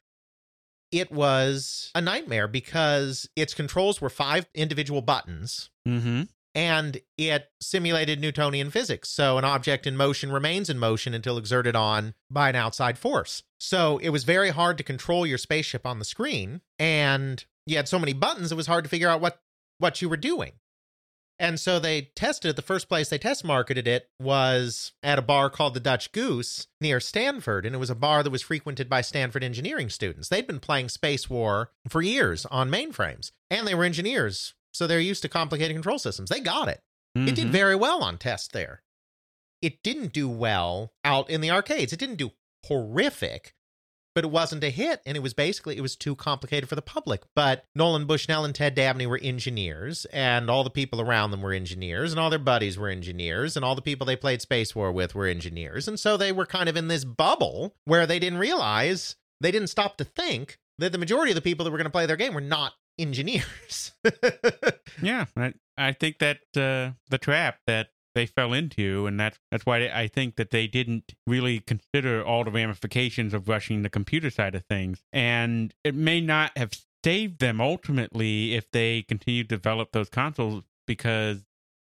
It 0.91 1.11
was 1.11 1.91
a 1.95 2.01
nightmare 2.01 2.47
because 2.47 3.29
its 3.35 3.53
controls 3.53 3.99
were 4.01 4.09
five 4.09 4.47
individual 4.53 5.01
buttons 5.01 5.69
Mm-hmm. 5.87 6.23
and 6.53 7.01
it 7.17 7.49
simulated 7.61 8.19
Newtonian 8.21 8.69
physics. 8.69 9.09
So 9.09 9.37
an 9.37 9.43
object 9.45 9.85
in 9.87 9.97
motion 9.97 10.31
remains 10.31 10.69
in 10.69 10.77
motion 10.79 11.13
until 11.13 11.37
exerted 11.37 11.75
on 11.75 12.13
by 12.29 12.49
an 12.49 12.55
outside 12.55 12.97
force. 12.97 13.43
So 13.59 13.97
it 13.99 14.09
was 14.09 14.23
very 14.23 14.49
hard 14.51 14.77
to 14.77 14.83
control 14.83 15.25
your 15.25 15.37
spaceship 15.37 15.85
on 15.85 15.99
the 15.99 16.05
screen, 16.05 16.61
and 16.79 17.43
you 17.65 17.75
had 17.77 17.87
so 17.87 17.99
many 17.99 18.13
buttons 18.13 18.51
it 18.51 18.55
was 18.55 18.67
hard 18.67 18.83
to 18.83 18.89
figure 18.89 19.09
out 19.09 19.21
what 19.21 19.41
what 19.79 20.01
you 20.01 20.07
were 20.09 20.17
doing. 20.17 20.53
And 21.37 21.59
so 21.59 21.79
they 21.79 22.11
tested 22.15 22.49
it. 22.51 22.55
The 22.55 22.61
first 22.61 22.87
place 22.87 23.09
they 23.09 23.17
test 23.17 23.43
marketed 23.43 23.87
it 23.87 24.09
was 24.21 24.93
at 25.03 25.19
a 25.19 25.21
bar 25.21 25.49
called 25.49 25.73
the 25.73 25.79
Dutch 25.81 26.11
Goose 26.13 26.67
near 26.79 26.99
Stanford. 27.01 27.65
And 27.65 27.75
it 27.75 27.79
was 27.79 27.89
a 27.89 27.95
bar 27.95 28.23
that 28.23 28.29
was 28.29 28.41
frequented 28.41 28.89
by 28.89 29.01
Stanford 29.01 29.43
engineering 29.43 29.89
students. 29.89 30.29
They'd 30.29 30.47
been 30.47 30.61
playing 30.61 30.89
Space 30.89 31.29
War 31.29 31.71
for 31.89 32.01
years 32.01 32.45
on 32.45 32.69
mainframes, 32.69 33.31
and 33.49 33.67
they 33.67 33.75
were 33.75 33.83
engineers. 33.83 34.53
So 34.73 34.87
they're 34.87 34.99
used 34.99 35.21
to 35.23 35.29
complicated 35.29 35.75
control 35.75 35.99
systems. 35.99 36.29
They 36.29 36.39
got 36.39 36.67
it. 36.69 36.81
It 37.15 37.35
did 37.35 37.47
Mhm. 37.47 37.51
very 37.51 37.75
well 37.75 38.03
on 38.03 38.17
test 38.17 38.51
there. 38.51 38.83
It 39.61 39.81
didn't 39.83 40.13
do 40.13 40.27
well 40.29 40.93
out 41.03 41.29
in 41.29 41.41
the 41.41 41.49
arcades. 41.51 41.91
It 41.93 41.99
didn't 41.99 42.17
do 42.17 42.31
horrific, 42.65 43.54
but 44.15 44.23
it 44.23 44.31
wasn't 44.31 44.63
a 44.63 44.69
hit. 44.69 45.01
And 45.05 45.15
it 45.15 45.19
was 45.19 45.33
basically, 45.33 45.77
it 45.77 45.81
was 45.81 45.95
too 45.95 46.15
complicated 46.15 46.67
for 46.67 46.75
the 46.75 46.81
public. 46.81 47.23
But 47.35 47.65
Nolan 47.75 48.05
Bushnell 48.05 48.45
and 48.45 48.55
Ted 48.55 48.73
Dabney 48.73 49.05
were 49.05 49.19
engineers, 49.21 50.05
and 50.05 50.49
all 50.49 50.63
the 50.63 50.69
people 50.69 51.01
around 51.01 51.31
them 51.31 51.41
were 51.41 51.53
engineers, 51.53 52.11
and 52.11 52.19
all 52.19 52.29
their 52.29 52.39
buddies 52.39 52.77
were 52.77 52.89
engineers, 52.89 53.55
and 53.55 53.63
all 53.63 53.75
the 53.75 53.81
people 53.81 54.05
they 54.07 54.15
played 54.15 54.41
Space 54.41 54.73
War 54.73 54.91
with 54.91 55.13
were 55.13 55.27
engineers. 55.27 55.87
And 55.87 55.99
so 55.99 56.17
they 56.17 56.31
were 56.31 56.45
kind 56.45 56.69
of 56.69 56.77
in 56.77 56.87
this 56.87 57.03
bubble 57.03 57.75
where 57.83 58.07
they 58.07 58.17
didn't 58.17 58.39
realize, 58.39 59.17
they 59.41 59.51
didn't 59.51 59.67
stop 59.67 59.97
to 59.97 60.05
think 60.05 60.57
that 60.79 60.91
the 60.91 60.97
majority 60.97 61.31
of 61.31 61.35
the 61.35 61.41
people 61.41 61.65
that 61.65 61.71
were 61.71 61.77
going 61.77 61.85
to 61.85 61.91
play 61.91 62.05
their 62.05 62.15
game 62.15 62.33
were 62.33 62.41
not 62.41 62.73
engineers. 62.97 63.91
Yeah, 65.01 65.25
I, 65.35 65.53
I 65.77 65.91
think 65.91 66.19
that 66.19 66.37
uh, 66.55 66.95
the 67.09 67.17
trap 67.19 67.57
that 67.67 67.89
they 68.15 68.25
fell 68.25 68.53
into, 68.53 69.05
and 69.05 69.19
that's 69.19 69.37
that's 69.51 69.65
why 69.65 69.87
I 69.87 70.07
think 70.07 70.37
that 70.37 70.49
they 70.49 70.65
didn't 70.65 71.13
really 71.27 71.59
consider 71.59 72.23
all 72.25 72.43
the 72.43 72.51
ramifications 72.51 73.33
of 73.33 73.47
rushing 73.47 73.83
the 73.83 73.89
computer 73.89 74.29
side 74.29 74.55
of 74.55 74.65
things, 74.65 75.03
and 75.13 75.73
it 75.83 75.93
may 75.93 76.21
not 76.21 76.57
have 76.57 76.71
saved 77.03 77.39
them 77.39 77.61
ultimately 77.61 78.55
if 78.55 78.71
they 78.71 79.03
continued 79.03 79.49
to 79.49 79.55
develop 79.55 79.91
those 79.91 80.09
consoles 80.09 80.63
because 80.87 81.43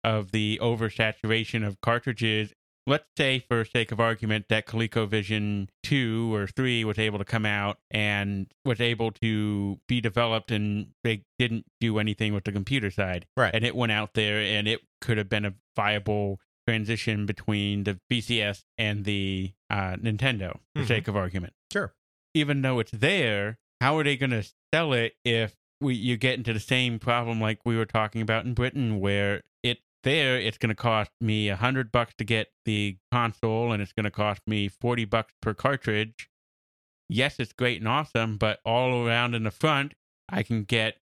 of 0.03 0.33
the 0.33 0.59
oversaturation 0.61 1.65
of 1.67 1.81
cartridges. 1.81 2.53
Let's 2.87 3.07
say, 3.17 3.39
for 3.49 3.65
sake 3.65 3.93
of 3.93 4.01
argument, 4.01 4.47
that 4.51 4.67
ColecoVision 4.67 5.69
2 5.85 6.35
or 6.35 6.47
3 6.47 6.85
was 6.85 6.99
able 6.99 7.19
to 7.19 7.25
come 7.25 7.47
out 7.47 7.79
and 7.91 8.47
was 8.65 8.79
able 8.81 9.11
to 9.23 9.79
be 9.89 10.03
developed, 10.03 10.51
and 10.51 10.89
they 11.03 11.23
didn't 11.39 11.65
do 11.81 11.99
anything 11.99 12.35
with 12.35 12.45
the 12.45 12.53
computer 12.53 12.91
side 12.91 13.25
right. 13.37 13.55
and 13.55 13.65
it 13.65 13.75
went 13.75 13.93
out 13.93 14.13
there 14.15 14.39
and 14.39 14.69
it 14.69 14.81
could 15.01 15.17
have 15.17 15.31
been 15.31 15.47
a 15.47 15.55
viable 15.75 16.39
transition 16.67 17.25
between 17.27 17.85
the 17.85 17.99
VCS 18.13 18.65
and 18.79 19.05
the 19.05 19.53
uh, 19.71 19.97
Nintendo, 19.97 20.59
for 20.77 20.83
Mhm. 20.83 20.89
sake 20.89 21.09
of 21.09 21.17
argument. 21.17 21.53
Sure. 21.73 21.95
Even 22.35 22.63
though 22.63 22.79
it's 22.81 22.91
there, 22.93 23.59
how 23.81 23.97
are 23.99 24.05
they 24.05 24.17
going 24.17 24.31
to 24.31 24.45
sell 24.75 24.93
it 24.93 25.15
if 25.25 25.55
we 25.81 25.95
you 25.95 26.17
get 26.17 26.35
into 26.39 26.53
the 26.53 26.61
same 26.61 26.99
problem 26.99 27.41
like 27.41 27.59
we 27.65 27.77
were 27.77 27.85
talking 27.87 28.21
about 28.23 28.45
in 28.45 28.55
Britain, 28.55 29.01
where 29.01 29.43
there, 30.05 30.39
it's 30.39 30.59
going 30.59 30.69
to 30.69 30.75
cost 30.75 31.11
me 31.21 31.49
a 31.49 31.57
hundred 31.57 31.91
bucks 31.91 32.15
to 32.19 32.25
get 32.25 32.49
the 32.65 32.97
console, 33.11 33.73
and 33.73 33.83
it's 33.83 33.93
going 33.93 34.05
to 34.05 34.11
cost 34.11 34.41
me 34.47 34.69
forty 34.69 35.05
bucks 35.05 35.33
per 35.43 35.53
cartridge. 35.55 36.29
Yes, 37.09 37.37
it's 37.39 37.53
great 37.53 37.81
and 37.81 37.89
awesome, 37.89 38.37
but 38.39 38.61
all 38.65 39.07
around 39.07 39.35
in 39.35 39.43
the 39.43 39.51
front, 39.51 39.95
I 40.29 40.43
can 40.43 40.65
get 40.65 40.97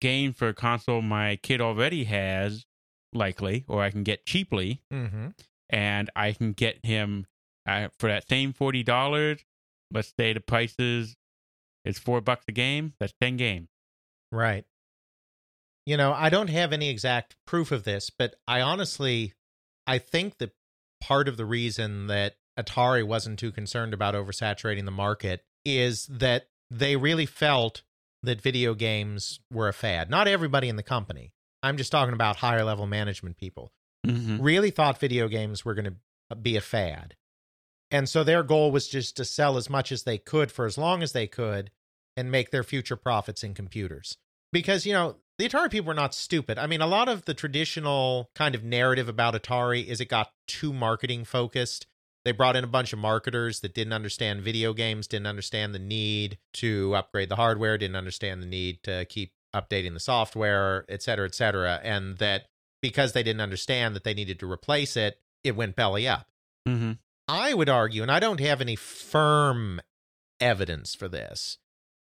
game 0.00 0.32
for 0.32 0.48
a 0.48 0.54
console 0.54 1.02
my 1.02 1.36
kid 1.36 1.60
already 1.60 2.04
has, 2.04 2.64
likely, 3.12 3.64
or 3.68 3.82
I 3.82 3.90
can 3.90 4.02
get 4.02 4.24
cheaply, 4.26 4.82
Mm-hmm. 4.92 5.28
and 5.70 6.10
I 6.16 6.32
can 6.32 6.52
get 6.52 6.84
him 6.84 7.26
uh, 7.68 7.88
for 7.98 8.08
that 8.08 8.28
same 8.28 8.52
forty 8.52 8.82
dollars. 8.82 9.44
Let's 9.92 10.12
say 10.18 10.32
the 10.32 10.40
prices 10.40 11.16
is 11.84 11.98
four 11.98 12.20
bucks 12.20 12.44
a 12.48 12.52
game. 12.52 12.94
That's 13.00 13.14
ten 13.20 13.36
games. 13.36 13.68
Right. 14.32 14.64
You 15.88 15.96
know, 15.96 16.12
I 16.12 16.28
don't 16.28 16.50
have 16.50 16.74
any 16.74 16.90
exact 16.90 17.34
proof 17.46 17.72
of 17.72 17.84
this, 17.84 18.10
but 18.10 18.34
I 18.46 18.60
honestly 18.60 19.32
I 19.86 19.96
think 19.96 20.36
that 20.36 20.52
part 21.00 21.28
of 21.28 21.38
the 21.38 21.46
reason 21.46 22.08
that 22.08 22.34
Atari 22.60 23.06
wasn't 23.06 23.38
too 23.38 23.50
concerned 23.50 23.94
about 23.94 24.14
oversaturating 24.14 24.84
the 24.84 24.90
market 24.90 25.44
is 25.64 26.04
that 26.08 26.48
they 26.70 26.96
really 26.96 27.24
felt 27.24 27.84
that 28.22 28.42
video 28.42 28.74
games 28.74 29.40
were 29.50 29.66
a 29.66 29.72
fad. 29.72 30.10
Not 30.10 30.28
everybody 30.28 30.68
in 30.68 30.76
the 30.76 30.82
company. 30.82 31.32
I'm 31.62 31.78
just 31.78 31.90
talking 31.90 32.12
about 32.12 32.36
higher 32.36 32.64
level 32.64 32.86
management 32.86 33.38
people. 33.38 33.72
Mm-hmm. 34.06 34.42
Really 34.42 34.70
thought 34.70 35.00
video 35.00 35.26
games 35.26 35.64
were 35.64 35.74
going 35.74 35.96
to 36.28 36.36
be 36.36 36.56
a 36.56 36.60
fad. 36.60 37.16
And 37.90 38.06
so 38.10 38.24
their 38.24 38.42
goal 38.42 38.70
was 38.72 38.88
just 38.88 39.16
to 39.16 39.24
sell 39.24 39.56
as 39.56 39.70
much 39.70 39.90
as 39.90 40.02
they 40.02 40.18
could 40.18 40.52
for 40.52 40.66
as 40.66 40.76
long 40.76 41.02
as 41.02 41.12
they 41.12 41.26
could 41.26 41.70
and 42.14 42.30
make 42.30 42.50
their 42.50 42.62
future 42.62 42.96
profits 42.96 43.42
in 43.42 43.54
computers. 43.54 44.18
Because, 44.52 44.84
you 44.84 44.92
know, 44.92 45.16
the 45.38 45.48
Atari 45.48 45.70
people 45.70 45.88
were 45.88 45.94
not 45.94 46.14
stupid. 46.14 46.58
I 46.58 46.66
mean, 46.66 46.80
a 46.80 46.86
lot 46.86 47.08
of 47.08 47.24
the 47.24 47.34
traditional 47.34 48.30
kind 48.34 48.54
of 48.54 48.64
narrative 48.64 49.08
about 49.08 49.34
Atari 49.34 49.86
is 49.86 50.00
it 50.00 50.08
got 50.08 50.32
too 50.46 50.72
marketing 50.72 51.24
focused. 51.24 51.86
They 52.24 52.32
brought 52.32 52.56
in 52.56 52.64
a 52.64 52.68
bunch 52.68 52.92
of 52.92 52.98
marketers 52.98 53.60
that 53.60 53.74
didn't 53.74 53.92
understand 53.92 54.42
video 54.42 54.74
games, 54.74 55.06
didn't 55.06 55.28
understand 55.28 55.74
the 55.74 55.78
need 55.78 56.38
to 56.54 56.94
upgrade 56.96 57.28
the 57.28 57.36
hardware, 57.36 57.78
didn't 57.78 57.96
understand 57.96 58.42
the 58.42 58.46
need 58.46 58.82
to 58.82 59.04
keep 59.04 59.32
updating 59.54 59.94
the 59.94 60.00
software, 60.00 60.84
et 60.88 61.02
cetera, 61.02 61.26
et 61.26 61.34
cetera. 61.34 61.80
And 61.82 62.18
that 62.18 62.46
because 62.82 63.12
they 63.12 63.22
didn't 63.22 63.40
understand 63.40 63.94
that 63.94 64.04
they 64.04 64.14
needed 64.14 64.40
to 64.40 64.50
replace 64.50 64.96
it, 64.96 65.20
it 65.44 65.56
went 65.56 65.76
belly 65.76 66.06
up. 66.08 66.26
Mm-hmm. 66.68 66.92
I 67.28 67.54
would 67.54 67.68
argue, 67.68 68.02
and 68.02 68.10
I 68.10 68.20
don't 68.20 68.40
have 68.40 68.60
any 68.60 68.76
firm 68.76 69.80
evidence 70.40 70.94
for 70.94 71.08
this, 71.08 71.58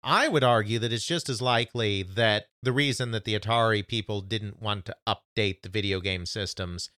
I 0.03 0.27
would 0.27 0.43
argue 0.43 0.79
that 0.79 0.93
it's 0.93 1.05
just 1.05 1.29
as 1.29 1.41
likely 1.41 2.03
that 2.03 2.45
the 2.63 2.71
reason 2.71 3.11
that 3.11 3.25
the 3.25 3.37
Atari 3.37 3.85
people 3.85 4.21
didn't 4.21 4.61
want 4.61 4.85
to 4.85 4.95
update 5.07 5.61
the 5.61 5.69
video 5.69 5.99
game 5.99 6.25
systems 6.25 6.89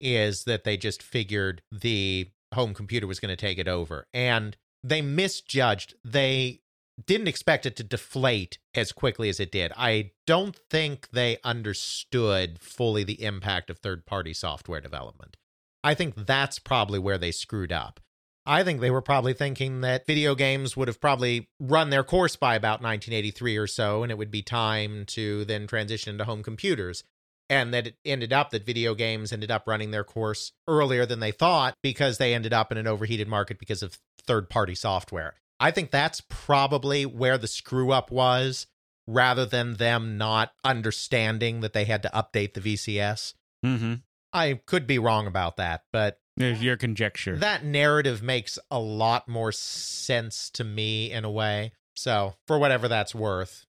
is 0.00 0.44
that 0.44 0.64
they 0.64 0.76
just 0.76 1.02
figured 1.02 1.62
the 1.70 2.30
home 2.54 2.74
computer 2.74 3.06
was 3.06 3.20
going 3.20 3.30
to 3.30 3.36
take 3.36 3.58
it 3.58 3.68
over. 3.68 4.06
And 4.12 4.56
they 4.82 5.02
misjudged. 5.02 5.94
They 6.04 6.60
didn't 7.04 7.28
expect 7.28 7.66
it 7.66 7.76
to 7.76 7.84
deflate 7.84 8.58
as 8.74 8.92
quickly 8.92 9.28
as 9.28 9.38
it 9.38 9.52
did. 9.52 9.72
I 9.76 10.12
don't 10.26 10.56
think 10.70 11.10
they 11.10 11.38
understood 11.44 12.58
fully 12.60 13.04
the 13.04 13.22
impact 13.22 13.70
of 13.70 13.78
third 13.78 14.04
party 14.06 14.34
software 14.34 14.80
development. 14.80 15.36
I 15.84 15.94
think 15.94 16.26
that's 16.26 16.58
probably 16.58 16.98
where 16.98 17.18
they 17.18 17.30
screwed 17.30 17.72
up. 17.72 18.00
I 18.48 18.64
think 18.64 18.80
they 18.80 18.90
were 18.90 19.02
probably 19.02 19.34
thinking 19.34 19.82
that 19.82 20.06
video 20.06 20.34
games 20.34 20.74
would 20.74 20.88
have 20.88 21.02
probably 21.02 21.50
run 21.60 21.90
their 21.90 22.02
course 22.02 22.34
by 22.34 22.54
about 22.54 22.80
1983 22.80 23.58
or 23.58 23.66
so, 23.66 24.02
and 24.02 24.10
it 24.10 24.16
would 24.16 24.30
be 24.30 24.40
time 24.40 25.04
to 25.08 25.44
then 25.44 25.66
transition 25.66 26.12
into 26.12 26.24
home 26.24 26.42
computers. 26.42 27.04
And 27.50 27.74
that 27.74 27.86
it 27.86 27.96
ended 28.06 28.32
up 28.32 28.50
that 28.50 28.64
video 28.64 28.94
games 28.94 29.32
ended 29.32 29.50
up 29.50 29.66
running 29.66 29.90
their 29.90 30.04
course 30.04 30.52
earlier 30.66 31.04
than 31.04 31.20
they 31.20 31.30
thought 31.30 31.74
because 31.82 32.16
they 32.16 32.34
ended 32.34 32.54
up 32.54 32.72
in 32.72 32.78
an 32.78 32.86
overheated 32.86 33.28
market 33.28 33.58
because 33.58 33.82
of 33.82 33.98
third 34.22 34.48
party 34.48 34.74
software. 34.74 35.34
I 35.60 35.70
think 35.70 35.90
that's 35.90 36.22
probably 36.28 37.04
where 37.04 37.36
the 37.36 37.46
screw 37.46 37.92
up 37.92 38.10
was 38.10 38.66
rather 39.06 39.44
than 39.44 39.74
them 39.74 40.16
not 40.16 40.52
understanding 40.64 41.60
that 41.60 41.74
they 41.74 41.84
had 41.84 42.02
to 42.02 42.10
update 42.14 42.54
the 42.54 42.60
VCS. 42.60 43.34
Mm-hmm. 43.64 43.94
I 44.32 44.60
could 44.66 44.86
be 44.86 44.98
wrong 44.98 45.26
about 45.26 45.56
that, 45.56 45.84
but 45.92 46.20
There's 46.38 46.62
your 46.62 46.76
conjecture. 46.76 47.36
that 47.36 47.64
narrative 47.64 48.22
makes 48.22 48.58
a 48.70 48.78
lot 48.78 49.28
more 49.28 49.52
sense 49.52 50.50
to 50.50 50.64
me 50.64 51.10
in 51.10 51.24
a 51.24 51.30
way. 51.30 51.72
So, 51.96 52.34
for 52.46 52.58
whatever 52.58 52.86
that's 52.86 53.14
worth. 53.14 53.66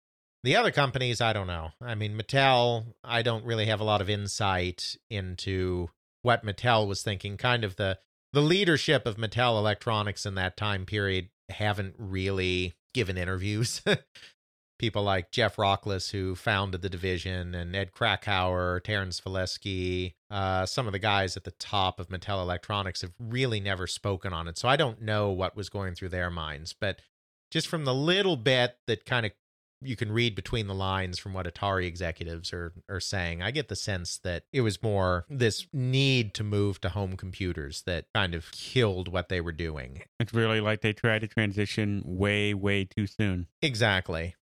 The 0.42 0.56
other 0.56 0.70
companies, 0.70 1.20
I 1.20 1.32
don't 1.32 1.46
know. 1.46 1.70
I 1.80 1.94
mean, 1.94 2.18
Mattel, 2.18 2.94
I 3.02 3.22
don't 3.22 3.44
really 3.44 3.66
have 3.66 3.80
a 3.80 3.84
lot 3.84 4.00
of 4.00 4.10
insight 4.10 4.96
into 5.10 5.88
what 6.22 6.44
Mattel 6.44 6.86
was 6.86 7.02
thinking. 7.02 7.36
Kind 7.36 7.64
of 7.64 7.76
the 7.76 7.98
the 8.32 8.42
leadership 8.42 9.06
of 9.06 9.16
Mattel 9.16 9.58
Electronics 9.58 10.26
in 10.26 10.34
that 10.34 10.56
time 10.56 10.86
period 10.86 11.28
haven't 11.50 11.94
really 11.98 12.74
given 12.92 13.16
interviews. 13.16 13.82
People 14.79 15.03
like 15.03 15.31
Jeff 15.31 15.57
Rochlis, 15.57 16.11
who 16.11 16.35
founded 16.35 16.83
the 16.83 16.91
division, 16.91 17.55
and 17.55 17.75
Ed 17.75 17.93
Krakauer, 17.93 18.81
Terrence 18.81 19.20
Valeski, 19.20 20.14
uh, 20.31 20.66
some 20.66 20.87
of 20.87 20.93
the 20.93 20.99
guys 20.99 21.37
at 21.37 21.45
the 21.45 21.53
top 21.53 22.01
of 22.01 22.09
Mattel 22.09 22.43
Electronics 22.43 23.03
have 23.03 23.12
really 23.18 23.61
never 23.61 23.87
spoken 23.87 24.33
on 24.33 24.49
it. 24.49 24.59
So 24.59 24.68
I 24.68 24.77
don't 24.77 25.01
know 25.01 25.31
what 25.31 25.57
was 25.57 25.68
going 25.68 25.95
through 25.95 26.09
their 26.11 26.31
minds. 26.31 26.75
But 26.79 27.01
just 27.51 27.68
from 27.68 27.85
the 27.85 27.95
little 27.95 28.37
bit 28.37 28.77
that 28.87 29.05
kind 29.05 29.27
of 29.27 29.33
you 29.85 29.97
can 29.97 30.11
read 30.11 30.35
between 30.35 30.66
the 30.66 30.75
lines 30.75 31.18
from 31.18 31.33
what 31.35 31.47
Atari 31.47 31.87
executives 31.87 32.53
are 32.53 32.72
are 32.89 33.01
saying. 33.01 33.43
I 33.43 33.51
get 33.51 33.68
the 33.68 33.77
sense 33.77 34.18
that 34.18 34.45
it 34.53 34.62
was 34.62 34.83
more 34.83 35.25
this 35.29 35.66
need 35.72 36.35
to 36.35 36.45
move 36.45 36.81
to 36.81 36.89
home 36.89 37.16
computers 37.16 37.83
that 37.83 38.07
kind 38.14 38.35
of 38.35 38.51
killed 38.53 39.09
what 39.09 39.29
they 39.29 39.41
were 39.41 39.53
doing. 39.53 40.03
It's 40.20 40.33
really 40.33 40.61
like 40.61 40.81
they 40.81 40.93
tried 40.93 41.20
to 41.20 41.29
transition 41.29 42.03
way, 42.05 42.55
way 42.55 42.85
too 42.85 43.07
soon. 43.07 43.47
Exactly. 43.61 44.35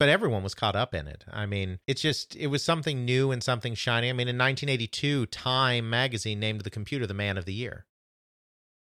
But 0.00 0.08
everyone 0.08 0.42
was 0.42 0.54
caught 0.54 0.74
up 0.74 0.94
in 0.94 1.06
it. 1.06 1.26
I 1.30 1.44
mean, 1.44 1.78
it's 1.86 2.00
just, 2.00 2.34
it 2.34 2.46
was 2.46 2.64
something 2.64 3.04
new 3.04 3.30
and 3.30 3.42
something 3.42 3.74
shiny. 3.74 4.08
I 4.08 4.14
mean, 4.14 4.28
in 4.28 4.38
1982, 4.38 5.26
Time 5.26 5.90
magazine 5.90 6.40
named 6.40 6.62
the 6.62 6.70
computer 6.70 7.06
the 7.06 7.12
man 7.12 7.36
of 7.36 7.44
the 7.44 7.52
year. 7.52 7.84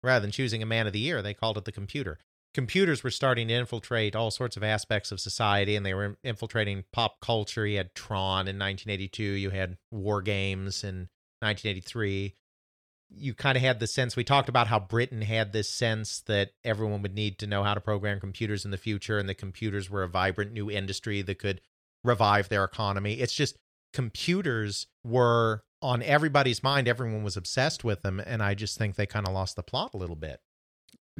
Rather 0.02 0.20
than 0.20 0.30
choosing 0.30 0.62
a 0.62 0.66
man 0.66 0.86
of 0.86 0.92
the 0.92 0.98
year, 0.98 1.22
they 1.22 1.32
called 1.32 1.56
it 1.56 1.64
the 1.64 1.72
computer. 1.72 2.18
Computers 2.52 3.02
were 3.02 3.10
starting 3.10 3.48
to 3.48 3.54
infiltrate 3.54 4.14
all 4.14 4.30
sorts 4.30 4.58
of 4.58 4.62
aspects 4.62 5.10
of 5.10 5.18
society, 5.18 5.74
and 5.74 5.86
they 5.86 5.94
were 5.94 6.18
infiltrating 6.22 6.84
pop 6.92 7.18
culture. 7.20 7.66
You 7.66 7.78
had 7.78 7.94
Tron 7.94 8.46
in 8.46 8.58
1982, 8.58 9.22
you 9.22 9.48
had 9.48 9.78
War 9.90 10.20
Games 10.20 10.84
in 10.84 11.08
1983 11.40 12.34
you 13.08 13.34
kind 13.34 13.56
of 13.56 13.62
had 13.62 13.80
the 13.80 13.86
sense 13.86 14.16
we 14.16 14.24
talked 14.24 14.48
about 14.48 14.66
how 14.66 14.80
Britain 14.80 15.22
had 15.22 15.52
this 15.52 15.70
sense 15.70 16.20
that 16.20 16.50
everyone 16.64 17.02
would 17.02 17.14
need 17.14 17.38
to 17.38 17.46
know 17.46 17.62
how 17.62 17.74
to 17.74 17.80
program 17.80 18.20
computers 18.20 18.64
in 18.64 18.70
the 18.70 18.76
future 18.76 19.18
and 19.18 19.28
the 19.28 19.34
computers 19.34 19.88
were 19.88 20.02
a 20.02 20.08
vibrant 20.08 20.52
new 20.52 20.70
industry 20.70 21.22
that 21.22 21.38
could 21.38 21.60
revive 22.04 22.48
their 22.48 22.64
economy. 22.64 23.14
It's 23.14 23.34
just 23.34 23.56
computers 23.92 24.86
were 25.04 25.62
on 25.82 26.02
everybody's 26.02 26.62
mind. 26.62 26.88
Everyone 26.88 27.22
was 27.22 27.36
obsessed 27.36 27.84
with 27.84 28.02
them. 28.02 28.20
And 28.20 28.42
I 28.42 28.54
just 28.54 28.78
think 28.78 28.96
they 28.96 29.06
kind 29.06 29.26
of 29.26 29.34
lost 29.34 29.56
the 29.56 29.62
plot 29.62 29.92
a 29.94 29.96
little 29.96 30.16
bit. 30.16 30.40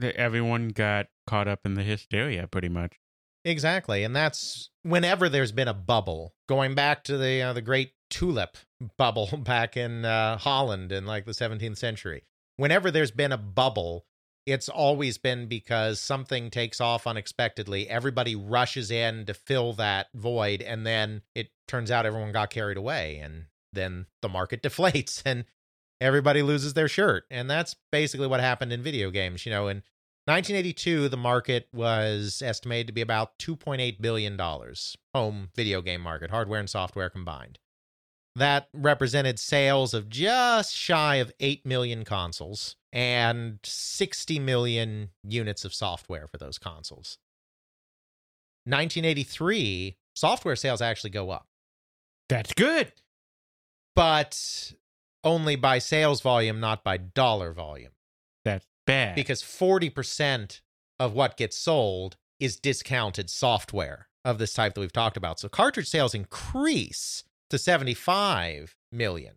everyone 0.00 0.68
got 0.68 1.06
caught 1.26 1.48
up 1.48 1.60
in 1.64 1.74
the 1.74 1.82
hysteria 1.82 2.46
pretty 2.46 2.68
much. 2.68 2.98
Exactly, 3.46 4.02
and 4.02 4.14
that's 4.14 4.70
whenever 4.82 5.28
there's 5.28 5.52
been 5.52 5.68
a 5.68 5.74
bubble. 5.74 6.34
Going 6.48 6.74
back 6.74 7.04
to 7.04 7.16
the 7.16 7.42
uh, 7.42 7.52
the 7.52 7.62
great 7.62 7.92
tulip 8.10 8.56
bubble 8.98 9.28
back 9.38 9.76
in 9.76 10.04
uh, 10.04 10.36
Holland 10.36 10.90
in 10.90 11.06
like 11.06 11.26
the 11.26 11.32
17th 11.32 11.78
century. 11.78 12.24
Whenever 12.56 12.90
there's 12.90 13.12
been 13.12 13.30
a 13.30 13.38
bubble, 13.38 14.04
it's 14.46 14.68
always 14.68 15.16
been 15.16 15.46
because 15.46 16.00
something 16.00 16.50
takes 16.50 16.80
off 16.80 17.06
unexpectedly. 17.06 17.88
Everybody 17.88 18.34
rushes 18.34 18.90
in 18.90 19.26
to 19.26 19.34
fill 19.34 19.74
that 19.74 20.08
void, 20.12 20.60
and 20.60 20.84
then 20.84 21.22
it 21.36 21.50
turns 21.68 21.92
out 21.92 22.04
everyone 22.04 22.32
got 22.32 22.50
carried 22.50 22.76
away, 22.76 23.18
and 23.22 23.44
then 23.72 24.06
the 24.22 24.28
market 24.28 24.60
deflates 24.64 25.22
and 25.24 25.44
everybody 26.00 26.42
loses 26.42 26.74
their 26.74 26.88
shirt. 26.88 27.26
And 27.30 27.48
that's 27.48 27.76
basically 27.92 28.26
what 28.26 28.40
happened 28.40 28.72
in 28.72 28.82
video 28.82 29.12
games. 29.12 29.46
You 29.46 29.52
know, 29.52 29.68
in 29.68 29.84
1982, 30.26 31.08
the 31.08 31.16
market 31.16 31.68
was 31.72 32.42
estimated 32.44 32.88
to 32.88 32.92
be 32.92 33.00
about 33.00 33.38
$2.8 33.38 34.00
billion, 34.00 34.36
home 35.14 35.50
video 35.54 35.80
game 35.80 36.00
market, 36.00 36.30
hardware 36.30 36.58
and 36.58 36.68
software 36.68 37.08
combined. 37.08 37.58
That 38.34 38.68
represented 38.74 39.38
sales 39.38 39.94
of 39.94 40.08
just 40.10 40.74
shy 40.74 41.16
of 41.16 41.32
8 41.38 41.64
million 41.64 42.04
consoles 42.04 42.74
and 42.92 43.60
60 43.62 44.38
million 44.40 45.10
units 45.22 45.64
of 45.64 45.72
software 45.72 46.26
for 46.26 46.38
those 46.38 46.58
consoles. 46.58 47.18
1983, 48.64 49.96
software 50.14 50.56
sales 50.56 50.82
actually 50.82 51.10
go 51.10 51.30
up, 51.30 51.46
That's 52.28 52.52
good. 52.52 52.92
but 53.94 54.72
only 55.22 55.54
by 55.56 55.78
sales 55.78 56.20
volume, 56.20 56.58
not 56.58 56.82
by 56.82 56.96
dollar 56.96 57.52
volume. 57.52 57.92
Bad. 58.86 59.14
because 59.14 59.42
40% 59.42 60.60
of 60.98 61.12
what 61.12 61.36
gets 61.36 61.56
sold 61.56 62.16
is 62.38 62.56
discounted 62.56 63.28
software 63.30 64.08
of 64.24 64.38
this 64.38 64.54
type 64.54 64.74
that 64.74 64.80
we've 64.80 64.92
talked 64.92 65.16
about. 65.16 65.40
So 65.40 65.48
cartridge 65.48 65.88
sales 65.88 66.14
increase 66.14 67.24
to 67.50 67.58
75 67.58 68.76
million. 68.90 69.36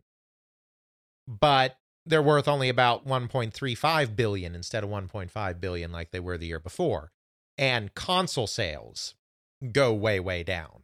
But 1.27 1.77
they're 2.05 2.21
worth 2.21 2.47
only 2.47 2.69
about 2.69 3.05
1.35 3.05 4.15
billion 4.15 4.55
instead 4.55 4.83
of 4.83 4.89
1.5 4.89 5.61
billion 5.61 5.91
like 5.91 6.11
they 6.11 6.19
were 6.19 6.37
the 6.37 6.47
year 6.47 6.59
before. 6.59 7.11
And 7.57 7.93
console 7.93 8.47
sales 8.47 9.15
go 9.71 9.93
way 9.93 10.19
way 10.19 10.43
down. 10.43 10.83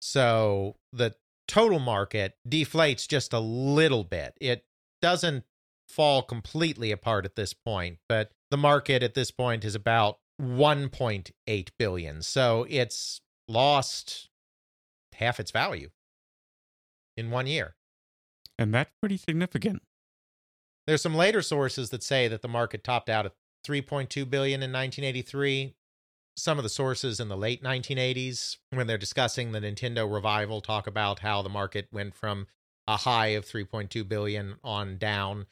So 0.00 0.76
the 0.92 1.14
total 1.46 1.78
market 1.78 2.36
deflates 2.48 3.06
just 3.06 3.32
a 3.32 3.40
little 3.40 4.04
bit. 4.04 4.34
It 4.40 4.64
doesn't 5.02 5.44
fall 5.90 6.22
completely 6.22 6.92
apart 6.92 7.24
at 7.24 7.36
this 7.36 7.52
point, 7.52 7.98
but 8.08 8.30
the 8.50 8.56
market 8.56 9.02
at 9.02 9.14
this 9.14 9.30
point 9.30 9.64
is 9.64 9.74
about 9.74 10.18
1.8 10.40 11.68
billion. 11.78 12.22
So 12.22 12.66
it's 12.68 13.20
lost 13.48 14.28
half 15.14 15.38
its 15.38 15.50
value 15.50 15.90
in 17.16 17.30
one 17.30 17.46
year. 17.46 17.74
and 18.58 18.72
that's 18.74 18.90
pretty 19.00 19.16
significant. 19.16 19.82
There's 20.86 21.02
some 21.02 21.14
later 21.14 21.42
sources 21.42 21.90
that 21.90 22.02
say 22.02 22.28
that 22.28 22.42
the 22.42 22.48
market 22.48 22.82
topped 22.82 23.08
out 23.08 23.26
at 23.26 23.32
3.2 23.66 24.28
billion 24.28 24.62
in 24.62 24.72
1983. 24.72 25.74
Some 26.36 26.58
of 26.58 26.62
the 26.62 26.70
sources 26.70 27.20
in 27.20 27.28
the 27.28 27.36
late 27.36 27.62
1980s, 27.62 28.56
when 28.70 28.86
they're 28.86 28.98
discussing 28.98 29.52
the 29.52 29.60
Nintendo 29.60 30.10
revival, 30.10 30.60
talk 30.60 30.86
about 30.86 31.20
how 31.20 31.42
the 31.42 31.48
market 31.48 31.88
went 31.92 32.14
from 32.14 32.46
a 32.86 32.98
high 32.98 33.28
of 33.28 33.44
3.2 33.44 34.08
billion 34.08 34.56
on 34.64 34.96
down. 34.96 35.46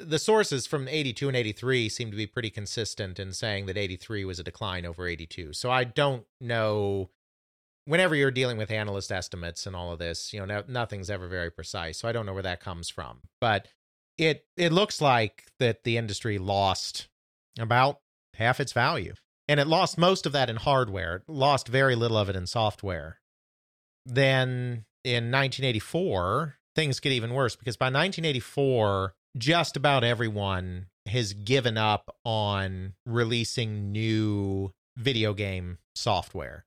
The 0.00 0.18
sources 0.18 0.66
from 0.66 0.88
82 0.88 1.28
and 1.28 1.36
83 1.36 1.88
seem 1.88 2.10
to 2.10 2.16
be 2.16 2.26
pretty 2.26 2.50
consistent 2.50 3.20
in 3.20 3.32
saying 3.32 3.66
that 3.66 3.76
83 3.76 4.24
was 4.24 4.38
a 4.38 4.44
decline 4.44 4.84
over 4.84 5.06
82. 5.06 5.52
So 5.52 5.70
I 5.70 5.84
don't 5.84 6.24
know. 6.40 7.10
Whenever 7.84 8.16
you're 8.16 8.32
dealing 8.32 8.58
with 8.58 8.72
analyst 8.72 9.12
estimates 9.12 9.64
and 9.64 9.76
all 9.76 9.92
of 9.92 10.00
this, 10.00 10.32
you 10.32 10.40
know, 10.40 10.44
no, 10.44 10.64
nothing's 10.66 11.08
ever 11.08 11.28
very 11.28 11.52
precise. 11.52 11.98
So 11.98 12.08
I 12.08 12.12
don't 12.12 12.26
know 12.26 12.34
where 12.34 12.42
that 12.42 12.58
comes 12.58 12.88
from. 12.88 13.20
But 13.40 13.68
it 14.18 14.46
it 14.56 14.72
looks 14.72 15.00
like 15.00 15.46
that 15.58 15.84
the 15.84 15.96
industry 15.96 16.38
lost 16.38 17.08
about 17.58 18.00
half 18.34 18.60
its 18.60 18.72
value 18.72 19.14
and 19.48 19.60
it 19.60 19.66
lost 19.66 19.98
most 19.98 20.26
of 20.26 20.32
that 20.32 20.50
in 20.50 20.56
hardware 20.56 21.16
it 21.16 21.22
lost 21.28 21.68
very 21.68 21.94
little 21.94 22.16
of 22.16 22.28
it 22.28 22.36
in 22.36 22.46
software 22.46 23.20
then 24.04 24.84
in 25.04 25.30
1984 25.30 26.56
things 26.74 27.00
get 27.00 27.12
even 27.12 27.32
worse 27.32 27.56
because 27.56 27.76
by 27.76 27.86
1984 27.86 29.14
just 29.36 29.76
about 29.76 30.04
everyone 30.04 30.86
has 31.06 31.32
given 31.32 31.78
up 31.78 32.16
on 32.24 32.94
releasing 33.04 33.92
new 33.92 34.72
video 34.96 35.34
game 35.34 35.78
software 35.94 36.64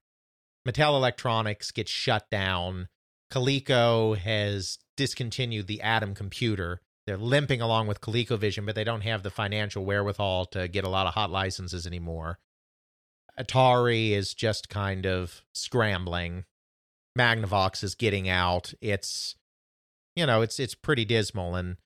mattel 0.67 0.95
electronics 0.95 1.72
gets 1.72 1.91
shut 1.91 2.30
down 2.30 2.88
coleco 3.32 4.15
has 4.17 4.78
discontinued 4.95 5.67
the 5.67 5.82
Adam 5.82 6.13
computer 6.13 6.82
they're 7.09 7.17
limping 7.17 7.59
along 7.59 7.88
with 7.88 8.01
ColecoVision, 8.01 8.67
but 8.67 8.76
they 8.76 8.84
don't 8.84 9.01
have 9.01 9.24
the 9.24 9.32
financial 9.32 9.84
wherewithal 9.84 10.45
to 10.51 10.67
get 10.67 10.84
a 10.84 10.89
lot 10.89 11.07
of 11.07 11.15
hot 11.15 11.32
licenses 11.32 11.88
anymore. 11.88 12.38
Atari 13.39 14.11
is 14.11 14.36
just 14.36 14.70
kind 14.70 15.07
of 15.07 15.41
scrambling. 15.51 16.45
Magnavox 17.17 17.84
is 17.84 17.95
getting 17.95 18.30
out. 18.30 18.76
It's 18.80 19.36
you 20.15 20.28
know, 20.28 20.43
it's 20.43 20.59
it's 20.59 20.76
pretty 20.76 21.03
dismal 21.03 21.55
and 21.55 21.78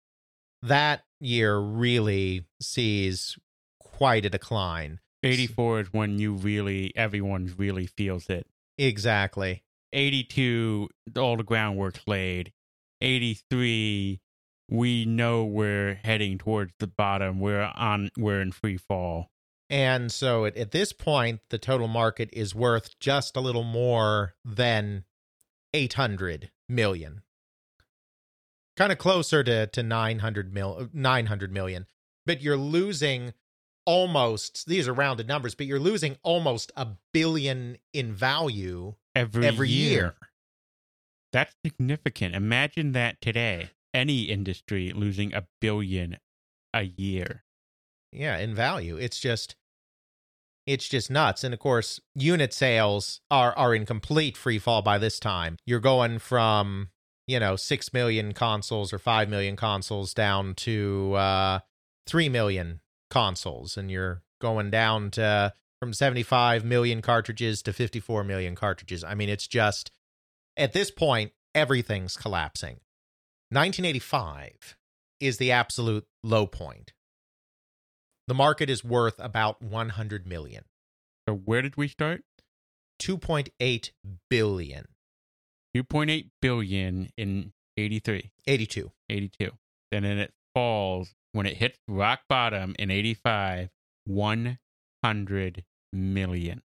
that 0.64 1.04
year 1.20 1.60
really 1.60 2.46
sees 2.62 3.38
quite 3.80 4.26
a 4.26 4.30
decline. 4.30 5.00
84 5.22 5.80
is 5.82 5.94
when 5.94 6.20
you 6.20 6.34
really, 6.34 6.92
everyone 6.96 7.54
really 7.58 7.86
feels 7.86 8.30
it. 8.30 8.48
Exactly. 8.78 9.64
82, 9.92 10.90
all 11.18 11.38
the 11.38 11.44
groundwork's 11.44 12.02
laid. 12.08 12.52
83, 13.02 14.20
we 14.70 15.06
know 15.06 15.46
we're 15.46 16.00
heading 16.04 16.38
towards 16.38 16.74
the 16.80 16.88
bottom. 16.88 17.40
We're 17.40 17.72
on, 17.76 18.10
we're 18.18 18.42
in 18.42 18.52
free 18.52 18.78
fall. 18.78 19.30
And 19.70 20.12
so 20.12 20.46
at, 20.46 20.58
at 20.58 20.72
this 20.72 20.94
point, 20.94 21.42
the 21.50 21.58
total 21.58 21.88
market 21.88 22.30
is 22.34 22.56
worth 22.56 22.98
just 23.00 23.36
a 23.36 23.42
little 23.42 23.64
more 23.64 24.36
than 24.46 25.04
800 25.74 26.52
million. 26.70 27.22
Kind 28.76 28.92
of 28.92 28.98
closer 28.98 29.44
to, 29.44 29.68
to 29.68 29.84
900, 29.84 30.54
mil, 30.54 30.90
900 30.94 31.52
million. 31.52 31.86
But 32.26 32.42
you're 32.42 32.58
losing 32.58 33.34
almost, 33.86 34.66
these 34.68 34.88
are 34.88 34.94
rounded 34.94 35.28
numbers, 35.28 35.56
but 35.56 35.66
you're 35.66 35.80
losing 35.80 36.18
almost 36.24 36.72
a 36.76 36.88
billion 37.14 37.78
in 37.94 38.14
value 38.14 38.96
Every, 39.16 39.46
every 39.46 39.70
year. 39.70 40.16
That's 41.32 41.54
significant. 41.66 42.34
Imagine 42.36 42.94
that 42.94 43.22
today. 43.22 43.70
Any 43.94 44.24
industry 44.24 44.92
losing 44.92 45.34
a 45.34 45.46
billion 45.62 46.18
a 46.74 46.84
year. 46.84 47.44
yeah 48.12 48.38
in 48.38 48.56
value 48.56 48.96
it's 48.98 49.20
just 49.20 49.56
it's 50.66 50.88
just 50.88 51.12
nuts 51.12 51.44
and 51.44 51.54
of 51.54 51.60
course 51.60 52.00
unit 52.16 52.52
sales 52.54 53.22
are 53.30 53.54
are 53.56 53.76
in 53.76 53.86
complete 53.86 54.36
free 54.36 54.58
fall 54.58 54.82
by 54.82 54.98
this 54.98 55.20
time 55.20 55.58
you're 55.66 55.80
going 55.80 56.18
from 56.18 56.90
you 57.28 57.40
know 57.40 57.56
6 57.56 57.94
million 57.94 58.34
consoles 58.34 58.94
or 58.94 59.00
5 59.00 59.30
million 59.30 59.56
consoles 59.56 60.14
down 60.14 60.54
to 60.56 61.14
uh 61.14 61.60
3 62.08 62.30
million 62.30 62.82
consoles 63.10 63.78
and 63.78 63.92
you're 63.92 64.22
going 64.42 64.70
down 64.70 65.12
to 65.12 65.54
from 65.80 65.94
75 65.94 66.66
million 66.66 67.02
cartridges 67.02 67.62
to 67.62 67.74
54 67.74 68.24
million 68.24 68.56
cartridges 68.56 69.04
i 69.04 69.14
mean 69.14 69.30
it's 69.30 69.48
just 69.48 69.92
at 70.58 70.74
this 70.74 70.92
point 70.92 71.32
everything's 71.56 72.18
collapsing 72.18 72.80
1985 73.50 74.78
is 75.20 75.38
the 75.38 75.52
absolute 75.52 76.06
low 76.24 76.48
point 76.48 76.94
the 78.28 78.34
market 78.34 78.70
is 78.70 78.84
worth 78.84 79.20
about 79.20 79.62
100 79.62 80.26
million. 80.26 80.64
So 81.28 81.36
where 81.36 81.62
did 81.62 81.76
we 81.76 81.88
start? 81.88 82.24
2.8 83.02 83.92
billion. 84.30 84.88
2.8 85.76 86.30
billion 86.42 87.10
in 87.18 87.54
83, 87.78 88.32
82. 88.48 88.92
82. 89.10 89.52
And 89.92 90.06
then 90.06 90.18
it 90.18 90.34
falls 90.54 91.14
when 91.32 91.46
it 91.46 91.58
hits 91.58 91.78
rock 91.88 92.22
bottom 92.30 92.76
in 92.78 92.92
85, 92.92 93.70
100 94.06 95.64
million. 95.92 96.62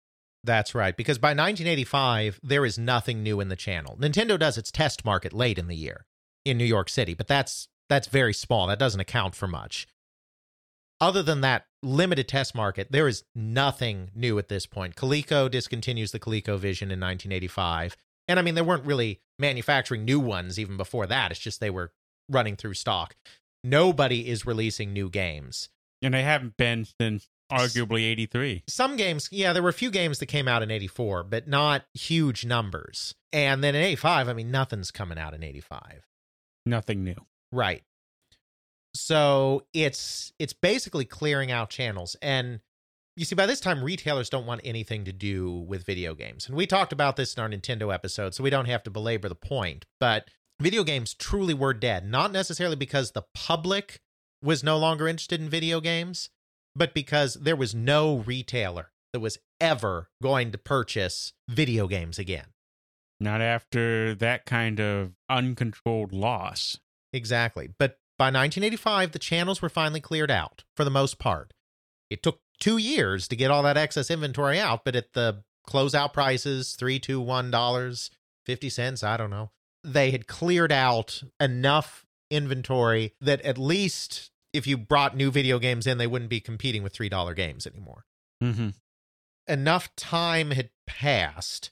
That's 0.42 0.74
right. 0.74 0.96
Because 0.96 1.18
by 1.18 1.28
1985, 1.28 2.40
there 2.42 2.66
is 2.66 2.78
nothing 2.78 3.22
new 3.22 3.40
in 3.40 3.48
the 3.48 3.56
channel. 3.56 3.96
Nintendo 3.98 4.38
does 4.38 4.58
its 4.58 4.70
test 4.70 5.04
market 5.04 5.32
late 5.32 5.58
in 5.58 5.68
the 5.68 5.76
year 5.76 6.06
in 6.44 6.58
New 6.58 6.64
York 6.64 6.90
City, 6.90 7.14
but 7.14 7.26
that's 7.26 7.68
that's 7.88 8.08
very 8.08 8.34
small. 8.34 8.66
That 8.66 8.78
doesn't 8.78 9.00
account 9.00 9.34
for 9.34 9.46
much. 9.46 9.86
Other 11.00 11.22
than 11.22 11.40
that 11.40 11.66
limited 11.82 12.28
test 12.28 12.54
market, 12.54 12.88
there 12.90 13.08
is 13.08 13.24
nothing 13.34 14.10
new 14.14 14.38
at 14.38 14.48
this 14.48 14.64
point. 14.66 14.96
Coleco 14.96 15.50
discontinues 15.50 16.12
the 16.12 16.20
ColecoVision 16.20 16.90
in 16.90 17.00
1985. 17.00 17.96
And 18.28 18.38
I 18.38 18.42
mean, 18.42 18.54
they 18.54 18.62
weren't 18.62 18.86
really 18.86 19.20
manufacturing 19.38 20.04
new 20.04 20.20
ones 20.20 20.58
even 20.58 20.76
before 20.76 21.06
that. 21.06 21.30
It's 21.30 21.40
just 21.40 21.60
they 21.60 21.70
were 21.70 21.92
running 22.28 22.56
through 22.56 22.74
stock. 22.74 23.16
Nobody 23.62 24.28
is 24.28 24.46
releasing 24.46 24.92
new 24.92 25.10
games. 25.10 25.68
And 26.02 26.14
they 26.14 26.22
haven't 26.22 26.56
been 26.56 26.86
since 27.00 27.28
arguably 27.50 28.04
83. 28.10 28.64
Some 28.68 28.96
games, 28.96 29.28
yeah, 29.30 29.52
there 29.52 29.62
were 29.62 29.70
a 29.70 29.74
few 29.74 29.90
games 29.90 30.18
that 30.18 30.26
came 30.26 30.48
out 30.48 30.62
in 30.62 30.70
84, 30.70 31.24
but 31.24 31.48
not 31.48 31.84
huge 31.94 32.44
numbers. 32.44 33.14
And 33.32 33.64
then 33.64 33.74
in 33.74 33.82
85, 33.82 34.28
I 34.28 34.32
mean, 34.32 34.50
nothing's 34.50 34.90
coming 34.90 35.18
out 35.18 35.34
in 35.34 35.42
85. 35.42 36.06
Nothing 36.66 37.04
new. 37.04 37.16
Right. 37.52 37.82
So 38.94 39.64
it's 39.72 40.32
it's 40.38 40.52
basically 40.52 41.04
clearing 41.04 41.50
out 41.50 41.68
channels. 41.68 42.16
And 42.22 42.60
you 43.16 43.24
see, 43.24 43.34
by 43.34 43.46
this 43.46 43.60
time, 43.60 43.84
retailers 43.84 44.28
don't 44.28 44.46
want 44.46 44.60
anything 44.64 45.04
to 45.04 45.12
do 45.12 45.50
with 45.52 45.86
video 45.86 46.14
games. 46.14 46.48
And 46.48 46.56
we 46.56 46.66
talked 46.66 46.92
about 46.92 47.16
this 47.16 47.34
in 47.34 47.42
our 47.42 47.48
Nintendo 47.48 47.92
episode, 47.92 48.34
so 48.34 48.42
we 48.42 48.50
don't 48.50 48.66
have 48.66 48.82
to 48.84 48.90
belabor 48.90 49.28
the 49.28 49.34
point. 49.34 49.84
But 50.00 50.28
video 50.60 50.82
games 50.82 51.14
truly 51.14 51.54
were 51.54 51.74
dead, 51.74 52.06
not 52.06 52.32
necessarily 52.32 52.76
because 52.76 53.12
the 53.12 53.24
public 53.34 54.00
was 54.42 54.64
no 54.64 54.78
longer 54.78 55.08
interested 55.08 55.40
in 55.40 55.48
video 55.48 55.80
games, 55.80 56.30
but 56.74 56.92
because 56.92 57.34
there 57.34 57.56
was 57.56 57.74
no 57.74 58.16
retailer 58.18 58.90
that 59.12 59.20
was 59.20 59.38
ever 59.60 60.10
going 60.22 60.50
to 60.50 60.58
purchase 60.58 61.32
video 61.48 61.86
games 61.86 62.18
again. 62.18 62.46
Not 63.20 63.40
after 63.40 64.14
that 64.16 64.44
kind 64.44 64.80
of 64.80 65.12
uncontrolled 65.30 66.12
loss. 66.12 66.78
Exactly. 67.12 67.68
But 67.78 67.98
by 68.18 68.26
1985, 68.26 69.12
the 69.12 69.18
channels 69.20 69.62
were 69.62 69.68
finally 69.68 70.00
cleared 70.00 70.32
out 70.32 70.64
for 70.76 70.84
the 70.84 70.90
most 70.90 71.18
part. 71.18 71.54
It 72.10 72.22
took 72.22 72.40
two 72.64 72.78
years 72.78 73.28
to 73.28 73.36
get 73.36 73.50
all 73.50 73.62
that 73.62 73.76
excess 73.76 74.10
inventory 74.10 74.58
out, 74.58 74.86
but 74.86 74.96
at 74.96 75.12
the 75.12 75.44
closeout 75.68 76.14
prices, 76.14 76.74
three, 76.76 76.98
two, 76.98 77.20
one 77.20 77.50
dollars, 77.50 78.10
fifty 78.46 78.70
cents, 78.70 79.04
I 79.04 79.18
don't 79.18 79.28
know. 79.28 79.50
They 79.82 80.10
had 80.10 80.26
cleared 80.26 80.72
out 80.72 81.22
enough 81.38 82.06
inventory 82.30 83.12
that 83.20 83.42
at 83.42 83.58
least 83.58 84.30
if 84.54 84.66
you 84.66 84.78
brought 84.78 85.14
new 85.14 85.30
video 85.30 85.58
games 85.58 85.86
in, 85.86 85.98
they 85.98 86.06
wouldn't 86.06 86.30
be 86.30 86.40
competing 86.40 86.82
with 86.82 86.94
three 86.94 87.10
dollar 87.10 87.34
games 87.34 87.66
anymore. 87.66 88.06
Mm-hmm. 88.42 88.70
Enough 89.46 89.94
time 89.94 90.52
had 90.52 90.70
passed 90.86 91.70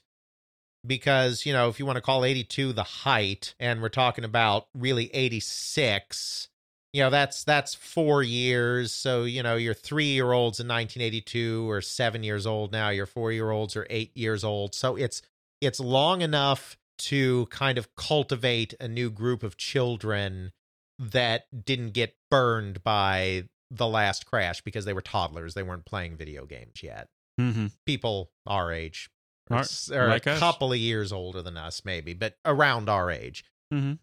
because, 0.85 1.43
you 1.43 1.53
know, 1.53 1.69
if 1.69 1.79
you 1.79 1.87
want 1.87 1.95
to 1.95 2.01
call 2.01 2.23
82 2.23 2.71
the 2.71 2.83
height, 2.83 3.55
and 3.59 3.81
we're 3.81 3.89
talking 3.89 4.23
about 4.23 4.67
really 4.75 5.09
86, 5.11 6.49
you 6.93 7.01
know, 7.01 7.09
that's 7.09 7.43
that's 7.43 7.73
four 7.73 8.21
years. 8.23 8.93
So, 8.93 9.23
you 9.23 9.41
know, 9.43 9.55
your 9.55 9.73
three 9.73 10.05
year 10.05 10.31
olds 10.31 10.59
in 10.59 10.67
1982 10.67 11.69
or 11.69 11.81
seven 11.81 12.23
years 12.23 12.45
old 12.45 12.71
now, 12.71 12.89
your 12.89 13.07
four 13.07 13.31
year 13.31 13.49
olds 13.51 13.75
are 13.75 13.87
eight 13.89 14.15
years 14.15 14.43
old. 14.43 14.75
So 14.75 14.95
it's 14.95 15.21
it's 15.59 15.79
long 15.79 16.21
enough 16.21 16.77
to 16.99 17.47
kind 17.47 17.77
of 17.79 17.95
cultivate 17.95 18.75
a 18.79 18.87
new 18.87 19.09
group 19.09 19.41
of 19.43 19.57
children 19.57 20.51
that 20.99 21.65
didn't 21.65 21.91
get 21.91 22.15
burned 22.29 22.83
by 22.83 23.45
the 23.71 23.87
last 23.87 24.27
crash 24.27 24.61
because 24.61 24.85
they 24.85 24.93
were 24.93 25.01
toddlers. 25.01 25.55
They 25.55 25.63
weren't 25.63 25.85
playing 25.85 26.15
video 26.15 26.45
games 26.45 26.83
yet. 26.83 27.09
Mm-hmm. 27.41 27.67
People 27.87 28.29
our 28.45 28.71
age, 28.71 29.09
or, 29.49 29.57
Our- 29.57 30.07
like 30.09 30.27
a 30.27 30.33
us. 30.33 30.39
couple 30.39 30.71
of 30.71 30.77
years 30.77 31.11
older 31.11 31.41
than 31.41 31.57
us, 31.57 31.83
maybe, 31.83 32.13
but 32.13 32.37
around 32.45 32.87
our 32.87 33.09
age. 33.09 33.43
Mm-hmm. 33.73 33.93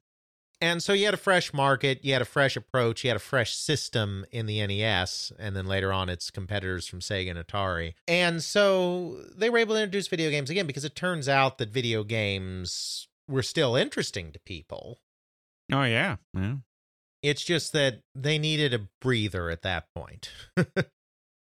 And 0.60 0.82
so 0.82 0.92
you 0.92 1.06
had 1.06 1.14
a 1.14 1.18
fresh 1.18 1.52
market, 1.54 2.04
you 2.04 2.12
had 2.12 2.22
a 2.22 2.26
fresh 2.26 2.56
approach, 2.56 3.02
you 3.02 3.10
had 3.10 3.16
a 3.16 3.20
fresh 3.20 3.54
system 3.54 4.26
in 4.30 4.46
the 4.46 4.64
NES, 4.66 5.32
and 5.38 5.56
then 5.56 5.66
later 5.66 5.92
on 5.92 6.08
its 6.08 6.30
competitors 6.30 6.86
from 6.86 7.00
Sega 7.00 7.30
and 7.30 7.38
Atari. 7.38 7.94
And 8.06 8.42
so 8.42 9.22
they 9.34 9.48
were 9.48 9.58
able 9.58 9.74
to 9.74 9.80
introduce 9.80 10.08
video 10.08 10.30
games 10.30 10.50
again 10.50 10.66
because 10.66 10.84
it 10.84 10.94
turns 10.94 11.28
out 11.28 11.58
that 11.58 11.70
video 11.70 12.04
games 12.04 13.08
were 13.26 13.42
still 13.42 13.74
interesting 13.74 14.32
to 14.32 14.38
people. 14.40 15.00
Oh 15.72 15.84
yeah. 15.84 16.16
yeah. 16.34 16.56
It's 17.22 17.44
just 17.44 17.72
that 17.72 18.00
they 18.14 18.38
needed 18.38 18.74
a 18.74 18.88
breather 19.00 19.50
at 19.50 19.62
that 19.62 19.86
point. 19.94 20.30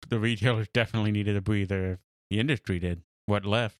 The 0.09 0.19
retailers 0.19 0.67
definitely 0.73 1.11
needed 1.11 1.35
a 1.35 1.41
breather. 1.41 1.99
The 2.29 2.39
industry 2.39 2.79
did. 2.79 3.03
What 3.25 3.45
left? 3.45 3.77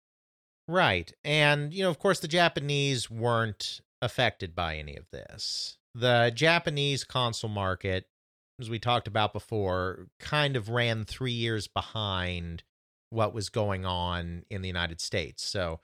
Right. 0.67 1.11
And, 1.23 1.73
you 1.73 1.83
know, 1.83 1.89
of 1.89 1.97
course, 1.97 2.19
the 2.19 2.27
Japanese 2.27 3.09
weren't 3.09 3.81
affected 4.01 4.55
by 4.55 4.77
any 4.77 4.95
of 4.95 5.09
this. 5.11 5.77
The 5.95 6.31
Japanese 6.33 7.03
console 7.03 7.49
market, 7.49 8.05
as 8.59 8.69
we 8.69 8.79
talked 8.79 9.07
about 9.07 9.33
before, 9.33 10.07
kind 10.19 10.55
of 10.55 10.69
ran 10.69 11.05
three 11.05 11.31
years 11.31 11.67
behind 11.67 12.63
what 13.09 13.33
was 13.33 13.49
going 13.49 13.85
on 13.85 14.43
in 14.49 14.61
the 14.61 14.67
United 14.67 15.01
States. 15.01 15.43
So, 15.43 15.79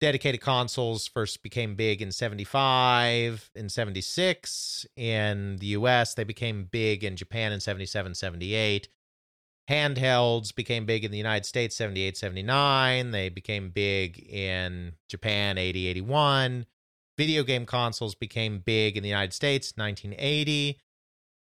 dedicated 0.00 0.40
consoles 0.40 1.06
first 1.06 1.42
became 1.42 1.74
big 1.74 2.00
in 2.00 2.12
75 2.12 3.50
in 3.54 3.68
76 3.68 4.86
in 4.96 5.56
the 5.56 5.66
US 5.68 6.14
they 6.14 6.24
became 6.24 6.68
big 6.70 7.02
in 7.02 7.16
Japan 7.16 7.52
in 7.52 7.60
77 7.60 8.14
78 8.14 8.88
handhelds 9.68 10.54
became 10.54 10.86
big 10.86 11.04
in 11.04 11.10
the 11.10 11.18
United 11.18 11.44
States 11.44 11.74
78 11.76 12.16
79 12.16 13.10
they 13.10 13.28
became 13.28 13.70
big 13.70 14.18
in 14.30 14.92
Japan 15.08 15.58
80 15.58 15.88
81 15.88 16.66
video 17.18 17.42
game 17.42 17.66
consoles 17.66 18.14
became 18.14 18.60
big 18.60 18.96
in 18.96 19.02
the 19.02 19.08
United 19.10 19.34
States 19.34 19.74
1980 19.76 20.80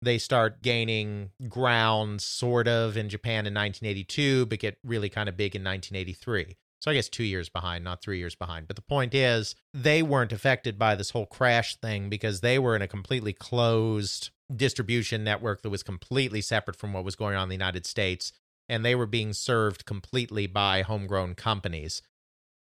they 0.01 0.17
start 0.17 0.61
gaining 0.61 1.31
ground 1.47 2.21
sort 2.21 2.67
of 2.67 2.97
in 2.97 3.09
Japan 3.09 3.45
in 3.45 3.53
1982 3.53 4.47
but 4.47 4.59
get 4.59 4.77
really 4.83 5.09
kind 5.09 5.29
of 5.29 5.37
big 5.37 5.55
in 5.55 5.63
1983 5.63 6.55
so 6.79 6.91
I 6.91 6.93
guess 6.93 7.09
2 7.09 7.23
years 7.23 7.49
behind 7.49 7.83
not 7.83 8.01
3 8.01 8.17
years 8.17 8.35
behind. 8.35 8.67
But 8.67 8.75
the 8.75 8.83
point 8.83 9.15
is 9.15 9.55
they 9.73 10.03
weren't 10.03 10.31
affected 10.31 10.77
by 10.77 10.95
this 10.95 11.09
whole 11.09 11.25
crash 11.25 11.75
thing 11.77 12.09
because 12.09 12.41
they 12.41 12.59
were 12.59 12.75
in 12.75 12.83
a 12.83 12.87
completely 12.87 13.33
closed 13.33 14.29
distribution 14.55 15.23
network 15.23 15.61
that 15.63 15.69
was 15.69 15.83
completely 15.83 16.39
separate 16.39 16.77
from 16.77 16.93
what 16.93 17.03
was 17.03 17.15
going 17.15 17.35
on 17.35 17.43
in 17.43 17.49
the 17.49 17.55
United 17.55 17.85
States 17.85 18.31
and 18.69 18.83
they 18.83 18.95
were 18.95 19.05
being 19.05 19.33
served 19.33 19.85
completely 19.85 20.47
by 20.47 20.81
homegrown 20.81 21.35
companies. 21.35 22.01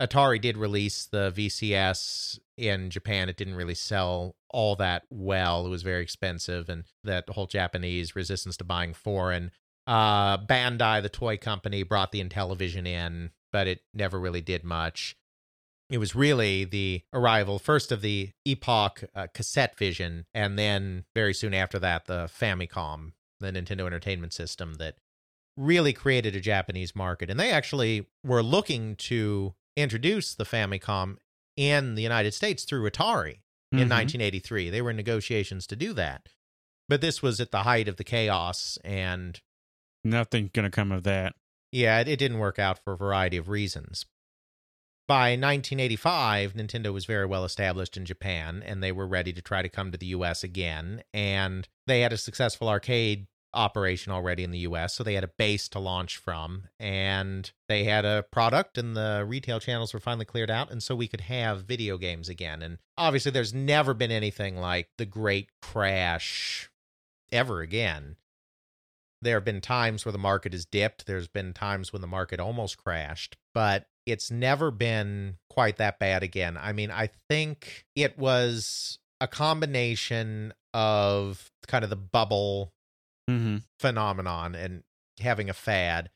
Atari 0.01 0.39
did 0.39 0.57
release 0.57 1.05
the 1.05 1.31
VCS 1.31 2.39
in 2.55 2.89
Japan. 2.89 3.29
It 3.29 3.37
didn't 3.37 3.55
really 3.55 3.75
sell 3.75 4.35
all 4.49 4.75
that 4.75 5.03
well. 5.09 5.65
It 5.65 5.69
was 5.69 5.83
very 5.83 6.03
expensive, 6.03 6.69
and 6.69 6.83
that 7.03 7.29
whole 7.29 7.47
Japanese 7.47 8.15
resistance 8.15 8.57
to 8.57 8.63
buying 8.63 8.93
foreign. 8.93 9.51
Uh, 9.87 10.37
Bandai, 10.37 11.01
the 11.01 11.09
toy 11.09 11.37
company, 11.37 11.83
brought 11.83 12.11
the 12.11 12.23
Intellivision 12.23 12.87
in, 12.87 13.31
but 13.51 13.67
it 13.67 13.81
never 13.93 14.19
really 14.19 14.41
did 14.41 14.63
much. 14.63 15.15
It 15.89 15.99
was 15.99 16.13
really 16.13 16.65
the 16.65 17.03
arrival 17.13 17.59
first 17.59 17.91
of 17.91 18.01
the 18.01 18.31
Epoch 18.45 19.05
uh, 19.15 19.27
cassette 19.33 19.77
vision, 19.77 20.25
and 20.33 20.59
then 20.59 21.05
very 21.15 21.33
soon 21.33 21.53
after 21.53 21.79
that, 21.79 22.05
the 22.05 22.29
Famicom, 22.29 23.13
the 23.39 23.51
Nintendo 23.51 23.87
Entertainment 23.87 24.33
System, 24.33 24.75
that 24.75 24.95
really 25.55 25.93
created 25.93 26.35
a 26.35 26.41
Japanese 26.41 26.95
market. 26.95 27.29
And 27.29 27.39
they 27.39 27.51
actually 27.51 28.07
were 28.23 28.43
looking 28.43 28.95
to 28.97 29.55
introduce 29.77 30.33
the 30.35 30.43
Famicom 30.43 31.17
in 31.55 31.95
the 31.95 32.01
United 32.01 32.33
States 32.33 32.65
through 32.65 32.89
Atari 32.89 33.41
in 33.71 33.79
Mhm. 33.79 33.89
1983. 33.89 34.69
They 34.69 34.81
were 34.81 34.89
in 34.89 34.95
negotiations 34.97 35.65
to 35.67 35.75
do 35.75 35.93
that. 35.93 36.27
But 36.89 37.01
this 37.01 37.21
was 37.21 37.39
at 37.39 37.51
the 37.51 37.63
height 37.63 37.87
of 37.87 37.97
the 37.97 38.03
chaos, 38.03 38.77
and 38.83 39.39
Nothing's 40.03 40.51
gonna 40.53 40.71
come 40.71 40.91
of 40.91 41.03
that. 41.03 41.35
yeah, 41.71 41.99
it, 41.99 42.07
it 42.07 42.17
didn't 42.17 42.39
work 42.39 42.59
out 42.59 42.83
for 42.83 42.93
a 42.93 42.97
variety 42.97 43.37
of 43.37 43.49
reasons. 43.49 44.05
By 45.07 45.35
1985, 45.35 46.53
Nintendo 46.53 46.91
was 46.93 47.05
very 47.05 47.25
well 47.25 47.45
established 47.45 47.95
in 47.97 48.05
Japan, 48.05 48.61
and 48.65 48.83
they 48.83 48.91
were 48.91 49.07
ready 49.07 49.31
to 49.33 49.41
try 49.41 49.61
to 49.61 49.69
come 49.69 49.91
to 49.91 49.97
the 49.97 50.07
US 50.07 50.43
again. 50.43 51.03
And 51.13 51.67
they 51.87 52.01
had 52.01 52.11
a 52.13 52.17
successful 52.17 52.67
arcade 52.67 53.27
operation 53.53 54.11
already 54.11 54.43
in 54.43 54.51
the 54.51 54.59
US, 54.59 54.95
so 54.95 55.03
they 55.03 55.13
had 55.13 55.23
a 55.23 55.31
base 55.37 55.67
to 55.69 55.79
launch 55.79 56.17
from. 56.17 56.63
And 56.79 57.51
they 57.67 57.85
had 57.85 58.05
a 58.05 58.25
product, 58.31 58.77
and 58.77 58.95
the 58.95 59.25
retail 59.27 59.59
channels 59.59 59.93
were 59.93 59.99
finally 59.99 60.25
cleared 60.25 60.51
out, 60.51 60.71
and 60.71 60.81
so 60.81 60.95
we 60.95 61.07
could 61.07 61.21
have 61.21 61.63
video 61.63 61.97
games 61.97 62.29
again. 62.29 62.61
And 62.61 62.77
obviously, 62.97 63.31
there's 63.31 63.53
never 63.53 63.93
been 63.93 64.11
anything 64.11 64.57
like 64.57 64.89
the 64.97 65.05
great 65.05 65.49
crash 65.61 66.69
ever 67.31 67.61
again 67.61 68.15
there 69.21 69.35
have 69.35 69.45
been 69.45 69.61
times 69.61 70.05
where 70.05 70.11
the 70.11 70.17
market 70.17 70.53
has 70.53 70.65
dipped. 70.65 71.05
There's 71.05 71.27
been 71.27 71.53
times 71.53 71.91
when 71.91 72.01
the 72.01 72.07
market 72.07 72.39
almost 72.39 72.77
crashed, 72.77 73.37
but 73.53 73.87
it's 74.05 74.31
never 74.31 74.71
been 74.71 75.37
quite 75.49 75.77
that 75.77 75.99
bad 75.99 76.23
again. 76.23 76.57
I 76.57 76.71
mean, 76.71 76.91
I 76.91 77.09
think 77.29 77.85
it 77.95 78.17
was 78.17 78.99
a 79.19 79.27
combination 79.27 80.53
of 80.73 81.51
kind 81.67 81.83
of 81.83 81.89
the 81.89 81.95
bubble 81.95 82.73
Mm-hmm. 83.29 83.57
phenomenon 83.79 84.55
and 84.55 84.83
having 85.19 85.49
a 85.49 85.53
fad 85.53 86.09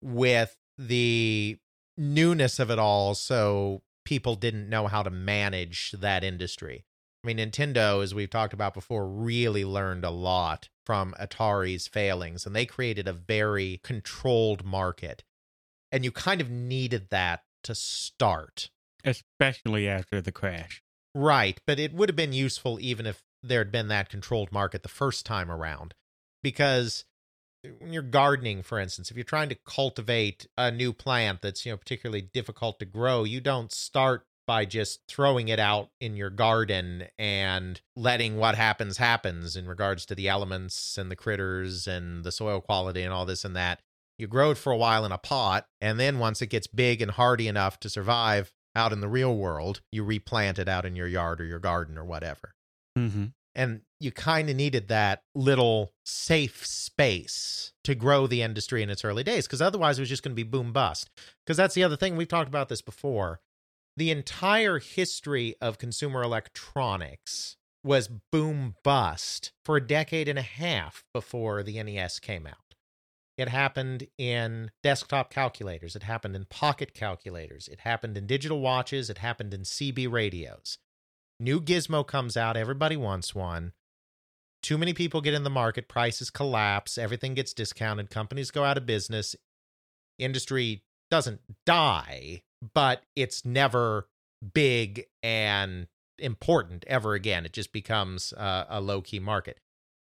with 0.00 0.56
the 0.78 1.58
newness 1.96 2.58
of 2.58 2.70
it 2.70 2.78
all. 2.78 3.14
So 3.14 3.82
people 4.04 4.36
didn't 4.36 4.68
know 4.68 4.86
how 4.86 5.02
to 5.02 5.10
manage 5.10 5.92
that 5.92 6.22
industry. 6.22 6.84
I 7.22 7.26
mean, 7.26 7.38
Nintendo, 7.38 8.02
as 8.02 8.14
we've 8.14 8.30
talked 8.30 8.52
about 8.52 8.74
before, 8.74 9.08
really 9.08 9.64
learned 9.64 10.04
a 10.04 10.10
lot 10.10 10.68
from 10.84 11.14
Atari's 11.18 11.88
failings, 11.88 12.44
and 12.44 12.54
they 12.54 12.66
created 12.66 13.08
a 13.08 13.14
very 13.14 13.80
controlled 13.82 14.62
market. 14.64 15.24
And 15.90 16.04
you 16.04 16.12
kind 16.12 16.42
of 16.42 16.50
needed 16.50 17.08
that 17.10 17.44
to 17.62 17.74
start. 17.74 18.68
Especially 19.04 19.88
after 19.88 20.20
the 20.20 20.32
crash. 20.32 20.82
Right, 21.14 21.58
but 21.66 21.78
it 21.78 21.94
would 21.94 22.10
have 22.10 22.16
been 22.16 22.32
useful 22.34 22.78
even 22.80 23.06
if 23.06 23.22
there 23.42 23.60
had 23.60 23.72
been 23.72 23.88
that 23.88 24.10
controlled 24.10 24.52
market 24.52 24.82
the 24.82 24.88
first 24.88 25.24
time 25.24 25.50
around. 25.50 25.94
Because 26.44 27.04
when 27.80 27.92
you're 27.92 28.02
gardening, 28.02 28.62
for 28.62 28.78
instance, 28.78 29.10
if 29.10 29.16
you're 29.16 29.24
trying 29.24 29.48
to 29.48 29.56
cultivate 29.66 30.46
a 30.56 30.70
new 30.70 30.92
plant 30.92 31.40
that's 31.42 31.66
you 31.66 31.72
know 31.72 31.76
particularly 31.76 32.22
difficult 32.22 32.78
to 32.78 32.84
grow, 32.84 33.24
you 33.24 33.40
don't 33.40 33.72
start 33.72 34.26
by 34.46 34.66
just 34.66 35.00
throwing 35.08 35.48
it 35.48 35.58
out 35.58 35.88
in 36.02 36.16
your 36.16 36.28
garden 36.28 37.04
and 37.18 37.80
letting 37.96 38.36
what 38.36 38.54
happens 38.54 38.98
happens 38.98 39.56
in 39.56 39.66
regards 39.66 40.04
to 40.04 40.14
the 40.14 40.28
elements 40.28 40.98
and 40.98 41.10
the 41.10 41.16
critters 41.16 41.86
and 41.86 42.24
the 42.24 42.32
soil 42.32 42.60
quality 42.60 43.02
and 43.02 43.12
all 43.12 43.24
this 43.24 43.44
and 43.44 43.56
that. 43.56 43.80
You 44.18 44.26
grow 44.26 44.50
it 44.50 44.58
for 44.58 44.70
a 44.70 44.76
while 44.76 45.04
in 45.04 45.12
a 45.12 45.18
pot, 45.18 45.66
and 45.80 45.98
then 45.98 46.18
once 46.18 46.40
it 46.40 46.46
gets 46.48 46.66
big 46.66 47.02
and 47.02 47.10
hardy 47.10 47.48
enough 47.48 47.80
to 47.80 47.88
survive 47.88 48.52
out 48.76 48.92
in 48.92 49.00
the 49.00 49.08
real 49.08 49.34
world, 49.34 49.80
you 49.90 50.04
replant 50.04 50.58
it 50.58 50.68
out 50.68 50.84
in 50.84 50.94
your 50.94 51.08
yard 51.08 51.40
or 51.40 51.44
your 51.44 51.58
garden 51.58 51.96
or 51.96 52.04
whatever. 52.04 52.54
Mm-hmm. 52.96 53.26
And 53.54 53.82
you 54.00 54.10
kind 54.10 54.50
of 54.50 54.56
needed 54.56 54.88
that 54.88 55.22
little 55.34 55.92
safe 56.04 56.66
space 56.66 57.72
to 57.84 57.94
grow 57.94 58.26
the 58.26 58.42
industry 58.42 58.82
in 58.82 58.90
its 58.90 59.04
early 59.04 59.22
days 59.22 59.46
because 59.46 59.62
otherwise 59.62 59.98
it 59.98 60.02
was 60.02 60.08
just 60.08 60.22
going 60.22 60.32
to 60.32 60.36
be 60.36 60.42
boom 60.42 60.72
bust. 60.72 61.08
Because 61.44 61.56
that's 61.56 61.74
the 61.74 61.84
other 61.84 61.96
thing, 61.96 62.16
we've 62.16 62.28
talked 62.28 62.48
about 62.48 62.68
this 62.68 62.82
before. 62.82 63.40
The 63.96 64.10
entire 64.10 64.80
history 64.80 65.54
of 65.60 65.78
consumer 65.78 66.22
electronics 66.22 67.56
was 67.84 68.08
boom 68.32 68.74
bust 68.82 69.52
for 69.64 69.76
a 69.76 69.86
decade 69.86 70.28
and 70.28 70.38
a 70.38 70.42
half 70.42 71.04
before 71.12 71.62
the 71.62 71.80
NES 71.80 72.18
came 72.18 72.46
out. 72.46 72.74
It 73.36 73.48
happened 73.48 74.06
in 74.16 74.70
desktop 74.82 75.30
calculators. 75.30 75.96
It 75.96 76.04
happened 76.04 76.36
in 76.36 76.44
pocket 76.44 76.94
calculators. 76.94 77.68
It 77.68 77.80
happened 77.80 78.16
in 78.16 78.26
digital 78.26 78.60
watches. 78.60 79.10
It 79.10 79.18
happened 79.18 79.52
in 79.52 79.62
CB 79.62 80.10
radios. 80.10 80.78
New 81.40 81.60
gizmo 81.60 82.06
comes 82.06 82.36
out. 82.36 82.56
Everybody 82.56 82.96
wants 82.96 83.34
one. 83.34 83.72
Too 84.62 84.78
many 84.78 84.94
people 84.94 85.20
get 85.20 85.34
in 85.34 85.44
the 85.44 85.50
market. 85.50 85.88
Prices 85.88 86.30
collapse. 86.30 86.96
Everything 86.96 87.34
gets 87.34 87.52
discounted. 87.52 88.10
Companies 88.10 88.50
go 88.50 88.64
out 88.64 88.78
of 88.78 88.86
business. 88.86 89.36
Industry 90.18 90.82
doesn't 91.10 91.40
die, 91.66 92.42
but 92.72 93.02
it's 93.14 93.44
never 93.44 94.08
big 94.52 95.06
and 95.22 95.88
important 96.18 96.84
ever 96.86 97.14
again. 97.14 97.44
It 97.44 97.52
just 97.52 97.72
becomes 97.72 98.32
uh, 98.32 98.64
a 98.68 98.80
low 98.80 99.02
key 99.02 99.18
market 99.18 99.58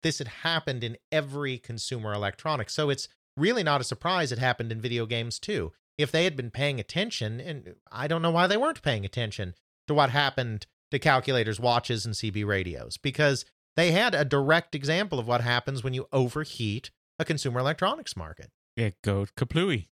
this 0.04 0.20
had 0.20 0.28
happened 0.28 0.84
in 0.84 0.98
every 1.12 1.58
consumer 1.58 2.14
electronics. 2.14 2.74
So 2.74 2.90
it's 2.90 3.08
really 3.36 3.64
not 3.64 3.82
a 3.82 3.86
surprise 3.86 4.32
it 4.32 4.40
happened 4.40 4.72
in 4.72 4.82
video 4.82 5.06
games 5.06 5.40
too. 5.40 5.74
If 5.98 6.12
they 6.12 6.24
had 6.24 6.38
been 6.38 6.52
paying 6.52 6.80
attention, 6.80 7.40
and 7.40 7.76
I 7.92 8.08
don't 8.08 8.22
know 8.22 8.32
why 8.32 8.48
they 8.48 8.58
weren't 8.58 8.82
paying 8.82 9.04
attention 9.04 9.56
to 9.88 9.94
what 9.94 10.12
happened 10.12 10.68
to 10.92 11.00
calculators, 11.00 11.60
watches, 11.60 12.06
and 12.06 12.16
CB 12.16 12.46
radios, 12.46 12.98
because 12.98 13.46
they 13.76 13.92
had 13.92 14.16
a 14.16 14.26
direct 14.26 14.76
example 14.76 15.20
of 15.20 15.28
what 15.28 15.42
happens 15.42 15.84
when 15.84 15.94
you 15.94 16.08
overheat 16.12 16.92
a 17.20 17.26
consumer 17.26 17.60
electronics 17.60 18.16
market. 18.16 18.52
It 18.76 18.96
goes 19.04 19.30
kaplooey. 19.32 19.88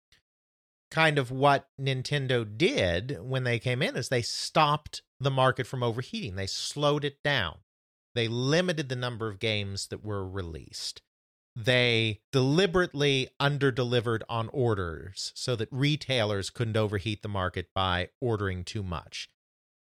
Kind 0.91 1.18
of 1.18 1.30
what 1.30 1.68
Nintendo 1.80 2.47
did 2.57 3.18
when 3.20 3.45
they 3.45 3.59
came 3.59 3.80
in 3.80 3.97
is 3.97 4.09
they 4.09 4.22
stopped 4.22 5.03
the 5.20 5.30
market 5.30 5.66
from 5.66 5.82
overheating. 5.82 6.34
They 6.34 6.47
slowed 6.47 7.05
it 7.05 7.22
down. 7.22 7.59
They 8.14 8.26
limited 8.26 8.88
the 8.88 8.97
number 8.97 9.28
of 9.28 9.38
games 9.38 9.86
that 9.88 10.05
were 10.05 10.26
released. 10.26 11.03
They 11.55 12.20
deliberately 12.32 13.28
underdelivered 13.41 14.22
on 14.28 14.49
orders 14.49 15.32
so 15.34 15.57
that 15.57 15.68
retailers 15.70 16.51
couldn't 16.51 16.76
overheat 16.76 17.22
the 17.22 17.28
market 17.28 17.68
by 17.74 18.09
ordering 18.20 18.64
too 18.64 18.82
much. 18.82 19.28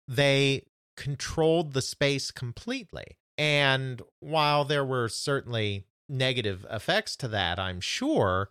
They 0.06 0.66
controlled 0.96 1.72
the 1.72 1.82
space 1.82 2.30
completely. 2.30 3.16
And 3.38 4.02
while 4.20 4.64
there 4.64 4.84
were 4.84 5.08
certainly 5.08 5.86
negative 6.08 6.66
effects 6.70 7.16
to 7.16 7.28
that, 7.28 7.58
I'm 7.58 7.80
sure, 7.80 8.50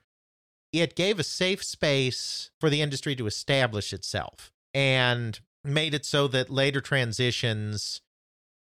it 0.73 0.95
gave 0.95 1.19
a 1.19 1.23
safe 1.23 1.63
space 1.63 2.51
for 2.59 2.69
the 2.69 2.81
industry 2.81 3.15
to 3.15 3.27
establish 3.27 3.93
itself 3.93 4.51
and 4.73 5.39
made 5.63 5.93
it 5.93 6.05
so 6.05 6.27
that 6.29 6.49
later 6.49 6.81
transitions 6.81 8.01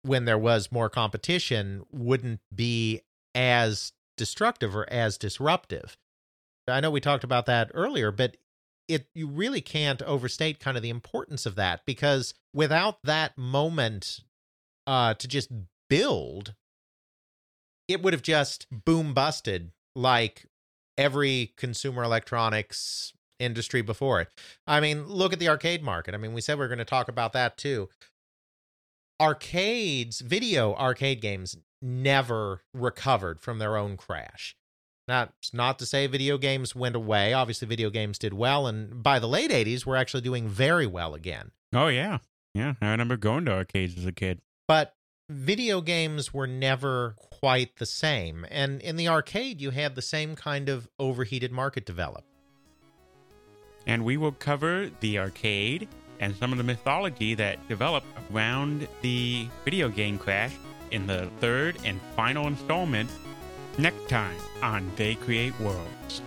when 0.03 0.25
there 0.25 0.37
was 0.37 0.71
more 0.71 0.89
competition 0.89 1.83
wouldn't 1.91 2.39
be 2.53 3.01
as 3.33 3.91
destructive 4.17 4.75
or 4.75 4.89
as 4.91 5.17
disruptive. 5.17 5.97
I 6.67 6.79
know 6.79 6.91
we 6.91 7.01
talked 7.01 7.23
about 7.23 7.47
that 7.47 7.71
earlier, 7.73 8.11
but 8.11 8.37
it 8.87 9.07
you 9.13 9.27
really 9.27 9.61
can't 9.61 10.01
overstate 10.03 10.59
kind 10.59 10.77
of 10.77 10.83
the 10.83 10.89
importance 10.89 11.45
of 11.45 11.55
that 11.55 11.81
because 11.85 12.33
without 12.53 12.99
that 13.03 13.37
moment 13.37 14.21
uh 14.87 15.13
to 15.15 15.27
just 15.27 15.49
build 15.89 16.53
it 17.87 18.01
would 18.01 18.13
have 18.13 18.21
just 18.21 18.67
boom 18.71 19.13
busted 19.13 19.71
like 19.95 20.45
every 20.97 21.53
consumer 21.57 22.03
electronics 22.03 23.13
industry 23.37 23.81
before 23.81 24.21
it. 24.21 24.29
I 24.65 24.79
mean, 24.79 25.07
look 25.07 25.33
at 25.33 25.39
the 25.39 25.49
arcade 25.49 25.83
market. 25.83 26.15
I 26.15 26.17
mean, 26.17 26.33
we 26.33 26.41
said 26.41 26.57
we 26.57 26.65
are 26.65 26.69
going 26.69 26.79
to 26.79 26.85
talk 26.85 27.09
about 27.09 27.33
that 27.33 27.57
too 27.57 27.89
arcades, 29.21 30.19
video 30.21 30.75
arcade 30.75 31.21
games 31.21 31.57
never 31.81 32.61
recovered 32.73 33.41
from 33.41 33.59
their 33.59 33.77
own 33.77 33.97
crash. 33.97 34.55
It's 35.07 35.53
not 35.53 35.79
to 35.79 35.85
say 35.85 36.07
video 36.07 36.37
games 36.37 36.75
went 36.75 36.95
away. 36.95 37.33
Obviously, 37.33 37.67
video 37.67 37.89
games 37.89 38.17
did 38.17 38.33
well, 38.33 38.67
and 38.67 39.03
by 39.03 39.19
the 39.19 39.27
late 39.27 39.51
80s, 39.51 39.85
we're 39.85 39.95
actually 39.95 40.21
doing 40.21 40.47
very 40.47 40.87
well 40.87 41.13
again. 41.13 41.51
Oh, 41.73 41.87
yeah. 41.87 42.19
Yeah. 42.53 42.73
I 42.81 42.91
remember 42.91 43.17
going 43.17 43.45
to 43.45 43.51
arcades 43.51 43.97
as 43.97 44.05
a 44.05 44.11
kid. 44.11 44.41
But 44.67 44.95
video 45.29 45.81
games 45.81 46.33
were 46.33 46.47
never 46.47 47.15
quite 47.17 47.75
the 47.77 47.85
same. 47.85 48.45
And 48.49 48.81
in 48.81 48.95
the 48.95 49.07
arcade, 49.07 49.61
you 49.61 49.71
had 49.71 49.95
the 49.95 50.01
same 50.01 50.35
kind 50.35 50.69
of 50.69 50.87
overheated 50.97 51.51
market 51.51 51.85
develop. 51.85 52.23
And 53.85 54.03
we 54.03 54.17
will 54.17 54.31
cover 54.31 54.89
the 55.01 55.19
arcade 55.19 55.87
and 56.19 56.35
some 56.35 56.51
of 56.51 56.57
the 56.57 56.63
mythology 56.63 57.35
that 57.35 57.67
developed 57.67 58.07
around 58.33 58.87
the 59.01 59.47
video 59.63 59.89
game 59.89 60.17
crash 60.17 60.53
in 60.91 61.05
the 61.05 61.29
third 61.39 61.77
and 61.83 61.99
final 62.15 62.47
installment 62.47 63.09
next 63.77 64.09
time 64.09 64.37
on 64.61 64.91
They 64.95 65.15
Create 65.15 65.59
Worlds. 65.59 66.21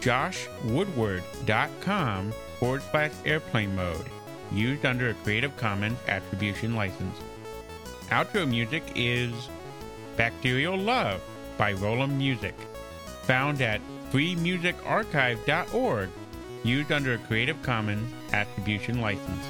joshwoodward.com 0.00 2.32
forward 2.58 2.82
slash 2.90 3.12
airplane 3.24 3.74
mode, 3.74 4.04
used 4.52 4.86
under 4.86 5.10
a 5.10 5.14
Creative 5.14 5.56
Commons 5.56 5.98
Attribution 6.08 6.74
License. 6.74 7.16
Outro 8.10 8.48
music 8.48 8.82
is 8.94 9.32
Bacterial 10.16 10.76
Love 10.76 11.20
by 11.56 11.72
Roland 11.72 12.16
Music, 12.16 12.54
found 13.22 13.60
at 13.60 13.80
freemusicarchive.org, 14.10 16.08
used 16.64 16.90
under 16.90 17.14
a 17.14 17.18
Creative 17.18 17.62
Commons 17.62 18.12
Attribution 18.32 19.00
License. 19.00 19.44